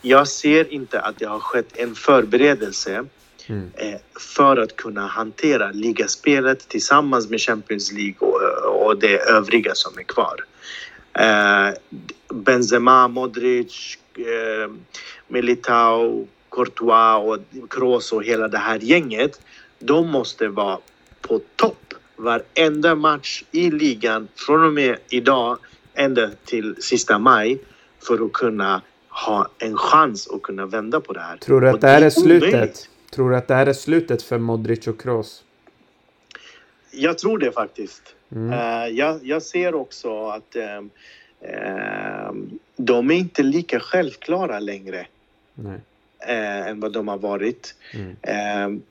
Jag 0.02 0.28
ser 0.28 0.72
inte 0.72 1.00
att 1.00 1.18
det 1.18 1.26
har 1.26 1.40
skett 1.40 1.76
en 1.76 1.94
förberedelse 1.94 3.04
Mm. 3.46 3.70
eh, 3.74 3.98
för 4.36 4.56
att 4.56 4.76
kunna 4.76 5.06
hantera 5.06 5.70
ligaspelet 5.72 6.68
tillsammans 6.68 7.30
med 7.30 7.40
Champions 7.40 7.92
League 7.92 8.14
och, 8.18 8.86
och 8.86 8.98
det 8.98 9.18
övriga 9.18 9.74
som 9.74 9.98
är 9.98 10.02
kvar. 10.02 10.36
Eh, 11.18 11.74
Benzema, 12.34 13.08
Modric, 13.08 13.98
Militao, 15.28 16.26
Courtois 16.52 17.28
och 17.28 17.70
Kroos 17.70 18.12
och 18.12 18.24
hela 18.24 18.48
det 18.48 18.58
här 18.58 18.78
gänget. 18.78 19.40
De 19.78 20.08
måste 20.08 20.48
vara 20.48 20.78
på 21.20 21.40
topp 21.56 21.94
varenda 22.16 22.94
match 22.94 23.44
i 23.50 23.70
ligan 23.70 24.28
från 24.34 24.64
och 24.64 24.72
med 24.72 24.96
idag 25.08 25.58
ända 25.94 26.30
till 26.44 26.82
sista 26.82 27.18
maj 27.18 27.58
för 27.98 28.24
att 28.24 28.32
kunna 28.32 28.82
ha 29.08 29.48
en 29.58 29.76
chans 29.76 30.28
att 30.28 30.42
kunna 30.42 30.66
vända 30.66 31.00
på 31.00 31.12
det 31.12 31.20
här. 31.20 31.36
Tror 31.36 31.60
du 31.60 31.68
att 31.68 31.80
det 31.80 31.88
här 31.88 32.02
är 32.02 32.18
omöjligt. 32.18 32.50
slutet? 32.50 32.88
Tror 33.10 33.30
du 33.30 33.36
att 33.36 33.48
det 33.48 33.54
här 33.54 33.66
är 33.66 33.72
slutet 33.72 34.22
för 34.22 34.38
Modric 34.38 34.86
och 34.86 35.00
Kroos? 35.00 35.44
Jag 36.90 37.18
tror 37.18 37.38
det 37.38 37.52
faktiskt. 37.52 38.02
Mm. 38.32 38.52
Eh, 38.52 38.88
jag, 38.88 39.20
jag 39.22 39.42
ser 39.42 39.74
också 39.74 40.28
att 40.28 40.56
ehm, 40.56 40.90
ehm, 41.40 42.58
de 42.76 43.10
är 43.10 43.14
inte 43.14 43.42
lika 43.42 43.80
självklara 43.80 44.60
längre 44.60 45.06
Nej. 45.54 45.80
Eh, 46.28 46.66
än 46.68 46.80
vad 46.80 46.92
de 46.92 47.08
har 47.08 47.18
varit. 47.18 47.74
Mm. 47.94 48.16
Ehm, 48.22 48.82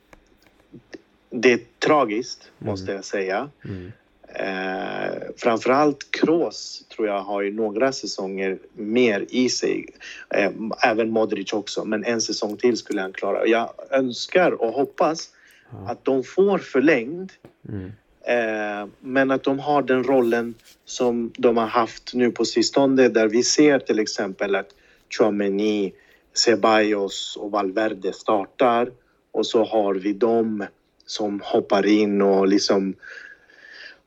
det 1.29 1.53
är 1.53 1.59
tragiskt, 1.79 2.51
måste 2.57 2.91
jag 2.91 3.05
säga. 3.05 3.49
Mm. 3.65 3.91
Eh, 4.33 5.13
framförallt 5.37 6.11
Kroos 6.11 6.85
tror 6.95 7.07
jag 7.07 7.21
har 7.21 7.41
ju 7.41 7.51
några 7.53 7.91
säsonger 7.91 8.59
mer 8.73 9.25
i 9.29 9.49
sig. 9.49 9.85
Eh, 10.29 10.51
även 10.83 11.09
Modric 11.09 11.53
också, 11.53 11.85
men 11.85 12.03
en 12.03 12.21
säsong 12.21 12.57
till 12.57 12.77
skulle 12.77 13.01
han 13.01 13.13
klara. 13.13 13.47
Jag 13.47 13.69
önskar 13.89 14.51
och 14.51 14.73
hoppas 14.73 15.29
Ja. 15.71 15.91
att 15.91 16.05
de 16.05 16.23
får 16.23 16.57
förlängd. 16.57 17.31
Mm. 17.69 17.91
Eh, 18.27 18.89
men 18.99 19.31
att 19.31 19.43
de 19.43 19.59
har 19.59 19.81
den 19.81 20.03
rollen 20.03 20.53
som 20.85 21.31
de 21.37 21.57
har 21.57 21.65
haft 21.65 22.13
nu 22.13 22.31
på 22.31 22.45
sistone 22.45 23.07
där 23.07 23.27
vi 23.27 23.43
ser 23.43 23.79
till 23.79 23.99
exempel 23.99 24.55
att 24.55 24.69
Chouameni, 25.09 25.93
Ceballos 26.33 27.37
och 27.39 27.51
Valverde 27.51 28.13
startar 28.13 28.91
och 29.31 29.45
så 29.45 29.63
har 29.63 29.93
vi 29.93 30.13
dem 30.13 30.65
som 31.05 31.41
hoppar 31.43 31.85
in 31.85 32.21
och 32.21 32.47
liksom 32.47 32.95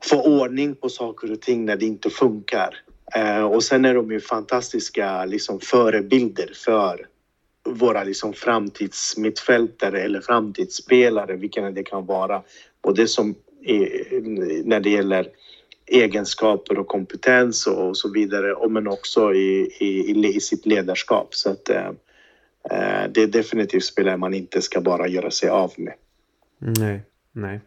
får 0.03 0.27
ordning 0.27 0.75
på 0.75 0.89
saker 0.89 1.31
och 1.31 1.41
ting 1.41 1.65
när 1.65 1.75
det 1.75 1.85
inte 1.85 2.09
funkar. 2.09 2.75
Eh, 3.15 3.43
och 3.43 3.63
sen 3.63 3.85
är 3.85 3.95
de 3.95 4.11
ju 4.11 4.19
fantastiska 4.19 5.25
liksom, 5.25 5.59
förebilder 5.59 6.51
för 6.55 7.07
våra 7.69 8.03
liksom, 8.03 8.33
framtidsmittfältare 8.33 10.01
eller 10.01 10.21
framtidsspelare, 10.21 11.35
vilka 11.35 11.71
det 11.71 11.83
kan 11.83 12.05
vara. 12.05 12.41
Både 12.81 13.07
som 13.07 13.35
när 14.63 14.79
det 14.79 14.89
gäller 14.89 15.27
egenskaper 15.85 16.79
och 16.79 16.87
kompetens 16.87 17.67
och 17.67 17.97
så 17.97 18.11
vidare, 18.11 18.69
men 18.69 18.87
också 18.87 19.33
i, 19.33 19.75
i, 19.79 20.27
i 20.35 20.39
sitt 20.39 20.65
ledarskap. 20.65 21.35
Så 21.35 21.49
att, 21.49 21.69
eh, 21.69 21.91
Eh, 22.71 23.11
det 23.11 23.23
är 23.23 23.27
definitivt 23.27 23.83
spelare 23.83 24.17
man 24.17 24.33
inte 24.33 24.61
ska 24.61 24.81
bara 24.81 25.07
göra 25.07 25.31
sig 25.31 25.49
av 25.49 25.73
med. 25.77 25.93
Nej, 26.59 27.03
nej. 27.31 27.59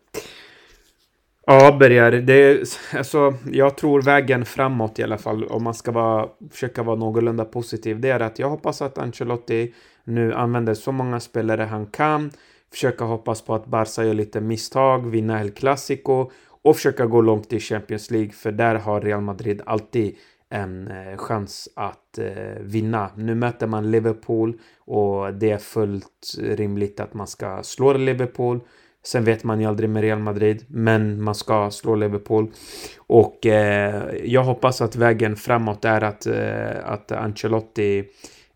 Ja, 1.47 1.77
Berger, 1.81 2.13
det 2.13 2.33
är, 2.35 2.63
alltså, 2.97 3.35
jag 3.53 3.77
tror 3.77 4.03
vägen 4.03 4.45
framåt 4.45 4.99
i 4.99 5.03
alla 5.03 5.19
fall, 5.19 5.45
om 5.45 5.63
man 5.63 5.75
ska 5.75 5.93
vara, 5.93 6.29
försöka 6.51 6.83
vara 6.83 6.97
någorlunda 6.97 7.45
positiv, 7.45 8.01
det 8.01 8.11
är 8.11 8.21
att 8.21 8.39
jag 8.39 8.49
hoppas 8.49 8.83
att 8.83 8.99
Ancelotti 8.99 9.75
nu 10.05 10.35
använder 10.35 10.75
så 10.75 10.93
många 10.93 11.21
spelare 11.21 11.63
han 11.63 11.87
kan, 11.87 12.31
försöka 12.71 13.05
hoppas 13.05 13.43
på 13.43 13.55
att 13.55 13.67
Barca 13.67 14.05
gör 14.05 14.15
lite 14.15 14.41
misstag, 14.41 15.11
vinna 15.11 15.41
El 15.41 15.51
Clasico 15.51 16.31
och 16.63 16.77
försöka 16.77 17.07
gå 17.07 17.21
långt 17.21 17.53
i 17.53 17.61
Champions 17.61 18.11
League, 18.11 18.33
för 18.33 18.53
där 18.53 18.75
har 18.75 19.01
Real 19.01 19.21
Madrid 19.21 19.63
alltid 19.67 20.17
en 20.51 20.89
eh, 20.89 21.17
chans 21.17 21.69
att 21.77 22.19
eh, 22.19 22.61
vinna. 22.61 23.11
Nu 23.17 23.35
möter 23.35 23.67
man 23.67 23.91
Liverpool 23.91 24.59
och 24.79 25.35
det 25.35 25.51
är 25.51 25.59
fullt 25.59 26.35
rimligt 26.39 27.01
att 27.01 27.15
man 27.15 27.27
ska 27.27 27.63
slå 27.63 27.93
Liverpool. 27.93 28.61
Sen 29.05 29.25
vet 29.25 29.45
man 29.45 29.61
ju 29.61 29.67
aldrig 29.67 29.91
med 29.91 30.03
Real 30.03 30.19
Madrid, 30.19 30.65
men 30.69 31.23
man 31.23 31.35
ska 31.35 31.71
slå 31.71 31.95
Liverpool. 31.95 32.51
Och 32.99 33.47
eh, 33.47 34.15
jag 34.25 34.45
hoppas 34.45 34.81
att 34.81 34.97
vägen 34.97 35.37
framåt 35.37 35.85
är 35.85 36.05
att, 36.05 36.27
eh, 36.27 36.91
att 36.91 37.13
Ancelotti 37.13 38.05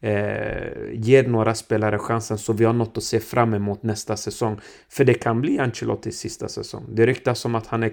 eh, 0.01 0.93
ger 0.93 1.28
några 1.28 1.55
spelare 1.55 1.99
chansen 1.99 2.38
så 2.38 2.53
vi 2.53 2.64
har 2.64 2.72
något 2.72 2.97
att 2.97 3.03
se 3.03 3.20
fram 3.20 3.55
emot 3.55 3.82
nästa 3.82 4.16
säsong. 4.16 4.61
För 4.88 5.05
det 5.05 5.14
kan 5.14 5.40
bli 5.40 5.59
Ancelottis 5.59 6.18
sista 6.18 6.49
säsong. 6.49 6.84
Det 6.88 7.07
ryktas 7.07 7.45
om 7.45 7.55
att 7.55 7.66
han 7.66 7.82
är, 7.82 7.93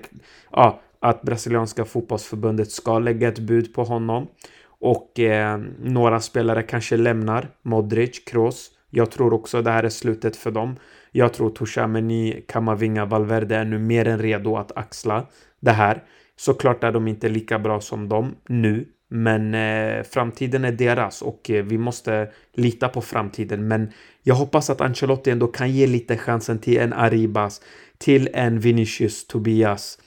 ja, 0.51 0.81
att 0.99 1.21
brasilianska 1.21 1.85
fotbollsförbundet 1.85 2.71
ska 2.71 2.99
lägga 2.99 3.27
ett 3.27 3.39
bud 3.39 3.73
på 3.73 3.83
honom. 3.83 4.27
Och 4.65 5.19
eh, 5.19 5.57
några 5.79 6.19
spelare 6.19 6.63
kanske 6.63 6.97
lämnar. 6.97 7.49
Modric, 7.61 8.23
Kroos. 8.25 8.71
Jag 8.89 9.11
tror 9.11 9.33
också 9.33 9.61
det 9.61 9.71
här 9.71 9.83
är 9.83 9.89
slutet 9.89 10.35
för 10.35 10.51
dem. 10.51 10.75
Jag 11.11 11.33
tror 11.33 11.65
Tchouameni, 11.65 12.45
Kamavinga, 12.47 13.05
Valverde 13.05 13.55
är 13.55 13.65
nu 13.65 13.79
mer 13.79 14.07
än 14.07 14.19
redo 14.19 14.55
att 14.55 14.77
axla 14.77 15.25
det 15.59 15.71
här. 15.71 16.03
Såklart 16.35 16.83
är 16.83 16.91
de 16.91 17.07
inte 17.07 17.29
lika 17.29 17.59
bra 17.59 17.81
som 17.81 18.09
dem 18.09 18.35
nu, 18.47 18.85
men 19.09 19.53
eh, 19.53 20.03
framtiden 20.03 20.65
är 20.65 20.71
deras 20.71 21.21
och 21.21 21.49
eh, 21.49 21.63
vi 21.63 21.77
måste 21.77 22.29
lita 22.53 22.89
på 22.89 23.01
framtiden. 23.01 23.67
Men 23.67 23.91
jag 24.23 24.35
hoppas 24.35 24.69
att 24.69 24.81
Ancelotti 24.81 25.31
ändå 25.31 25.47
kan 25.47 25.71
ge 25.71 25.87
lite 25.87 26.17
chansen 26.17 26.59
till 26.59 26.77
en 26.77 26.93
Arribas, 26.93 27.61
till 27.97 28.29
en 28.33 28.59
Vinicius 28.59 29.27
Tobias. 29.27 29.97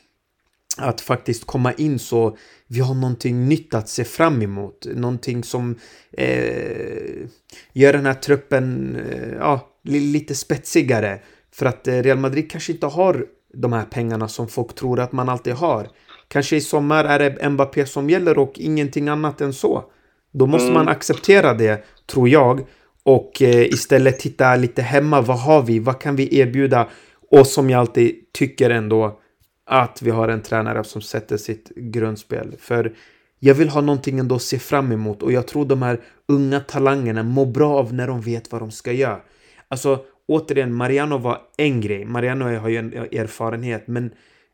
Att 0.78 1.00
faktiskt 1.00 1.46
komma 1.46 1.72
in 1.72 1.98
så 1.98 2.36
vi 2.66 2.80
har 2.80 2.94
någonting 2.94 3.48
nytt 3.48 3.74
att 3.74 3.88
se 3.88 4.04
fram 4.04 4.42
emot. 4.42 4.86
Någonting 4.94 5.44
som 5.44 5.74
eh, 6.12 7.26
gör 7.72 7.92
den 7.92 8.06
här 8.06 8.14
truppen 8.14 8.96
eh, 9.10 9.34
ja, 9.38 9.68
lite 9.84 10.34
spetsigare. 10.34 11.18
För 11.52 11.66
att 11.66 11.88
eh, 11.88 11.94
Real 12.02 12.18
Madrid 12.18 12.50
kanske 12.50 12.72
inte 12.72 12.86
har 12.86 13.26
de 13.54 13.72
här 13.72 13.84
pengarna 13.84 14.28
som 14.28 14.48
folk 14.48 14.74
tror 14.74 15.00
att 15.00 15.12
man 15.12 15.28
alltid 15.28 15.52
har. 15.54 15.88
Kanske 16.28 16.56
i 16.56 16.60
sommar 16.60 17.04
är 17.04 17.18
det 17.18 17.48
Mbappé 17.50 17.86
som 17.86 18.10
gäller 18.10 18.38
och 18.38 18.52
ingenting 18.58 19.08
annat 19.08 19.40
än 19.40 19.52
så. 19.52 19.84
Då 20.32 20.46
måste 20.46 20.64
Mm. 20.68 20.74
man 20.74 20.88
acceptera 20.88 21.54
det, 21.54 21.84
tror 22.06 22.28
jag. 22.28 22.60
Och 23.02 23.42
eh, 23.42 23.62
istället 23.66 24.18
titta 24.18 24.56
lite 24.56 24.82
hemma. 24.82 25.20
Vad 25.20 25.38
har 25.40 25.62
vi? 25.62 25.78
Vad 25.78 26.00
kan 26.00 26.16
vi 26.16 26.38
erbjuda? 26.38 26.88
Och 27.30 27.46
som 27.46 27.70
jag 27.70 27.80
alltid 27.80 28.32
tycker 28.32 28.70
ändå 28.70 29.18
att 29.66 30.02
vi 30.02 30.10
har 30.10 30.28
en 30.28 30.42
tränare 30.42 30.84
som 30.84 31.02
sätter 31.02 31.36
sitt 31.36 31.72
grundspel. 31.76 32.56
För 32.58 32.92
jag 33.38 33.54
vill 33.54 33.68
ha 33.68 33.80
någonting 33.80 34.18
ändå 34.18 34.34
att 34.34 34.42
se 34.42 34.58
fram 34.58 34.92
emot 34.92 35.22
och 35.22 35.32
jag 35.32 35.46
tror 35.46 35.64
de 35.64 35.82
här 35.82 36.00
unga 36.28 36.60
talangerna 36.60 37.22
mår 37.22 37.46
bra 37.46 37.78
av 37.78 37.94
när 37.94 38.06
de 38.06 38.20
vet 38.20 38.52
vad 38.52 38.60
de 38.62 38.70
ska 38.70 38.92
göra. 38.92 39.20
Alltså 39.68 40.04
återigen, 40.26 40.74
Mariano 40.74 41.18
var 41.18 41.40
en 41.56 41.80
grej. 41.80 42.04
Mariano 42.04 42.58
har 42.58 42.68
ju 42.68 42.76
en 42.76 42.92
erfarenhet, 42.92 43.86
men 43.86 44.10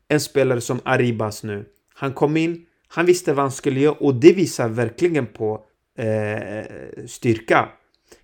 en 0.07 0.19
spelare 0.19 0.61
som 0.61 0.79
Arribas 0.83 1.43
nu. 1.43 1.65
Han 1.93 2.13
kom 2.13 2.37
in, 2.37 2.65
han 2.87 3.05
visste 3.05 3.33
vad 3.33 3.43
han 3.43 3.51
skulle 3.51 3.79
göra 3.79 3.95
och 3.95 4.15
det 4.15 4.33
visar 4.33 4.69
verkligen 4.69 5.25
på 5.25 5.65
eh, 5.97 6.65
styrka. 7.07 7.69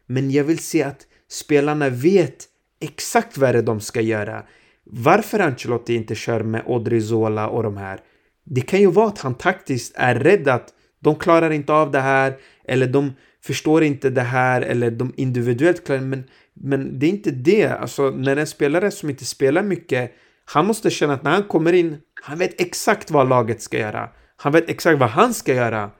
Men 0.05 0.31
jag 0.31 0.43
vill 0.43 0.59
se 0.59 0.83
att 0.83 1.07
spelarna 1.29 1.89
vet 1.89 2.45
exakt 2.79 3.37
vad 3.37 3.55
det 3.55 3.59
är 3.59 3.63
de 3.63 3.79
ska 3.79 4.01
göra. 4.01 4.43
Varför 4.85 5.39
Ancelotti 5.39 5.95
inte 5.95 6.15
kör 6.15 6.43
med 6.43 6.63
Odrizola 6.65 7.47
och 7.47 7.63
de 7.63 7.77
här? 7.77 7.99
Det 8.43 8.61
kan 8.61 8.79
ju 8.79 8.91
vara 8.91 9.07
att 9.07 9.19
han 9.19 9.35
taktiskt 9.35 9.93
är 9.95 10.15
rädd 10.15 10.47
att 10.47 10.69
de 10.99 11.15
klarar 11.15 11.51
inte 11.51 11.73
av 11.73 11.91
det 11.91 11.99
här 11.99 12.37
eller 12.67 12.87
de 12.87 13.13
förstår 13.43 13.83
inte 13.83 14.09
det 14.09 14.21
här 14.21 14.61
eller 14.61 14.91
de 14.91 15.13
individuellt 15.17 15.85
klarar 15.85 16.01
men, 16.01 16.23
men 16.53 16.99
det 16.99 17.05
är 17.05 17.09
inte 17.09 17.31
det. 17.31 17.67
Alltså 17.67 18.09
när 18.09 18.37
en 18.37 18.47
spelare 18.47 18.91
som 18.91 19.09
inte 19.09 19.25
spelar 19.25 19.63
mycket 19.63 20.11
han 20.45 20.65
måste 20.65 20.89
känna 20.89 21.13
att 21.13 21.23
när 21.23 21.31
han 21.31 21.43
kommer 21.43 21.73
in 21.73 21.97
han 22.21 22.37
vet 22.37 22.61
exakt 22.61 23.11
vad 23.11 23.29
laget 23.29 23.61
ska 23.61 23.77
göra. 23.77 24.09
Han 24.37 24.51
vet 24.51 24.69
exakt 24.69 24.99
vad 24.99 25.09
han 25.09 25.33
ska 25.33 25.53
göra 25.53 25.91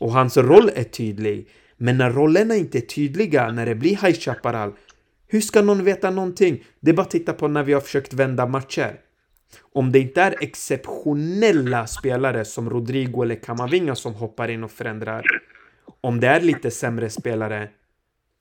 och 0.00 0.12
hans 0.12 0.36
roll 0.36 0.70
är 0.74 0.84
tydlig. 0.84 1.48
Men 1.76 1.98
när 1.98 2.10
rollerna 2.10 2.54
inte 2.54 2.78
är 2.78 2.80
tydliga, 2.80 3.50
när 3.50 3.66
det 3.66 3.74
blir 3.74 3.90
High 3.90 4.18
Chaparral 4.18 4.72
hur 5.34 5.40
ska 5.40 5.62
någon 5.62 5.84
veta 5.84 6.10
någonting? 6.10 6.64
Det 6.80 6.90
är 6.90 6.94
bara 6.94 7.02
att 7.02 7.10
titta 7.10 7.32
på 7.32 7.48
när 7.48 7.62
vi 7.62 7.72
har 7.72 7.80
försökt 7.80 8.12
vända 8.12 8.46
matcher. 8.46 9.00
Om 9.72 9.92
det 9.92 9.98
inte 9.98 10.22
är 10.22 10.34
exceptionella 10.40 11.86
spelare 11.86 12.44
som 12.44 12.70
Rodrigo 12.70 13.22
eller 13.22 13.34
Kamavinga 13.34 13.94
som 13.94 14.14
hoppar 14.14 14.48
in 14.48 14.64
och 14.64 14.70
förändrar. 14.70 15.22
Om 16.00 16.20
det 16.20 16.26
är 16.26 16.40
lite 16.40 16.70
sämre 16.70 17.10
spelare. 17.10 17.68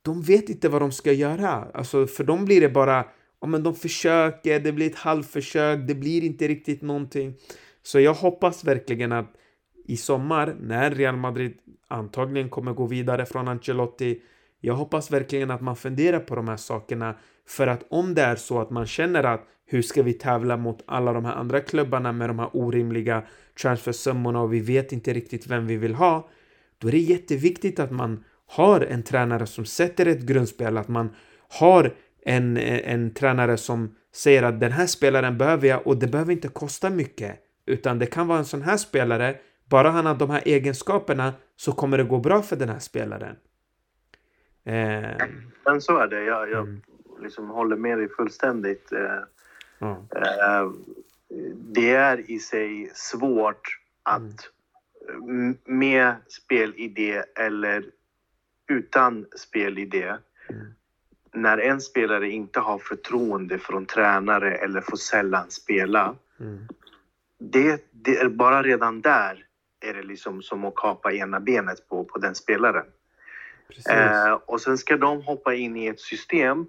De 0.02 0.22
vet 0.22 0.50
inte 0.50 0.70
vad 0.70 0.82
de 0.82 0.92
ska 0.92 1.12
göra. 1.12 1.68
Alltså 1.74 2.08
för 2.08 2.24
dem 2.24 2.46
blir 2.46 2.62
det 2.62 2.70
bara 2.70 3.06
ja, 3.42 3.48
men 3.48 3.64
de 3.64 3.76
försöker, 3.76 4.60
det 4.60 4.72
blir 4.72 4.90
ett 4.90 4.96
halvförsök, 4.96 5.88
det 5.88 5.96
blir 5.96 6.24
inte 6.24 6.48
riktigt 6.48 6.82
någonting. 6.82 7.34
Så 7.84 8.00
jag 8.00 8.14
hoppas 8.14 8.64
verkligen 8.64 9.12
att 9.12 9.34
i 9.86 9.98
sommar, 9.98 10.56
när 10.60 10.92
Real 10.92 11.18
Madrid 11.18 11.58
antagligen 11.88 12.50
kommer 12.50 12.74
gå 12.74 12.86
vidare 12.86 13.26
från 13.26 13.48
Ancelotti, 13.48 14.22
jag 14.66 14.74
hoppas 14.74 15.12
verkligen 15.12 15.52
att 15.52 15.62
man 15.62 15.76
funderar 15.76 16.20
på 16.20 16.36
de 16.36 16.48
här 16.48 16.58
sakerna. 16.58 17.16
För 17.48 17.68
att 17.68 17.86
om 17.90 18.14
det 18.14 18.22
är 18.22 18.36
så 18.36 18.62
att 18.62 18.70
man 18.70 18.86
känner 18.86 19.24
att 19.24 19.48
hur 19.66 19.82
ska 19.82 20.04
vi 20.04 20.14
tävla 20.14 20.58
mot 20.58 20.84
alla 20.86 21.14
de 21.14 21.26
här 21.26 21.34
andra 21.34 21.60
klubbarna 21.60 22.12
med 22.12 22.30
de 22.30 22.40
här 22.40 22.50
orimliga 22.54 23.24
transfersummorna 23.62 24.42
och 24.42 24.54
vi 24.54 24.60
vet 24.60 24.92
inte 24.92 25.14
riktigt 25.14 25.48
vem 25.48 25.68
vi 25.68 25.78
vill 25.78 25.96
ha. 25.96 26.30
Då 26.78 26.88
är 26.88 26.92
det 26.92 26.98
jätteviktigt 26.98 27.80
att 27.80 27.92
man 27.92 28.24
har 28.48 28.82
en 28.82 29.04
tränare 29.04 29.46
som 29.46 29.66
sätter 29.66 30.06
ett 30.06 30.22
grundspel, 30.22 30.78
att 30.78 30.88
man 30.88 31.10
har 31.60 31.94
en, 32.26 32.58
en 32.58 33.14
tränare 33.14 33.58
som 33.58 33.96
säger 34.16 34.44
att 34.44 34.60
den 34.60 34.72
här 34.72 34.88
spelaren 34.88 35.38
behöver 35.38 35.68
jag 35.68 35.88
och 35.88 35.98
det 35.98 36.08
behöver 36.08 36.32
inte 36.32 36.48
kosta 36.48 36.90
mycket. 36.90 37.40
Utan 37.66 38.00
det 38.00 38.06
kan 38.06 38.28
vara 38.28 38.40
en 38.40 38.46
sån 38.46 38.62
här 38.62 38.78
spelare, 38.78 39.36
bara 39.70 39.90
han 39.90 40.06
har 40.06 40.16
de 40.16 40.30
här 40.30 40.42
egenskaperna 40.46 41.34
så 41.56 41.72
kommer 41.72 41.98
det 41.98 42.04
gå 42.04 42.20
bra 42.20 42.42
för 42.42 42.56
den 42.56 42.70
här 42.70 42.80
spelaren. 42.80 43.36
Eh, 44.64 45.28
Men 45.66 45.82
så 45.82 45.98
är 45.98 46.08
det. 46.08 46.24
Jag, 46.24 46.50
jag 46.50 46.68
Mm. 46.68 46.82
liksom 47.20 47.50
håller 47.50 47.76
med 47.76 47.98
dig 47.98 48.10
fullständigt. 48.10 48.92
Eh, 48.92 49.18
eh, 49.82 50.70
det 51.56 51.90
är 51.94 52.32
i 52.32 52.40
sig 52.40 52.92
svårt 52.94 53.80
att 54.04 54.50
m- 55.30 55.58
med 55.66 56.16
spelidé 56.28 57.24
eller 57.36 57.86
utan 58.68 59.26
spelidé 59.38 60.14
Mm. 60.50 60.66
när 61.34 61.58
en 61.58 61.82
spelare 61.82 62.30
inte 62.30 62.60
har 62.60 62.78
förtroende 62.78 63.60
från 63.60 63.86
tränare 63.86 64.56
eller 64.56 64.82
får 64.82 64.98
sällan 64.98 65.50
spela. 65.52 66.16
Mm. 66.40 66.68
Det, 67.40 67.86
det 67.92 68.18
är 68.18 68.30
bara 68.30 68.64
redan 68.64 69.02
där 69.02 69.46
är 69.80 69.94
det 69.94 70.04
liksom 70.04 70.42
som 70.42 70.66
att 70.66 70.76
kapa 70.76 71.14
ena 71.14 71.40
benet 71.40 71.90
på, 71.90 72.04
på 72.06 72.18
den 72.18 72.36
spelaren. 72.36 72.86
Eh, 73.90 74.34
och 74.46 74.62
sen 74.62 74.78
ska 74.78 74.98
de 74.98 75.22
hoppa 75.22 75.54
in 75.56 75.78
i 75.78 75.88
ett 75.88 76.00
system 76.00 76.66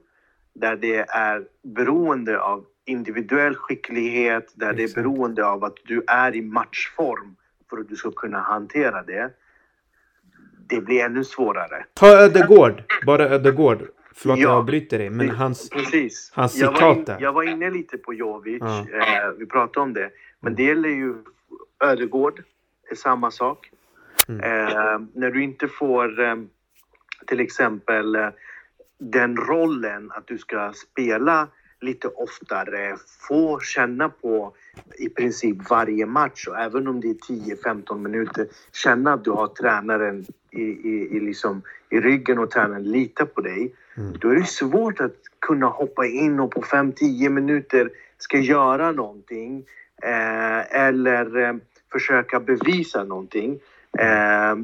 där 0.55 0.77
det 0.77 0.97
är 1.09 1.45
beroende 1.63 2.41
av 2.41 2.65
individuell 2.85 3.55
skicklighet, 3.55 4.53
där 4.55 4.73
det 4.73 4.83
är 4.83 4.85
Exakt. 4.85 4.95
beroende 5.05 5.47
av 5.47 5.65
att 5.65 5.77
du 5.85 6.03
är 6.07 6.37
i 6.37 6.43
matchform 6.43 7.37
för 7.71 7.77
att 7.79 7.89
du 7.89 7.97
ska 7.97 8.11
kunna 8.11 8.39
hantera 8.41 9.03
det. 9.03 9.31
Det 10.69 10.81
blir 10.81 11.01
ännu 11.05 11.25
svårare. 11.25 11.85
Ta 11.95 12.07
Ödegård. 12.07 12.83
Bara 13.07 13.29
Ödegård. 13.29 13.83
Förlåt 14.17 14.39
Ja. 14.39 14.43
jag 14.49 14.53
avbryter 14.53 14.99
dig, 14.99 15.11
men 15.11 15.31
hans... 15.31 15.71
Precis. 15.71 16.33
hans 16.35 16.57
jag, 16.57 16.67
var 16.73 16.75
citat 16.95 17.09
in, 17.19 17.25
jag 17.25 17.33
var 17.33 17.43
inne 17.43 17.71
lite 17.71 17.99
på 17.99 18.15
Jovic, 18.15 18.61
Ja. 18.63 18.79
eh, 18.81 19.31
vi 19.39 19.47
pratade 19.47 19.81
om 19.85 19.93
det. 19.93 20.11
Men 20.41 20.53
Mm. 20.53 20.57
det 20.57 20.63
gäller 20.63 20.89
ju 20.89 21.15
Ödegård, 21.85 22.43
är 22.91 22.95
samma 22.95 23.31
sak. 23.31 23.71
Mm. 24.29 24.41
Eh, 24.41 24.99
när 25.15 25.31
du 25.31 25.43
inte 25.45 25.69
får 25.69 26.21
eh, 26.21 26.37
till 27.27 27.41
exempel 27.41 28.15
eh, 28.15 28.29
den 28.99 29.37
rollen 29.37 30.11
att 30.15 30.27
du 30.27 30.39
ska 30.39 30.73
spela 30.73 31.49
lite 31.81 32.09
oftare, 32.09 32.97
få 33.29 33.61
känna 33.61 34.09
på 34.09 34.55
i 34.99 35.09
princip 35.09 35.71
varje 35.71 36.07
match 36.07 36.47
och 36.49 36.59
även 36.59 36.89
om 36.89 37.01
det 37.01 37.09
är 37.09 37.15
10-15 37.15 37.99
minuter, 37.99 38.47
känna 38.73 39.13
att 39.13 39.25
du 39.25 39.31
har 39.31 39.47
tränaren 39.47 40.25
i, 40.51 40.63
i, 40.63 41.09
i, 41.17 41.21
liksom, 41.21 41.63
i 41.91 42.01
ryggen 42.01 42.39
och 42.39 42.51
tränaren 42.51 42.83
litar 42.83 43.25
på 43.25 43.41
dig. 43.41 43.75
Mm. 43.97 44.13
Då 44.21 44.29
är 44.29 44.35
det 44.37 44.47
svårt 44.47 45.01
att 45.01 45.17
kunna 45.39 45.67
hoppa 45.67 46.07
in 46.07 46.41
och 46.41 46.51
på 46.51 46.61
5-10 46.61 47.29
minuter 47.29 47.91
ska 48.19 48.39
göra 48.39 48.93
någonting 48.93 49.65
eh, 50.03 50.77
eller 50.77 51.37
eh, 51.37 51.55
försöka 51.93 52.41
bevisa 52.41 53.05
någonting. 53.05 53.61
Eh, 53.99 54.51
eh, 54.51 54.57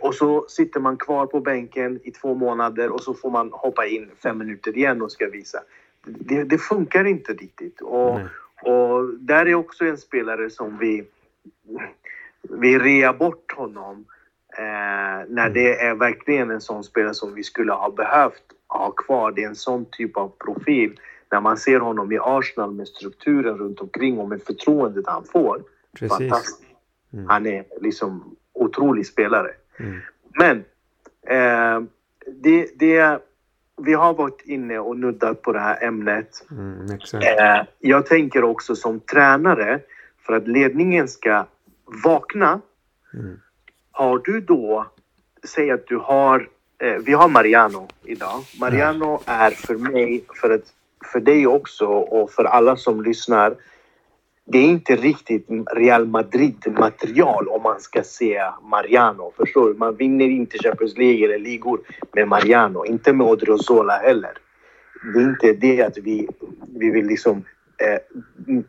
och 0.00 0.14
så 0.14 0.44
sitter 0.48 0.80
man 0.80 0.96
kvar 0.96 1.26
på 1.26 1.40
bänken 1.40 2.00
i 2.04 2.10
två 2.10 2.34
månader 2.34 2.90
och 2.90 3.02
så 3.02 3.14
får 3.14 3.30
man 3.30 3.50
hoppa 3.52 3.86
in 3.86 4.10
fem 4.22 4.38
minuter 4.38 4.76
igen 4.76 5.02
och 5.02 5.12
ska 5.12 5.28
visa. 5.28 5.58
Det, 6.04 6.44
det 6.44 6.58
funkar 6.58 7.04
inte 7.04 7.32
riktigt. 7.32 7.80
Och, 7.80 8.14
Nej. 8.14 8.26
och 8.74 9.14
där 9.18 9.46
är 9.46 9.54
också 9.54 9.84
en 9.84 9.98
spelare 9.98 10.50
som 10.50 10.78
vi, 10.78 11.04
vi 12.42 12.78
rear 12.78 13.12
bort 13.12 13.52
honom. 13.52 14.04
Eh, 14.58 15.28
när 15.28 15.50
det 15.50 15.80
är 15.80 15.94
verkligen 15.94 16.50
en 16.50 16.60
sån 16.60 16.84
spelare 16.84 17.14
som 17.14 17.34
vi 17.34 17.44
skulle 17.44 17.72
ha 17.72 17.90
behövt 17.90 18.42
ha 18.66 18.90
kvar. 18.90 19.32
Det 19.32 19.42
är 19.42 19.48
en 19.48 19.56
sån 19.56 19.86
typ 19.90 20.16
av 20.16 20.28
profil. 20.28 21.00
När 21.32 21.40
man 21.40 21.56
ser 21.56 21.80
honom 21.80 22.12
i 22.12 22.18
Arsenal 22.18 22.72
med 22.72 22.88
strukturen 22.88 23.58
runt 23.58 23.80
omkring 23.80 24.18
och 24.18 24.28
med 24.28 24.42
förtroendet 24.42 25.04
han 25.06 25.24
får. 25.24 25.62
Precis. 25.98 26.18
Fantastiskt. 26.18 26.62
Mm. 27.12 27.26
Han 27.26 27.46
är 27.46 27.64
liksom 27.80 28.36
otrolig 28.56 29.06
spelare. 29.06 29.50
Mm. 29.78 30.00
Men 30.38 30.56
eh, 31.26 31.88
det, 32.26 32.78
det, 32.78 33.18
vi 33.82 33.92
har 33.92 34.14
varit 34.14 34.42
inne 34.44 34.78
och 34.78 34.98
nuddat 34.98 35.42
på 35.42 35.52
det 35.52 35.60
här 35.60 35.84
ämnet. 35.84 36.46
Mm. 36.50 36.90
Eh, 37.12 37.66
jag 37.78 38.06
tänker 38.06 38.44
också 38.44 38.76
som 38.76 39.00
tränare, 39.00 39.80
för 40.26 40.32
att 40.32 40.48
ledningen 40.48 41.08
ska 41.08 41.46
vakna, 42.04 42.60
Mm. 43.14 43.40
har 43.90 44.18
du 44.18 44.40
då, 44.40 44.86
säg 45.44 45.70
att 45.70 45.86
du 45.86 45.96
har, 45.96 46.48
eh, 46.78 46.94
vi 46.94 47.12
har 47.12 47.28
Mariano 47.28 47.88
idag. 48.04 48.40
Mariano 48.60 49.20
är 49.26 49.50
för 49.50 49.74
mig, 49.74 50.24
för, 50.40 50.50
att, 50.50 50.72
för 51.12 51.20
dig 51.20 51.46
också 51.46 51.86
och 51.86 52.30
för 52.30 52.44
alla 52.44 52.76
som 52.76 53.02
lyssnar, 53.02 53.56
det 54.48 54.58
är 54.58 54.64
inte 54.64 54.96
riktigt 54.96 55.46
Real 55.72 56.06
Madrid-material 56.06 57.48
om 57.48 57.62
man 57.62 57.80
ska 57.80 58.02
se 58.02 58.42
Mariano. 58.62 59.32
Förstår 59.36 59.68
du? 59.68 59.74
Man 59.74 59.96
vinner 59.96 60.28
inte 60.28 60.58
Champions 60.58 60.98
League 60.98 61.24
eller 61.24 61.38
ligor 61.38 61.80
med 62.12 62.28
Mariano. 62.28 62.84
Inte 62.84 63.12
med 63.12 63.26
Odriozola 63.26 63.92
heller. 63.92 64.32
Det 65.14 65.18
är 65.18 65.24
inte 65.24 65.52
det 65.52 65.82
att 65.82 65.98
vi, 65.98 66.28
vi 66.78 66.90
vill 66.90 67.06
liksom 67.06 67.44
eh, 67.78 67.98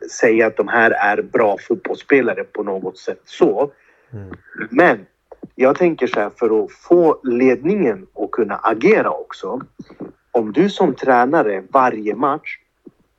säga 0.10 0.48
att 0.48 0.58
de 0.58 0.68
här 0.68 0.92
är 0.92 1.22
bra 1.22 1.58
fotbollsspelare 1.68 2.44
på 2.44 2.64
något 2.64 2.98
sätt 2.98 3.22
så. 3.26 3.72
Mm. 4.14 4.36
Men 4.70 5.06
jag 5.56 5.78
tänker 5.78 6.08
så 6.08 6.20
här, 6.20 6.32
för 6.36 6.64
att 6.64 6.72
få 6.72 7.20
ledningen 7.24 8.08
att 8.14 8.32
kunna 8.32 8.56
agera 8.56 9.10
också. 9.10 9.62
Om 10.32 10.54
du 10.54 10.70
som 10.70 10.96
tränare 10.96 11.64
varje 11.70 12.16
match, 12.16 12.58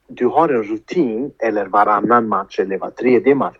du 0.08 0.26
har 0.26 0.48
en 0.48 0.62
rutin 0.62 1.30
eller 1.38 1.66
varannan 1.66 2.28
match 2.28 2.58
eller 2.58 2.78
var 2.78 2.90
tredje 2.90 3.34
match. 3.34 3.56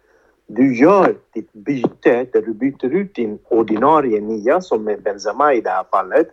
Du 0.47 0.77
gör 0.77 1.15
ditt 1.35 1.53
byte 1.53 2.27
där 2.33 2.43
du 2.43 2.55
byter 2.55 2.95
ut 2.95 3.15
din 3.15 3.39
ordinarie 3.45 4.21
nia 4.21 4.61
som 4.61 4.89
är 4.89 4.97
Benzema 4.97 5.55
i 5.55 5.61
det 5.61 5.71
här 5.71 5.85
fallet 5.91 6.29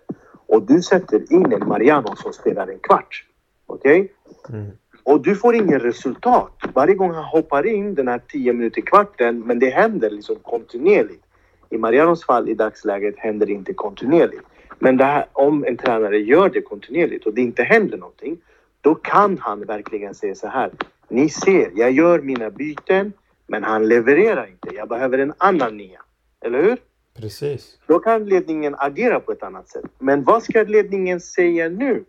och 0.47 0.61
du 0.61 0.81
sätter 0.81 1.33
in 1.33 1.53
en 1.53 1.67
Mariano 1.67 2.15
som 2.15 2.33
spelar 2.33 2.67
en 2.67 2.79
kvart. 2.79 3.25
Okej? 3.65 4.11
Mm. 4.49 4.71
Och 5.03 5.21
du 5.21 5.35
får 5.35 5.55
ingen 5.55 5.79
resultat. 5.79 6.57
Varje 6.73 6.95
gång 6.95 7.13
han 7.13 7.23
hoppar 7.23 7.67
in 7.67 7.95
den 7.95 8.07
här 8.07 8.21
10 8.27 8.53
minuter 8.53 8.81
kvarten, 8.81 9.39
men 9.39 9.59
det 9.59 9.69
händer 9.69 10.09
liksom 10.09 10.35
kontinuerligt. 10.35 11.23
I 11.69 11.77
Marianos 11.77 12.25
fall 12.25 12.49
i 12.49 12.53
dagsläget 12.53 13.15
händer 13.17 13.45
det 13.45 13.53
inte 13.53 13.73
kontinuerligt. 13.73 14.43
Men 14.79 14.99
här, 14.99 15.25
om 15.33 15.65
en 15.65 15.77
tränare 15.77 16.17
gör 16.19 16.49
det 16.49 16.61
kontinuerligt 16.61 17.25
och 17.25 17.33
det 17.33 17.41
inte 17.41 17.63
händer 17.63 17.97
någonting, 17.97 18.37
då 18.85 18.95
kan 18.95 19.37
han 19.37 19.65
verkligen 19.65 20.15
säga 20.15 20.35
så 20.35 20.47
här. 20.47 20.71
Ni 21.07 21.29
ser, 21.29 21.71
jag 21.75 21.91
gör 21.91 22.21
mina 22.21 22.49
byten, 22.49 23.13
men 23.47 23.63
han 23.63 23.87
levererar 23.87 24.47
inte. 24.47 24.75
Jag 24.75 24.89
behöver 24.89 25.17
en 25.17 25.33
annan 25.37 25.77
nia. 25.77 26.01
Eller 26.45 26.63
hur? 26.63 26.77
Precis. 27.17 27.79
Då 27.87 27.99
kan 27.99 28.25
ledningen 28.25 28.75
agera 28.77 29.19
på 29.19 29.31
ett 29.31 29.43
annat 29.43 29.69
sätt. 29.69 29.85
Men 29.99 30.23
vad 30.23 30.43
ska 30.43 30.63
ledningen 30.63 31.19
säga 31.19 31.69
nu? 31.69 32.03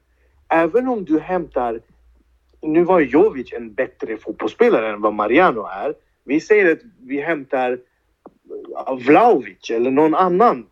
Även 0.49 0.89
om 0.89 1.05
du 1.05 1.19
hämtar... 1.19 1.81
Nu 2.61 2.85
var 2.85 3.01
Jovic 3.01 3.53
en 3.53 3.75
bättre 3.75 4.17
fotbollsspelare 4.17 4.93
än 4.93 5.01
vad 5.01 5.15
Mariano 5.15 5.67
är. 5.67 5.95
Vi 6.25 6.41
säger 6.41 6.73
att 6.73 6.81
vi 7.01 7.21
hämtar 7.21 7.79
Vlahovic 9.07 9.71
eller 9.71 9.91
någon 9.91 10.15
annan 10.15 10.67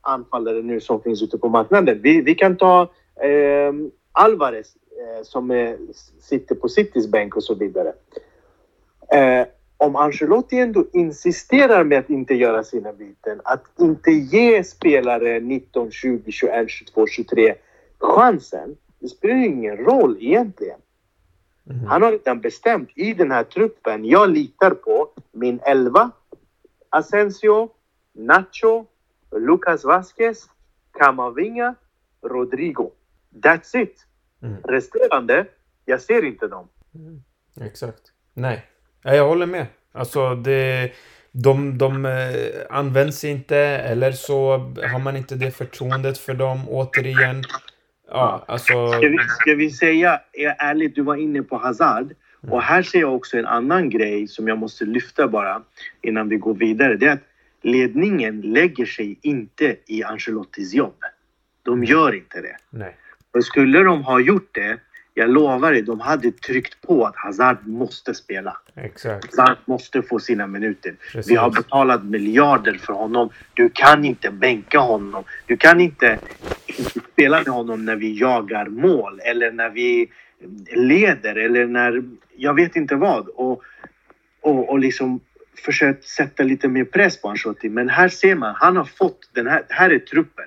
anfallare 0.00 0.62
nu 0.62 0.80
som 0.80 1.02
finns 1.02 1.22
ute 1.22 1.38
på 1.38 1.48
marknaden. 1.48 2.00
Vi, 2.02 2.20
vi 2.20 2.34
kan 2.34 2.56
ta 2.56 2.82
eh, 3.22 3.72
Alvarez 4.12 4.76
som 5.22 5.50
är, 5.50 5.78
sitter 6.20 6.54
på 6.54 6.68
Citys 6.68 7.06
bänk 7.06 7.36
och 7.36 7.44
så 7.44 7.54
vidare. 7.54 7.92
Eh, 9.12 9.46
om 9.76 9.96
Ancelotti 9.96 10.58
ändå 10.58 10.84
insisterar 10.92 11.84
med 11.84 11.98
att 11.98 12.10
inte 12.10 12.34
göra 12.34 12.64
sina 12.64 12.92
byten, 12.92 13.40
att 13.44 13.64
inte 13.78 14.10
ge 14.10 14.64
spelare 14.64 15.40
19, 15.40 15.90
20, 15.90 16.32
21, 16.32 16.70
22, 16.70 17.06
23 17.06 17.54
chansen. 17.98 18.76
Det 18.98 19.08
spelar 19.08 19.36
ingen 19.36 19.76
roll 19.76 20.16
egentligen. 20.20 20.80
Mm. 21.70 21.86
Han 21.86 22.02
har 22.02 22.12
redan 22.12 22.40
bestämt 22.40 22.88
i 22.94 23.14
den 23.14 23.30
här 23.30 23.44
truppen. 23.44 24.04
Jag 24.04 24.30
litar 24.30 24.70
på 24.70 25.08
min 25.32 25.60
elva. 25.60 26.10
Asensio, 26.90 27.70
Nacho, 28.12 28.86
Lucas 29.30 29.84
Vasquez, 29.84 30.48
Camavinga, 30.98 31.74
Rodrigo. 32.22 32.90
That's 33.42 33.76
it. 33.82 34.06
Mm. 34.42 34.62
Resterande, 34.62 35.46
jag 35.84 36.00
ser 36.00 36.24
inte 36.24 36.48
dem. 36.48 36.68
Exakt. 37.60 38.02
Nej. 38.34 38.66
Ja, 39.02 39.14
jag 39.14 39.28
håller 39.28 39.46
med. 39.46 39.66
Alltså, 39.92 40.34
det, 40.34 40.92
de, 41.32 41.78
de 41.78 42.06
eh, 42.06 42.12
används 42.70 43.24
inte 43.24 43.56
eller 43.58 44.12
så 44.12 44.58
har 44.92 44.98
man 44.98 45.16
inte 45.16 45.34
det 45.34 45.50
förtroendet 45.50 46.18
för 46.18 46.34
dem 46.34 46.68
återigen. 46.68 47.42
Ja, 48.08 48.44
alltså... 48.48 48.88
Ska 48.88 49.08
vi, 49.08 49.18
ska 49.18 49.54
vi 49.54 49.70
säga 49.70 50.20
är 50.32 50.56
ärligt, 50.58 50.94
du 50.94 51.02
var 51.02 51.16
inne 51.16 51.42
på 51.42 51.56
Hazard. 51.56 52.14
Och 52.50 52.62
här 52.62 52.82
ser 52.82 53.00
jag 53.00 53.14
också 53.14 53.36
en 53.36 53.46
annan 53.46 53.90
grej 53.90 54.28
som 54.28 54.48
jag 54.48 54.58
måste 54.58 54.84
lyfta 54.84 55.28
bara 55.28 55.62
innan 56.02 56.28
vi 56.28 56.36
går 56.36 56.54
vidare. 56.54 56.96
Det 56.96 57.06
är 57.06 57.12
att 57.12 57.22
ledningen 57.62 58.40
lägger 58.40 58.86
sig 58.86 59.18
inte 59.22 59.76
i 59.86 60.02
Ancelottis 60.02 60.74
jobb. 60.74 60.96
De 61.62 61.84
gör 61.84 62.14
inte 62.14 62.40
det. 62.40 62.56
Nej. 62.70 62.96
Och 63.36 63.44
skulle 63.44 63.82
de 63.82 64.04
ha 64.04 64.20
gjort 64.20 64.54
det, 64.54 64.78
jag 65.14 65.30
lovar 65.30 65.72
dig, 65.72 65.82
de 65.82 66.00
hade 66.00 66.30
tryckt 66.30 66.80
på 66.82 67.04
att 67.04 67.16
Hazard 67.16 67.66
måste 67.66 68.14
spela. 68.14 68.56
Exakt. 68.74 69.26
Hazard 69.26 69.56
måste 69.64 70.02
få 70.02 70.18
sina 70.18 70.46
minuter. 70.46 70.94
Precis. 71.12 71.32
Vi 71.32 71.36
har 71.36 71.50
betalat 71.50 72.04
miljarder 72.04 72.74
för 72.74 72.92
honom. 72.92 73.30
Du 73.54 73.68
kan 73.68 74.04
inte 74.04 74.30
bänka 74.30 74.78
honom. 74.78 75.24
Du 75.46 75.56
kan 75.56 75.80
inte, 75.80 76.18
spela 77.12 77.36
med 77.36 77.48
honom 77.48 77.84
när 77.84 77.96
vi 77.96 78.18
jagar 78.18 78.66
mål 78.66 79.20
eller 79.24 79.52
när 79.52 79.70
vi 79.70 80.10
leder 80.74 81.36
eller 81.36 81.66
när 81.66 82.02
jag 82.36 82.54
vet 82.54 82.76
inte 82.76 82.94
vad. 82.94 83.28
Och, 83.28 83.62
och, 84.40 84.70
och 84.70 84.78
liksom 84.78 85.20
försökt 85.64 86.04
sätta 86.04 86.42
lite 86.42 86.68
mer 86.68 86.84
press 86.84 87.20
på 87.20 87.28
Ancelotti. 87.28 87.68
Men 87.68 87.88
här 87.88 88.08
ser 88.08 88.34
man, 88.34 88.54
han 88.58 88.76
har 88.76 88.84
fått 88.84 89.30
den 89.32 89.46
här, 89.46 89.64
här 89.68 89.90
är 89.90 89.98
truppen. 89.98 90.46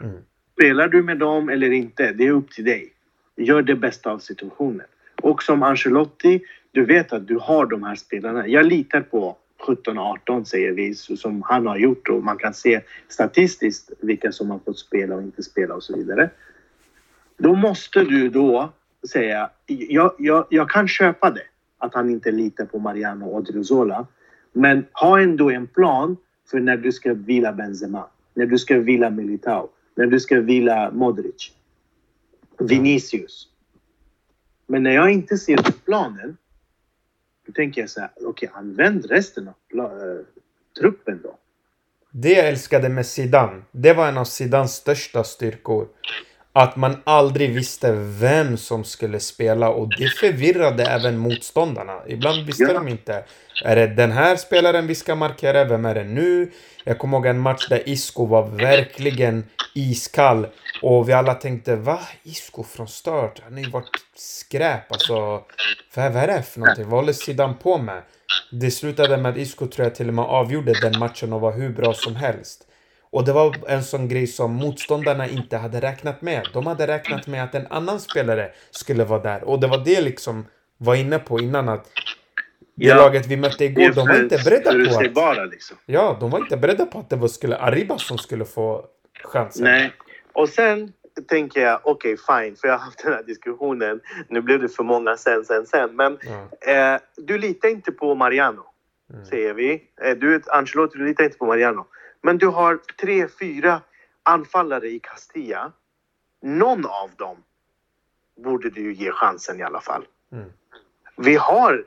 Mm. 0.00 0.16
Spelar 0.54 0.88
du 0.88 1.02
med 1.02 1.18
dem 1.18 1.48
eller 1.48 1.70
inte, 1.70 2.12
det 2.12 2.26
är 2.26 2.30
upp 2.30 2.50
till 2.50 2.64
dig. 2.64 2.92
Gör 3.36 3.62
det 3.62 3.74
bästa 3.74 4.10
av 4.10 4.18
situationen. 4.18 4.86
Och 5.22 5.42
som 5.42 5.62
Ancelotti, 5.62 6.40
du 6.72 6.84
vet 6.84 7.12
att 7.12 7.26
du 7.26 7.38
har 7.38 7.66
de 7.66 7.82
här 7.82 7.94
spelarna. 7.94 8.48
Jag 8.48 8.66
litar 8.66 9.00
på 9.00 9.36
17 9.66 9.98
18 9.98 10.46
säger 10.46 10.72
vi, 10.72 10.94
som 10.94 11.42
han 11.42 11.66
har 11.66 11.76
gjort 11.76 12.08
och 12.08 12.24
man 12.24 12.36
kan 12.36 12.54
se 12.54 12.80
statistiskt 13.08 13.90
vilka 14.00 14.32
som 14.32 14.50
har 14.50 14.58
fått 14.58 14.78
spela 14.78 15.14
och 15.14 15.22
inte 15.22 15.42
spela 15.42 15.74
och 15.74 15.82
så 15.82 15.96
vidare. 15.96 16.30
Då 17.36 17.54
måste 17.54 18.04
du 18.04 18.28
då 18.28 18.72
säga, 19.08 19.50
jag, 19.66 20.14
jag, 20.18 20.46
jag 20.50 20.70
kan 20.70 20.88
köpa 20.88 21.30
det, 21.30 21.46
att 21.78 21.94
han 21.94 22.10
inte 22.10 22.30
litar 22.30 22.64
på 22.64 22.78
Mariano 22.78 23.26
och 23.26 23.36
Odriozola. 23.36 24.06
Men 24.52 24.86
ha 24.92 25.20
ändå 25.20 25.50
en 25.50 25.66
plan 25.66 26.16
för 26.50 26.60
när 26.60 26.76
du 26.76 26.92
ska 26.92 27.14
vila 27.14 27.52
Benzema, 27.52 28.06
när 28.34 28.46
du 28.46 28.58
ska 28.58 28.78
vila 28.78 29.10
Militao, 29.10 29.68
när 29.94 30.06
du 30.06 30.20
ska 30.20 30.40
vila 30.40 30.90
Modric, 30.90 31.52
Vinicius. 32.58 33.48
Men 34.66 34.82
när 34.82 34.90
jag 34.90 35.10
inte 35.10 35.38
ser 35.38 35.56
planen, 35.84 36.36
då 37.46 37.52
tänker 37.52 37.80
jag 37.80 37.90
så 37.90 38.00
här, 38.00 38.10
okej, 38.16 38.28
okay, 38.28 38.48
använd 38.58 39.04
resten 39.04 39.48
av 39.48 39.54
äh, 39.78 40.24
truppen 40.80 41.20
då. 41.22 41.38
Det 42.10 42.32
jag 42.32 42.48
älskade 42.48 42.88
med 42.88 43.06
Zidane, 43.06 43.62
det 43.70 43.92
var 43.92 44.08
en 44.08 44.18
av 44.18 44.24
Zidans 44.24 44.74
största 44.74 45.24
styrkor. 45.24 45.88
Att 46.56 46.76
man 46.76 46.96
aldrig 47.04 47.54
visste 47.54 47.92
vem 47.92 48.56
som 48.56 48.84
skulle 48.84 49.20
spela 49.20 49.68
och 49.68 49.88
det 49.98 50.08
förvirrade 50.08 50.84
även 50.84 51.18
motståndarna. 51.18 52.00
Ibland 52.08 52.46
visste 52.46 52.62
ja. 52.62 52.72
de 52.72 52.88
inte. 52.88 53.24
Är 53.64 53.76
det 53.76 53.86
den 53.86 54.12
här 54.12 54.36
spelaren 54.36 54.86
vi 54.86 54.94
ska 54.94 55.14
markera? 55.14 55.64
Vem 55.64 55.84
är 55.84 55.94
det 55.94 56.04
nu? 56.04 56.50
Jag 56.84 56.98
kommer 56.98 57.16
ihåg 57.16 57.26
en 57.26 57.38
match 57.38 57.68
där 57.68 57.88
Isco 57.88 58.26
var 58.26 58.48
verkligen 58.48 59.44
iskall. 59.74 60.46
Och 60.82 61.08
vi 61.08 61.12
alla 61.12 61.34
tänkte, 61.34 61.76
va? 61.76 62.00
Isco 62.22 62.62
från 62.62 62.88
start? 62.88 63.40
Han 63.44 63.52
har 63.52 63.60
ju 63.60 63.70
varit 63.70 63.90
skräp 64.16 64.92
alltså. 64.92 65.42
För 65.90 66.10
vad 66.10 66.22
är 66.22 66.26
det 66.26 66.42
för 66.42 66.60
någonting? 66.60 66.88
Vad 66.88 67.00
håller 67.00 67.12
sidan 67.12 67.54
på 67.58 67.78
med? 67.78 68.02
Det 68.52 68.70
slutade 68.70 69.16
med 69.16 69.32
att 69.32 69.38
Isco 69.38 69.66
tror 69.66 69.86
jag 69.86 69.94
till 69.94 70.08
och 70.08 70.14
med 70.14 70.24
avgjorde 70.24 70.72
den 70.80 70.98
matchen 70.98 71.32
och 71.32 71.40
var 71.40 71.52
hur 71.52 71.70
bra 71.70 71.94
som 71.94 72.16
helst. 72.16 72.66
Och 73.14 73.24
det 73.24 73.32
var 73.32 73.56
en 73.68 73.82
sån 73.82 74.08
grej 74.08 74.26
som 74.26 74.52
motståndarna 74.52 75.28
inte 75.28 75.56
hade 75.56 75.80
räknat 75.80 76.22
med. 76.22 76.48
De 76.52 76.66
hade 76.66 76.86
räknat 76.86 77.26
med 77.26 77.44
att 77.44 77.54
en 77.54 77.66
annan 77.66 78.00
spelare 78.00 78.50
skulle 78.70 79.04
vara 79.04 79.22
där. 79.22 79.44
Och 79.44 79.60
det 79.60 79.66
var 79.66 79.84
det 79.84 80.00
liksom 80.00 80.46
var 80.78 80.94
inne 80.94 81.18
på 81.18 81.40
innan 81.40 81.68
att 81.68 81.90
det 82.74 82.86
ja, 82.86 82.96
laget 82.96 83.26
vi 83.26 83.36
mötte 83.36 83.64
igår, 83.64 83.92
de 83.94 84.08
var 84.08 84.22
inte 84.22 84.38
beredda 84.44 84.70
på 84.70 85.04
att... 85.04 85.14
Bara, 85.14 85.44
liksom. 85.44 85.76
Ja, 85.86 86.16
de 86.20 86.30
var 86.30 86.38
inte 86.38 86.56
beredda 86.56 86.86
på 86.86 86.98
att 86.98 87.10
det 87.10 87.16
var 87.16 87.28
skulle 87.28 87.56
Arriba 87.56 87.98
som 87.98 88.18
skulle 88.18 88.44
få 88.44 88.84
chansen. 89.24 89.64
Nej, 89.64 89.92
och 90.32 90.48
sen 90.48 90.92
tänker 91.28 91.60
jag, 91.60 91.80
okej 91.84 92.14
okay, 92.14 92.44
fine, 92.44 92.56
för 92.56 92.68
jag 92.68 92.74
har 92.74 92.84
haft 92.84 93.02
den 93.04 93.12
här 93.12 93.22
diskussionen. 93.22 94.00
Nu 94.28 94.40
blev 94.40 94.60
det 94.60 94.68
för 94.68 94.82
många 94.82 95.16
sen, 95.16 95.44
sen, 95.44 95.66
sen. 95.66 95.96
Men 95.96 96.18
ja. 96.22 96.72
eh, 96.72 97.00
du 97.16 97.38
litar 97.38 97.68
inte 97.68 97.92
på 97.92 98.14
Mariano, 98.14 98.62
mm. 99.12 99.24
säger 99.24 99.54
vi. 99.54 99.82
Eh, 100.02 100.16
du, 100.16 100.42
Ancelotti, 100.46 100.98
du 100.98 101.06
litar 101.06 101.24
inte 101.24 101.38
på 101.38 101.46
Mariano. 101.46 101.86
Men 102.24 102.38
du 102.38 102.46
har 102.46 102.76
tre, 103.00 103.28
fyra 103.28 103.82
anfallare 104.22 104.88
i 104.88 104.98
Castilla. 104.98 105.72
Någon 106.42 106.86
av 106.86 107.10
dem 107.16 107.36
borde 108.36 108.70
du 108.70 108.92
ge 108.94 109.10
chansen 109.10 109.60
i 109.60 109.62
alla 109.62 109.80
fall. 109.80 110.06
Mm. 110.32 110.52
Vi 111.16 111.36
har 111.36 111.86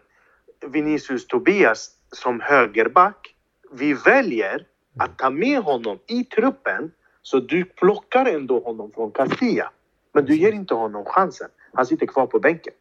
Vinicius 0.67 1.27
Tobias 1.27 1.91
som 2.11 2.39
högerback. 2.41 3.35
Vi 3.71 3.93
väljer 3.93 4.65
att 4.99 5.17
ta 5.17 5.29
med 5.29 5.61
honom 5.61 5.99
i 6.07 6.23
truppen 6.23 6.91
så 7.21 7.39
du 7.39 7.65
plockar 7.65 8.25
ändå 8.25 8.59
honom 8.59 8.91
från 8.91 9.11
Castilla. 9.11 9.71
Men 10.11 10.25
du 10.25 10.35
ger 10.35 10.51
inte 10.51 10.73
honom 10.73 11.05
chansen. 11.05 11.49
Han 11.73 11.85
sitter 11.85 12.05
kvar 12.05 12.27
på 12.27 12.39
bänken. 12.39 12.73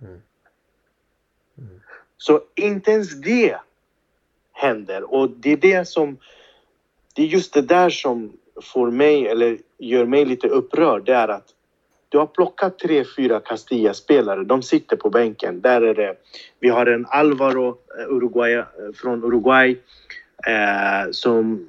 Mm. 0.00 0.22
Mm. 1.58 1.80
Så 2.16 2.40
inte 2.54 2.90
ens 2.90 3.20
det 3.20 3.58
händer 4.52 5.14
och 5.14 5.30
det 5.30 5.52
är 5.52 5.56
det 5.56 5.88
som 5.88 6.18
det 7.18 7.24
är 7.24 7.26
just 7.26 7.54
det 7.54 7.62
där 7.62 7.90
som 7.90 8.32
får 8.62 8.90
mig, 8.90 9.26
eller 9.26 9.58
gör 9.78 10.06
mig 10.06 10.24
lite 10.24 10.48
upprörd. 10.48 11.04
Det 11.04 11.14
är 11.14 11.28
att 11.28 11.46
du 12.08 12.18
har 12.18 12.26
plockat 12.26 12.78
tre, 12.78 13.04
fyra 13.16 13.40
Castilla-spelare. 13.40 14.44
De 14.44 14.62
sitter 14.62 14.96
på 14.96 15.10
bänken. 15.10 15.60
Där 15.60 15.82
är 15.82 15.94
det. 15.94 16.14
Vi 16.60 16.68
har 16.68 16.86
en 16.86 17.06
Alvaro 17.08 17.68
eh, 17.68 18.14
Uruguay, 18.16 18.52
eh, 18.54 18.64
från 18.94 19.24
Uruguay 19.24 19.70
eh, 20.46 21.10
som 21.10 21.66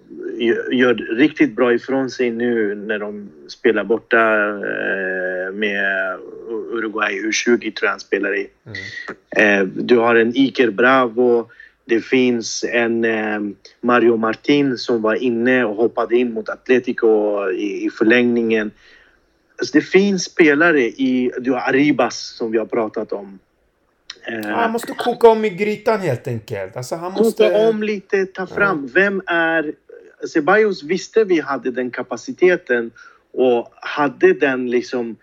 gör 0.72 1.16
riktigt 1.18 1.56
bra 1.56 1.74
ifrån 1.74 2.10
sig 2.10 2.32
nu 2.32 2.76
när 2.76 3.00
de 3.00 3.30
spelar 3.47 3.84
borta 3.84 4.47
eh, 4.47 5.54
med 5.54 6.18
Uruguay 6.50 7.14
U20 7.14 7.60
tror 7.60 7.74
jag 7.82 7.89
han 7.89 8.00
spelar 8.00 8.36
i. 8.36 8.50
Mm. 8.66 9.62
Eh, 9.62 9.68
du 9.84 9.97
har 9.97 10.16
en 10.16 10.36
Iker 10.36 10.72
Bravo 10.72 11.50
det 11.90 12.02
finns 12.02 12.64
en 12.64 13.06
eh, 13.06 13.40
Mario 13.82 14.18
Martin 14.18 14.78
som 14.78 15.02
var 15.02 15.16
inne 15.16 15.64
och 15.64 15.76
hoppade 15.76 16.16
in 16.16 16.34
mot 16.34 16.50
Atletico 16.50 17.08
i, 17.52 17.86
i 17.86 17.90
förlängningen. 17.90 18.72
Alltså 19.58 19.78
det 19.78 19.82
finns 19.82 20.24
spelare 20.24 20.82
i... 20.82 21.32
Du 21.40 21.52
har 21.52 21.60
Arribas 21.60 22.36
som 22.38 22.52
vi 22.52 22.58
har 22.58 22.66
pratat 22.66 23.12
om. 23.12 23.40
Eh, 24.28 24.50
han 24.50 24.72
måste 24.72 24.94
koka 24.94 25.28
om 25.28 25.46
i 25.46 25.50
grytan 25.50 26.00
helt 26.00 26.28
enkelt. 26.28 26.78
Alltså 26.78 26.96
han 26.96 27.12
måste... 27.12 27.44
Koka 27.44 27.70
om 27.70 27.84
lite, 27.84 28.26
ta 28.26 28.48
fram. 28.48 28.84
Ja. 28.86 28.92
Vem 28.94 29.22
är... 29.28 29.74
Ceballos 30.34 30.84
visste 30.84 31.24
vi 31.24 31.40
hade 31.40 31.72
den 31.72 31.92
kapaciteten 31.92 32.92
och 33.34 33.70
hade 33.76 34.34
den 34.34 34.70
liksom... 34.70 35.16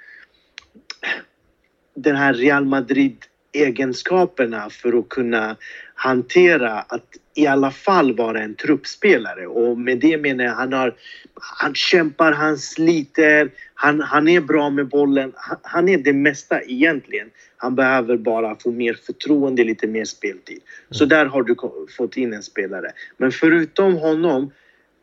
Den 1.94 2.16
här 2.16 2.34
Real 2.34 2.64
Madrid 2.64 3.16
egenskaperna 3.56 4.70
för 4.70 4.98
att 4.98 5.08
kunna 5.08 5.56
hantera 5.96 6.72
att 6.72 7.16
i 7.34 7.46
alla 7.46 7.70
fall 7.70 8.16
vara 8.16 8.42
en 8.42 8.54
truppspelare 8.54 9.46
och 9.46 9.78
med 9.78 9.98
det 9.98 10.18
menar 10.18 10.44
jag 10.44 10.52
han 10.52 10.72
har 10.72 10.94
han 11.40 11.74
kämpar, 11.74 12.32
han 12.32 12.58
sliter, 12.58 13.50
han, 13.74 14.00
han 14.00 14.28
är 14.28 14.40
bra 14.40 14.70
med 14.70 14.88
bollen. 14.88 15.32
Han, 15.36 15.58
han 15.62 15.88
är 15.88 15.98
det 15.98 16.12
mesta 16.12 16.62
egentligen. 16.62 17.30
Han 17.56 17.74
behöver 17.74 18.16
bara 18.16 18.56
få 18.56 18.70
mer 18.70 18.94
förtroende, 18.94 19.64
lite 19.64 19.86
mer 19.86 20.04
speltid. 20.04 20.60
Så 20.90 21.04
mm. 21.04 21.08
där 21.08 21.26
har 21.26 21.42
du 21.42 21.56
fått 21.96 22.16
in 22.16 22.32
en 22.32 22.42
spelare. 22.42 22.92
Men 23.16 23.32
förutom 23.32 23.96
honom, 23.96 24.50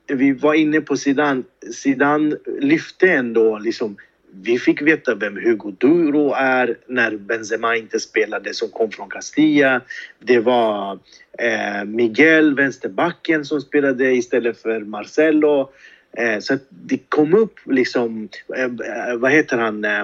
vi 0.08 0.32
var 0.32 0.54
inne 0.54 0.82
på 0.82 0.98
Zidane. 0.98 1.44
Zidane 1.74 2.36
lyfte 2.60 3.12
ändå 3.12 3.60
liksom 3.60 3.98
vi 4.42 4.60
fick 4.60 4.82
veta 4.82 5.16
vem 5.16 5.36
Hugo 5.36 5.72
Duro 5.72 6.34
är 6.34 6.78
när 6.88 7.18
Benzema 7.18 7.76
inte 7.76 8.00
spelade 8.00 8.54
som 8.54 8.70
kom 8.70 8.92
från 8.92 9.10
Castilla. 9.10 9.82
Det 10.20 10.40
var 10.40 11.00
eh, 11.40 11.84
Miguel, 11.86 12.56
vänsterbacken, 12.56 13.46
som 13.46 13.62
spelade 13.62 14.12
istället 14.12 14.62
för 14.62 14.80
Marcelo. 14.80 15.72
Eh, 16.18 16.40
så 16.40 16.58
det 16.70 16.98
kom 17.10 17.34
upp 17.34 17.60
liksom, 17.66 18.30
eh, 18.56 18.70
vad 19.18 19.32
heter 19.32 19.58
han? 19.58 19.86
Eh, 19.86 20.02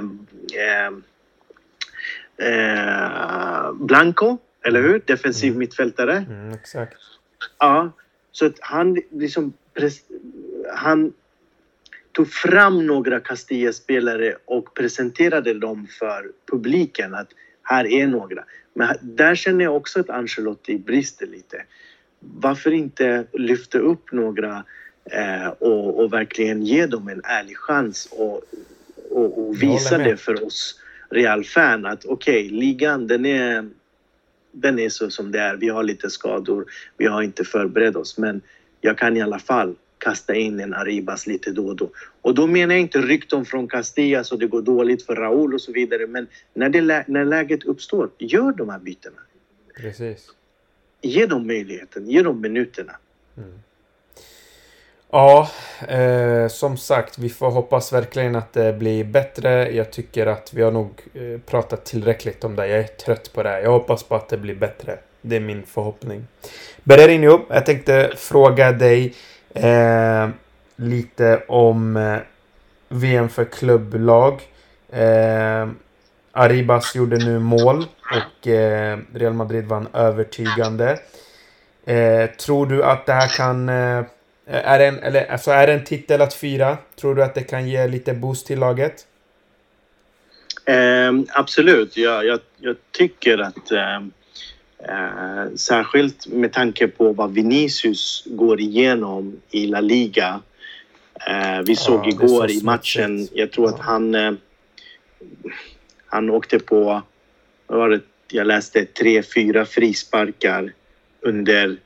eh, 2.47 3.71
Blanco, 3.73 4.37
eller 4.65 4.81
hur? 4.81 5.01
Defensiv 5.05 5.49
mm. 5.49 5.59
mittfältare. 5.59 6.25
Mm, 6.29 6.53
exakt. 6.53 6.97
Ja, 7.59 7.91
så 8.31 8.45
att 8.45 8.57
han 8.59 8.97
liksom 9.11 9.53
han 10.73 11.13
tog 12.19 12.31
fram 12.31 12.85
några 12.85 13.19
Castilla-spelare 13.19 14.35
och 14.45 14.73
presenterade 14.73 15.53
dem 15.53 15.87
för 15.99 16.31
publiken 16.51 17.13
att 17.13 17.27
här 17.63 17.87
är 17.87 18.07
några. 18.07 18.43
Men 18.73 18.95
där 19.01 19.35
känner 19.35 19.63
jag 19.63 19.75
också 19.75 19.99
att 19.99 20.09
Ancelotti 20.09 20.77
brister 20.77 21.27
lite. 21.27 21.63
Varför 22.19 22.71
inte 22.71 23.25
lyfta 23.33 23.77
upp 23.77 24.11
några 24.11 24.63
eh, 25.11 25.47
och, 25.47 25.99
och, 25.99 26.13
verkligen 26.13 26.63
ge 26.63 26.85
dem 26.85 27.07
en 27.07 27.21
ärlig 27.23 27.57
chans 27.57 28.09
och, 28.11 28.41
och, 29.11 29.47
och 29.47 29.63
visa 29.63 29.97
det 29.97 30.17
för 30.17 30.45
oss 30.45 30.79
Real-fan 31.09 31.85
att 31.85 32.05
okej, 32.05 32.45
okay, 32.45 32.59
ligan 32.59 33.07
den 33.07 33.25
är, 33.25 33.69
den 34.51 34.79
är 34.79 34.89
så 34.89 35.09
som 35.09 35.31
det 35.31 35.39
är. 35.39 35.55
Vi 35.55 35.69
har 35.69 35.83
lite 35.83 36.09
skador, 36.09 36.65
vi 36.97 37.05
har 37.05 37.21
inte 37.21 37.43
förberett 37.43 37.95
oss 37.95 38.17
men 38.17 38.41
jag 38.81 38.97
kan 38.97 39.17
i 39.17 39.21
alla 39.21 39.39
fall 39.39 39.75
kasta 39.99 40.35
in 40.35 40.59
en 40.59 40.73
Arribas 40.73 41.27
lite 41.27 41.51
då 41.51 41.67
och 41.67 41.75
då. 41.75 41.89
Och 42.21 42.35
då 42.35 42.47
menar 42.47 42.75
jag 42.75 42.81
inte 42.81 43.01
rykten 43.01 43.45
från 43.45 43.67
Castilla 43.67 44.23
så 44.23 44.35
det 44.35 44.47
går 44.47 44.61
dåligt 44.61 45.05
för 45.05 45.15
Raúl 45.15 45.53
och 45.53 45.61
så 45.61 45.71
vidare. 45.71 46.07
Men 46.07 46.27
när, 46.53 46.69
det, 46.69 47.03
när 47.07 47.25
läget 47.25 47.63
uppstår, 47.63 48.09
gör 48.17 48.51
de 48.51 48.69
här 48.69 48.79
bytena. 48.79 49.19
Precis. 49.77 50.27
Ge 51.01 51.25
dem 51.25 51.47
möjligheten, 51.47 52.09
ge 52.09 52.21
dem 52.21 52.41
minuterna. 52.41 52.95
Mm. 53.37 53.59
Ja, 55.11 55.49
eh, 55.87 56.47
som 56.47 56.77
sagt, 56.77 57.17
vi 57.17 57.29
får 57.29 57.51
hoppas 57.51 57.93
verkligen 57.93 58.35
att 58.35 58.53
det 58.53 58.73
blir 58.73 59.03
bättre. 59.03 59.71
Jag 59.71 59.91
tycker 59.91 60.27
att 60.27 60.53
vi 60.53 60.61
har 60.61 60.71
nog 60.71 61.01
eh, 61.13 61.39
pratat 61.45 61.85
tillräckligt 61.85 62.43
om 62.43 62.55
det. 62.55 62.67
Jag 62.67 62.79
är 62.79 62.87
trött 62.87 63.33
på 63.33 63.43
det. 63.43 63.61
Jag 63.61 63.71
hoppas 63.71 64.03
på 64.03 64.15
att 64.15 64.29
det 64.29 64.37
blir 64.37 64.55
bättre. 64.55 64.99
Det 65.21 65.35
är 65.35 65.39
min 65.39 65.63
förhoppning. 65.63 66.27
Bererinho, 66.83 67.39
jag 67.49 67.65
tänkte 67.65 68.13
fråga 68.15 68.71
dig 68.71 69.13
Eh, 69.53 70.29
lite 70.75 71.43
om... 71.47 71.97
Eh, 71.97 72.19
VM 72.89 73.29
för 73.29 73.45
klubblag. 73.45 74.41
Eh, 74.91 75.69
Arribas 76.31 76.95
gjorde 76.95 77.17
nu 77.17 77.39
mål 77.39 77.85
och 78.11 78.47
eh, 78.47 78.99
Real 79.13 79.33
Madrid 79.33 79.65
vann 79.65 79.87
övertygande. 79.93 80.99
Eh, 81.85 82.29
tror 82.29 82.65
du 82.65 82.83
att 82.83 83.05
det 83.05 83.13
här 83.13 83.37
kan... 83.37 83.69
Eh, 83.69 84.03
är, 84.45 84.79
det 84.79 84.85
en, 84.85 84.99
eller, 84.99 85.31
alltså 85.31 85.51
är 85.51 85.67
det 85.67 85.73
en 85.73 85.83
titel 85.83 86.21
att 86.21 86.33
fira? 86.33 86.77
Tror 86.95 87.15
du 87.15 87.23
att 87.23 87.35
det 87.35 87.43
kan 87.43 87.67
ge 87.67 87.87
lite 87.87 88.13
boost 88.13 88.47
till 88.47 88.59
laget? 88.59 89.05
Eh, 90.65 91.11
absolut. 91.29 91.97
Jag, 91.97 92.25
jag, 92.25 92.39
jag, 92.57 92.75
tycker 92.91 93.37
att 93.37 93.71
eh, 93.71 93.99
eh, 94.87 95.39
eh, 95.39 95.55
särskilt 95.55 96.27
med 96.27 96.53
tanke 96.53 96.87
på 96.87 97.13
vad 97.13 97.33
Vinicius 97.33 98.23
går 98.25 98.59
igenom 98.59 99.41
i 99.51 99.67
La 99.67 99.81
Liga. 99.81 100.41
Eh, 101.27 101.61
vi 101.65 101.75
såg 101.75 102.05
ja, 102.05 102.09
igår 102.09 102.51
i 102.51 102.63
matchen, 102.63 103.27
jag 103.33 103.51
tror 103.51 103.69
ja. 103.69 103.75
att 103.75 103.81
han, 103.81 104.15
eh, 104.15 104.31
han 106.05 106.29
åkte 106.29 106.59
på, 106.59 107.01
vad 107.67 107.79
var 107.79 107.89
det, 107.89 108.01
jag 108.31 108.47
läste 108.47 108.85
tre, 108.85 109.23
fyra 109.23 109.65
frisparkar 109.65 110.73
under 111.21 111.77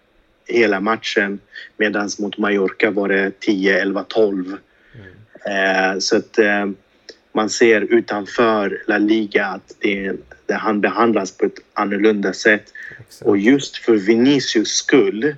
hela 0.48 0.80
matchen. 0.80 1.40
Medan 1.78 2.10
mot 2.20 2.38
Mallorca 2.38 2.92
var 2.92 3.10
det 3.10 3.40
10, 3.40 3.82
11, 3.82 4.04
12. 4.08 4.58
Mm. 5.46 6.02
så 6.02 6.18
att 6.18 6.40
man 7.34 7.50
ser 7.50 7.82
utanför 7.82 8.84
La 8.88 8.98
Liga 8.98 9.46
att 9.46 9.76
det, 9.80 10.14
det 10.46 10.54
han 10.54 10.82
behandlas 10.82 11.32
på 11.32 11.46
ett 11.46 11.60
annorlunda 11.74 12.34
sätt. 12.34 12.74
Exakt. 13.00 13.22
Och 13.22 13.38
just 13.38 13.78
för 13.78 13.96
Vinicius 13.96 14.70
skull 14.70 15.36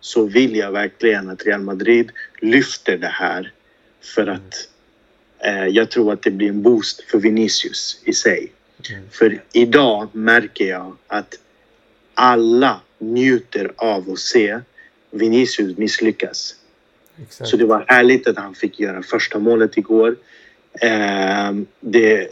så 0.00 0.26
vill 0.26 0.56
jag 0.56 0.72
verkligen 0.72 1.28
att 1.28 1.46
Real 1.46 1.60
Madrid 1.60 2.12
lyfter 2.40 2.98
det 2.98 3.06
här. 3.06 3.52
För 4.00 4.26
att 4.26 4.68
eh, 5.38 5.66
jag 5.66 5.90
tror 5.90 6.12
att 6.12 6.22
det 6.22 6.30
blir 6.30 6.48
en 6.48 6.62
boost 6.62 7.00
för 7.00 7.18
Vinicius 7.18 8.00
i 8.04 8.12
sig. 8.12 8.52
Mm. 8.90 9.02
För 9.10 9.42
idag 9.52 10.08
märker 10.12 10.68
jag 10.68 10.96
att 11.06 11.34
alla 12.14 12.80
njuter 12.98 13.72
av 13.76 14.10
att 14.10 14.18
se 14.18 14.60
Vinicius 15.10 15.76
misslyckas. 15.76 16.54
Exakt. 17.22 17.50
Så 17.50 17.56
det 17.56 17.64
var 17.64 17.84
härligt 17.88 18.26
att 18.26 18.36
han 18.36 18.54
fick 18.54 18.80
göra 18.80 19.02
första 19.02 19.38
målet 19.38 19.76
igår. 19.76 20.16
Eh, 20.82 21.52
det, 21.80 22.28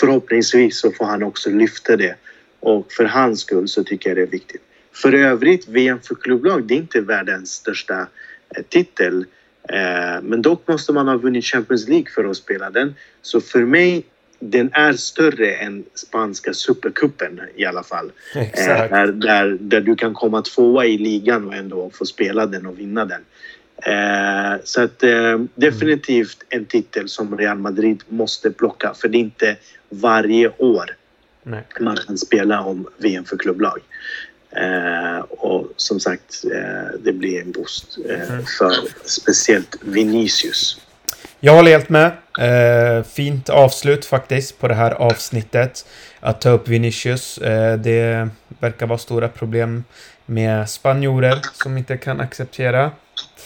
förhoppningsvis 0.00 0.80
så 0.80 0.92
får 0.92 1.04
han 1.04 1.22
också 1.22 1.50
lyfta 1.50 1.96
det. 1.96 2.14
Och 2.60 2.92
för 2.92 3.04
hans 3.04 3.40
skull 3.40 3.68
så 3.68 3.84
tycker 3.84 4.10
jag 4.10 4.16
det 4.16 4.22
är 4.22 4.26
viktigt. 4.26 4.62
För 4.92 5.12
övrigt, 5.12 5.68
VM 5.68 6.00
för 6.00 6.14
klubblag, 6.14 6.64
det 6.64 6.74
är 6.74 6.78
inte 6.78 7.00
världens 7.00 7.52
största 7.52 8.00
eh, 8.56 8.62
titel. 8.68 9.24
Eh, 9.68 10.22
men 10.22 10.42
dock 10.42 10.68
måste 10.68 10.92
man 10.92 11.08
ha 11.08 11.16
vunnit 11.16 11.44
Champions 11.44 11.88
League 11.88 12.06
för 12.14 12.24
att 12.24 12.36
spela 12.36 12.70
den. 12.70 12.94
Så 13.22 13.40
för 13.40 13.64
mig, 13.64 14.04
den 14.40 14.70
är 14.72 14.92
större 14.92 15.54
än 15.54 15.84
spanska 15.94 16.54
supercupen 16.54 17.40
i 17.56 17.64
alla 17.64 17.82
fall. 17.82 18.12
Exakt. 18.34 18.90
Där, 18.90 19.06
där, 19.06 19.58
där 19.60 19.80
du 19.80 19.96
kan 19.96 20.14
komma 20.14 20.42
tvåa 20.42 20.86
i 20.86 20.98
ligan 20.98 21.46
och 21.46 21.54
ändå 21.54 21.90
få 21.90 22.06
spela 22.06 22.46
den 22.46 22.66
och 22.66 22.78
vinna 22.78 23.04
den. 23.04 23.20
Eh, 23.86 24.60
så 24.64 24.82
att 24.82 25.02
eh, 25.02 25.38
definitivt 25.54 26.44
en 26.48 26.64
titel 26.64 27.08
som 27.08 27.38
Real 27.38 27.58
Madrid 27.58 28.02
måste 28.08 28.50
plocka 28.50 28.94
för 28.94 29.08
det 29.08 29.18
är 29.18 29.20
inte 29.20 29.56
varje 29.88 30.48
år 30.58 30.96
Nej. 31.42 31.64
man 31.80 31.96
kan 31.96 32.18
spela 32.18 32.60
om 32.60 32.88
VM 32.98 33.24
för 33.24 33.36
klubblag. 33.36 33.78
Eh, 34.50 35.18
och 35.18 35.72
som 35.76 36.00
sagt, 36.00 36.44
eh, 36.44 37.00
det 37.00 37.12
blir 37.12 37.40
en 37.40 37.52
boost 37.52 37.98
eh, 38.08 38.30
mm. 38.30 38.44
för 38.58 38.72
speciellt 39.04 39.76
Vinicius. 39.80 40.80
Jag 41.40 41.52
håller 41.52 41.70
helt 41.70 41.88
med. 41.88 42.12
Eh, 42.38 43.04
fint 43.04 43.48
avslut 43.48 44.04
faktiskt 44.04 44.58
på 44.58 44.68
det 44.68 44.74
här 44.74 44.90
avsnittet. 44.90 45.86
Att 46.20 46.40
ta 46.40 46.50
upp 46.50 46.68
Vinicius. 46.68 47.38
det 47.78 48.28
verkar 48.60 48.86
vara 48.86 48.98
stora 48.98 49.28
problem 49.28 49.84
med 50.26 50.70
spanjorer 50.70 51.38
som 51.52 51.78
inte 51.78 51.96
kan 51.96 52.20
acceptera 52.20 52.90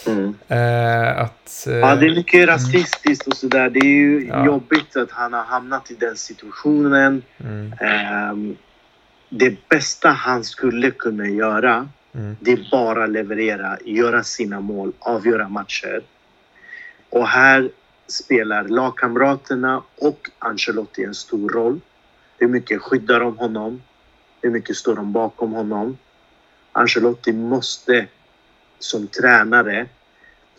Mm. 0.07 0.35
Eh, 0.49 1.18
att, 1.18 1.66
eh, 1.66 1.75
ja, 1.75 1.97
det 1.97 2.07
är 2.07 2.14
mycket 2.14 2.49
rasistiskt 2.49 3.27
och 3.27 3.37
sådär. 3.37 3.70
Det 3.70 3.79
är 3.79 3.85
ju 3.85 4.27
ja. 4.27 4.47
jobbigt 4.47 4.97
att 4.97 5.11
han 5.11 5.33
har 5.33 5.45
hamnat 5.45 5.91
i 5.91 5.95
den 5.95 6.16
situationen. 6.16 7.23
Mm. 7.39 7.73
Eh, 7.73 8.57
det 9.29 9.68
bästa 9.68 10.09
han 10.09 10.45
skulle 10.45 10.91
kunna 10.91 11.29
göra, 11.29 11.89
mm. 12.14 12.37
det 12.41 12.53
är 12.53 12.68
bara 12.70 13.07
leverera, 13.07 13.79
göra 13.85 14.23
sina 14.23 14.61
mål, 14.61 14.93
avgöra 14.99 15.49
matcher. 15.49 16.03
Och 17.11 17.29
här 17.29 17.70
spelar 18.07 18.64
lagkamraterna 18.64 19.83
och 19.99 20.31
Ancelotti 20.39 21.05
en 21.05 21.14
stor 21.14 21.49
roll. 21.51 21.81
Hur 22.39 22.49
mycket 22.49 22.83
skyddar 22.83 23.20
de 23.20 23.39
honom? 23.39 23.83
Hur 24.41 24.51
mycket 24.51 24.77
står 24.77 24.97
de 24.97 25.12
bakom 25.12 25.53
honom? 25.53 25.99
Ancelotti 26.73 27.33
måste 27.33 28.07
som 28.83 29.07
tränare 29.07 29.87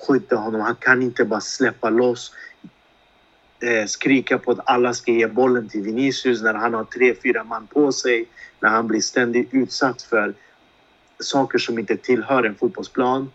skydda 0.08 0.36
honom. 0.36 0.62
Han 0.62 0.76
kan 0.76 1.02
inte 1.02 1.26
bara 1.26 1.42
släppa 1.42 1.90
loss, 1.90 2.34
eh, 3.62 3.86
skrika 3.86 4.38
på 4.38 4.52
att 4.52 4.60
alla 4.66 4.94
ska 4.94 5.12
ge 5.12 5.28
bollen 5.28 5.70
till 5.70 5.82
Vinicius 5.82 6.42
när 6.42 6.54
han 6.54 6.74
har 6.74 6.84
tre, 6.84 7.16
fyra 7.24 7.44
man 7.44 7.68
på 7.68 7.92
sig. 7.92 8.26
När 8.60 8.70
han 8.70 8.88
blir 8.88 9.02
ständigt 9.02 9.50
utsatt 9.52 10.02
för 10.02 10.34
saker 11.20 11.58
som 11.58 11.80
inte 11.80 11.98
tillhör 11.98 12.44
en 12.44 12.56
fotbollsplan. 12.56 13.32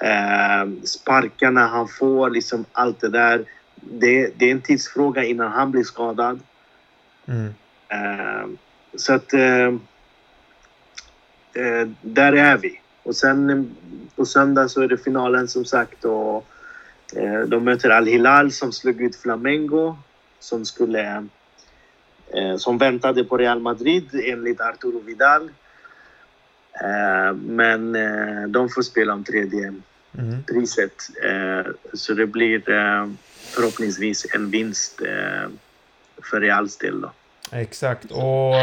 Eh, 0.00 0.84
sparkarna 0.84 1.66
han 1.66 1.88
får, 1.88 2.30
liksom 2.30 2.64
allt 2.72 3.00
det 3.00 3.08
där. 3.08 3.44
Det, 3.74 4.38
det 4.38 4.44
är 4.44 4.52
en 4.52 4.60
tidsfråga 4.62 5.24
innan 5.24 5.52
han 5.52 5.70
blir 5.70 5.84
skadad. 5.84 6.40
Mm. 7.26 7.54
Eh, 7.88 8.48
så 8.96 9.12
att... 9.12 9.32
Eh, 9.32 9.66
eh 11.54 11.88
där 12.02 12.32
är 12.32 12.56
vi. 12.56 12.81
Och 13.02 13.16
sen 13.16 13.74
på 14.16 14.26
söndag 14.26 14.68
så 14.68 14.80
är 14.80 14.88
det 14.88 14.98
finalen 14.98 15.48
som 15.48 15.64
sagt 15.64 16.04
och 16.04 16.46
eh, 17.16 17.40
de 17.40 17.64
möter 17.64 17.90
Al-Hilal 17.90 18.52
som 18.52 18.72
slog 18.72 19.00
ut 19.00 19.16
Flamengo 19.16 19.96
som 20.40 20.64
skulle 20.64 21.26
eh, 22.34 22.56
som 22.56 22.78
väntade 22.78 23.24
på 23.24 23.36
Real 23.36 23.60
Madrid 23.60 24.08
enligt 24.24 24.60
Arturo 24.60 25.00
Vidal. 25.00 25.50
Eh, 26.80 27.34
men 27.34 27.94
eh, 27.94 28.48
de 28.48 28.68
får 28.68 28.82
spela 28.82 29.12
om 29.12 29.24
tredje 29.24 29.74
mm. 30.18 30.42
priset. 30.42 31.10
Eh, 31.24 31.72
så 31.92 32.14
det 32.14 32.26
blir 32.26 32.70
eh, 32.70 33.08
förhoppningsvis 33.36 34.26
en 34.34 34.50
vinst 34.50 35.02
för 36.30 36.40
Reals 36.40 36.76
del 36.76 37.00
då. 37.00 37.12
Exakt. 37.52 38.10
Och 38.10 38.54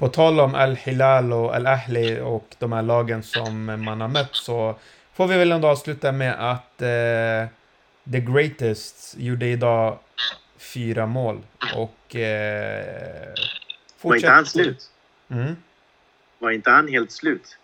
på 0.00 0.08
tal 0.08 0.40
om 0.40 0.54
Al-Hilal 0.54 1.32
och 1.32 1.54
Al-Ahli 1.54 2.20
och 2.20 2.56
de 2.58 2.72
här 2.72 2.82
lagen 2.82 3.22
som 3.22 3.64
man 3.64 4.00
har 4.00 4.08
mött 4.08 4.34
så 4.34 4.74
får 5.14 5.26
vi 5.26 5.36
väl 5.36 5.52
ändå 5.52 5.68
avsluta 5.68 6.12
med 6.12 6.50
att 6.50 6.82
eh, 6.82 7.48
The 8.12 8.20
Greatest 8.20 9.14
gjorde 9.18 9.46
idag 9.46 9.98
fyra 10.58 11.06
mål 11.06 11.42
och 11.76 12.16
eh, 12.16 13.34
Var 14.02 14.14
inte 14.14 14.28
han 14.28 14.46
slut? 14.46 14.90
Mm. 15.30 15.56
Var 16.38 16.50
inte 16.50 16.70
han 16.70 16.88
helt 16.88 17.12
slut? 17.12 17.58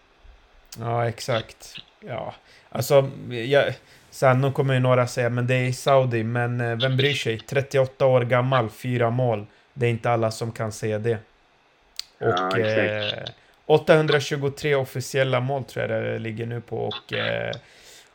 Ja, 0.79 1.09
exakt. 1.09 1.75
Ja, 2.01 2.35
alltså, 2.69 3.11
jag, 3.31 3.75
sen 4.11 4.53
kommer 4.53 4.75
ju 4.75 4.81
några 4.81 5.07
säga 5.07 5.31
men 5.31 5.47
det 5.47 5.55
är 5.55 5.73
Saudi, 5.73 6.23
men 6.23 6.61
eh, 6.61 6.77
vem 6.77 6.97
bryr 6.97 7.15
sig? 7.15 7.39
38 7.39 8.07
år 8.07 8.21
gammal, 8.21 8.71
fyra 8.71 9.11
mål. 9.11 9.47
Det 9.75 9.87
är 9.87 9.91
inte 9.91 10.11
alla 10.11 10.31
som 10.31 10.53
kan 10.53 10.73
säga 10.73 10.99
det. 10.99 11.19
Och 12.19 12.59
ja, 12.59 12.59
eh, 12.59 13.25
823 13.67 14.75
officiella 14.75 15.41
mål 15.41 15.65
tror 15.65 15.91
jag 15.91 16.03
det 16.03 16.19
ligger 16.19 16.47
nu 16.47 16.61
på. 16.61 16.77
Och 16.79 17.13
eh, 17.13 17.53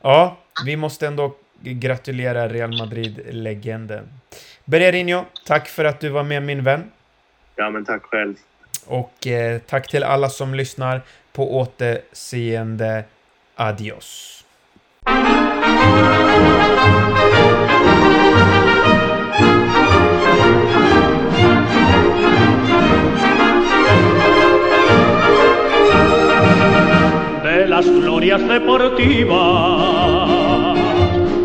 ja, 0.02 0.38
vi 0.66 0.76
måste 0.76 1.08
ändå 1.08 1.36
gratulera 1.62 2.48
Real 2.48 2.78
Madrid-legenden. 2.78 4.08
Bererinho, 4.66 5.26
tack 5.46 5.68
för 5.68 5.86
att 5.86 6.00
du 6.00 6.10
var 6.10 6.24
med 6.24 6.44
min 6.44 6.64
vän. 6.64 6.92
Ja, 7.56 7.70
men 7.70 7.86
tack 7.86 8.04
själv. 8.04 8.36
Och 8.86 9.28
eh, 9.28 9.60
tack 9.60 9.88
till 9.88 10.04
alla 10.04 10.30
som 10.30 10.56
lyssnar. 10.56 11.02
På 11.34 11.58
återseende. 11.58 13.04
Adios. 13.56 14.44
Glorias 28.12 28.44
deportivas 28.46 30.28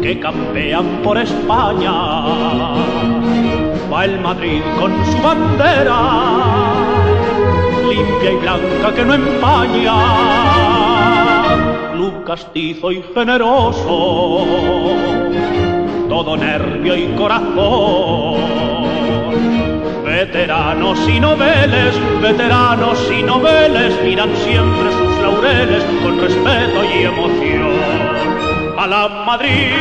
que 0.03 0.19
campean 0.19 1.01
por 1.05 1.17
España. 1.17 1.93
Va 3.93 4.05
el 4.05 4.19
Madrid 4.21 4.62
con 4.81 4.91
su 5.07 5.17
bandera, 5.23 6.01
limpia 7.89 8.33
y 8.33 8.37
blanca 8.37 8.93
que 8.97 9.05
no 9.05 9.14
empaña. 9.14 9.95
Club 11.93 12.25
castizo 12.25 12.91
y 12.91 13.01
generoso 13.14 14.45
todo 16.09 16.37
nervio 16.37 16.97
y 16.97 17.07
corazón. 17.14 18.41
Veteranos 20.05 20.99
y 21.09 21.21
noveles, 21.21 21.95
veteranos 22.21 22.99
y 23.17 23.23
noveles 23.23 23.95
miran 24.03 24.35
siempre 24.37 24.91
sus 24.91 25.05
laureles 25.27 25.85
con 26.03 26.20
respeto 26.20 26.79
y 26.85 27.03
emoción. 27.12 27.72
A 28.79 28.87
la 28.87 29.09
Madrid, 29.29 29.72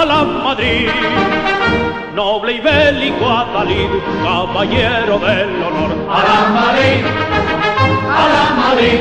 a 0.00 0.04
la 0.04 0.22
Madrid, 0.46 0.88
noble 2.14 2.52
y 2.52 2.60
bélico 2.60 3.24
Atalid, 3.30 3.92
caballero 4.24 5.18
del 5.26 5.50
honor. 5.66 5.90
A 6.16 6.18
la 6.28 6.38
Madrid, 6.60 7.02
a 8.20 8.24
la 8.34 8.44
Madrid, 8.62 9.00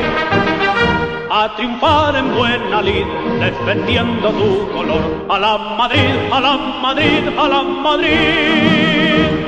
a 1.39 1.55
triunfar 1.55 2.15
en 2.15 2.27
buena 2.37 2.81
lid, 2.81 3.07
defendiendo 3.45 4.29
tu 4.39 4.49
color. 4.75 5.03
A 5.29 5.37
la 5.45 5.57
Madrid, 5.79 6.15
a 6.31 6.39
la 6.39 6.53
Madrid, 6.85 7.23
a 7.43 7.47
la 7.53 7.61
Madrid. 7.87 8.15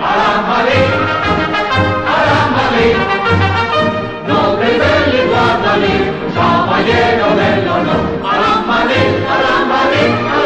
a 0.10 0.14
la 0.22 0.30
Madrid, 0.52 0.90
a 2.14 2.20
la 2.28 2.40
Madrid. 2.58 3.08
Madrid, 5.38 6.04
caballero 6.34 7.28
del 7.36 7.70
honor. 7.70 8.04
A 8.24 8.34
la 8.42 8.54
Madrid, 8.66 9.12
a 9.30 9.38
la 9.46 9.66
Madrid, 9.66 10.37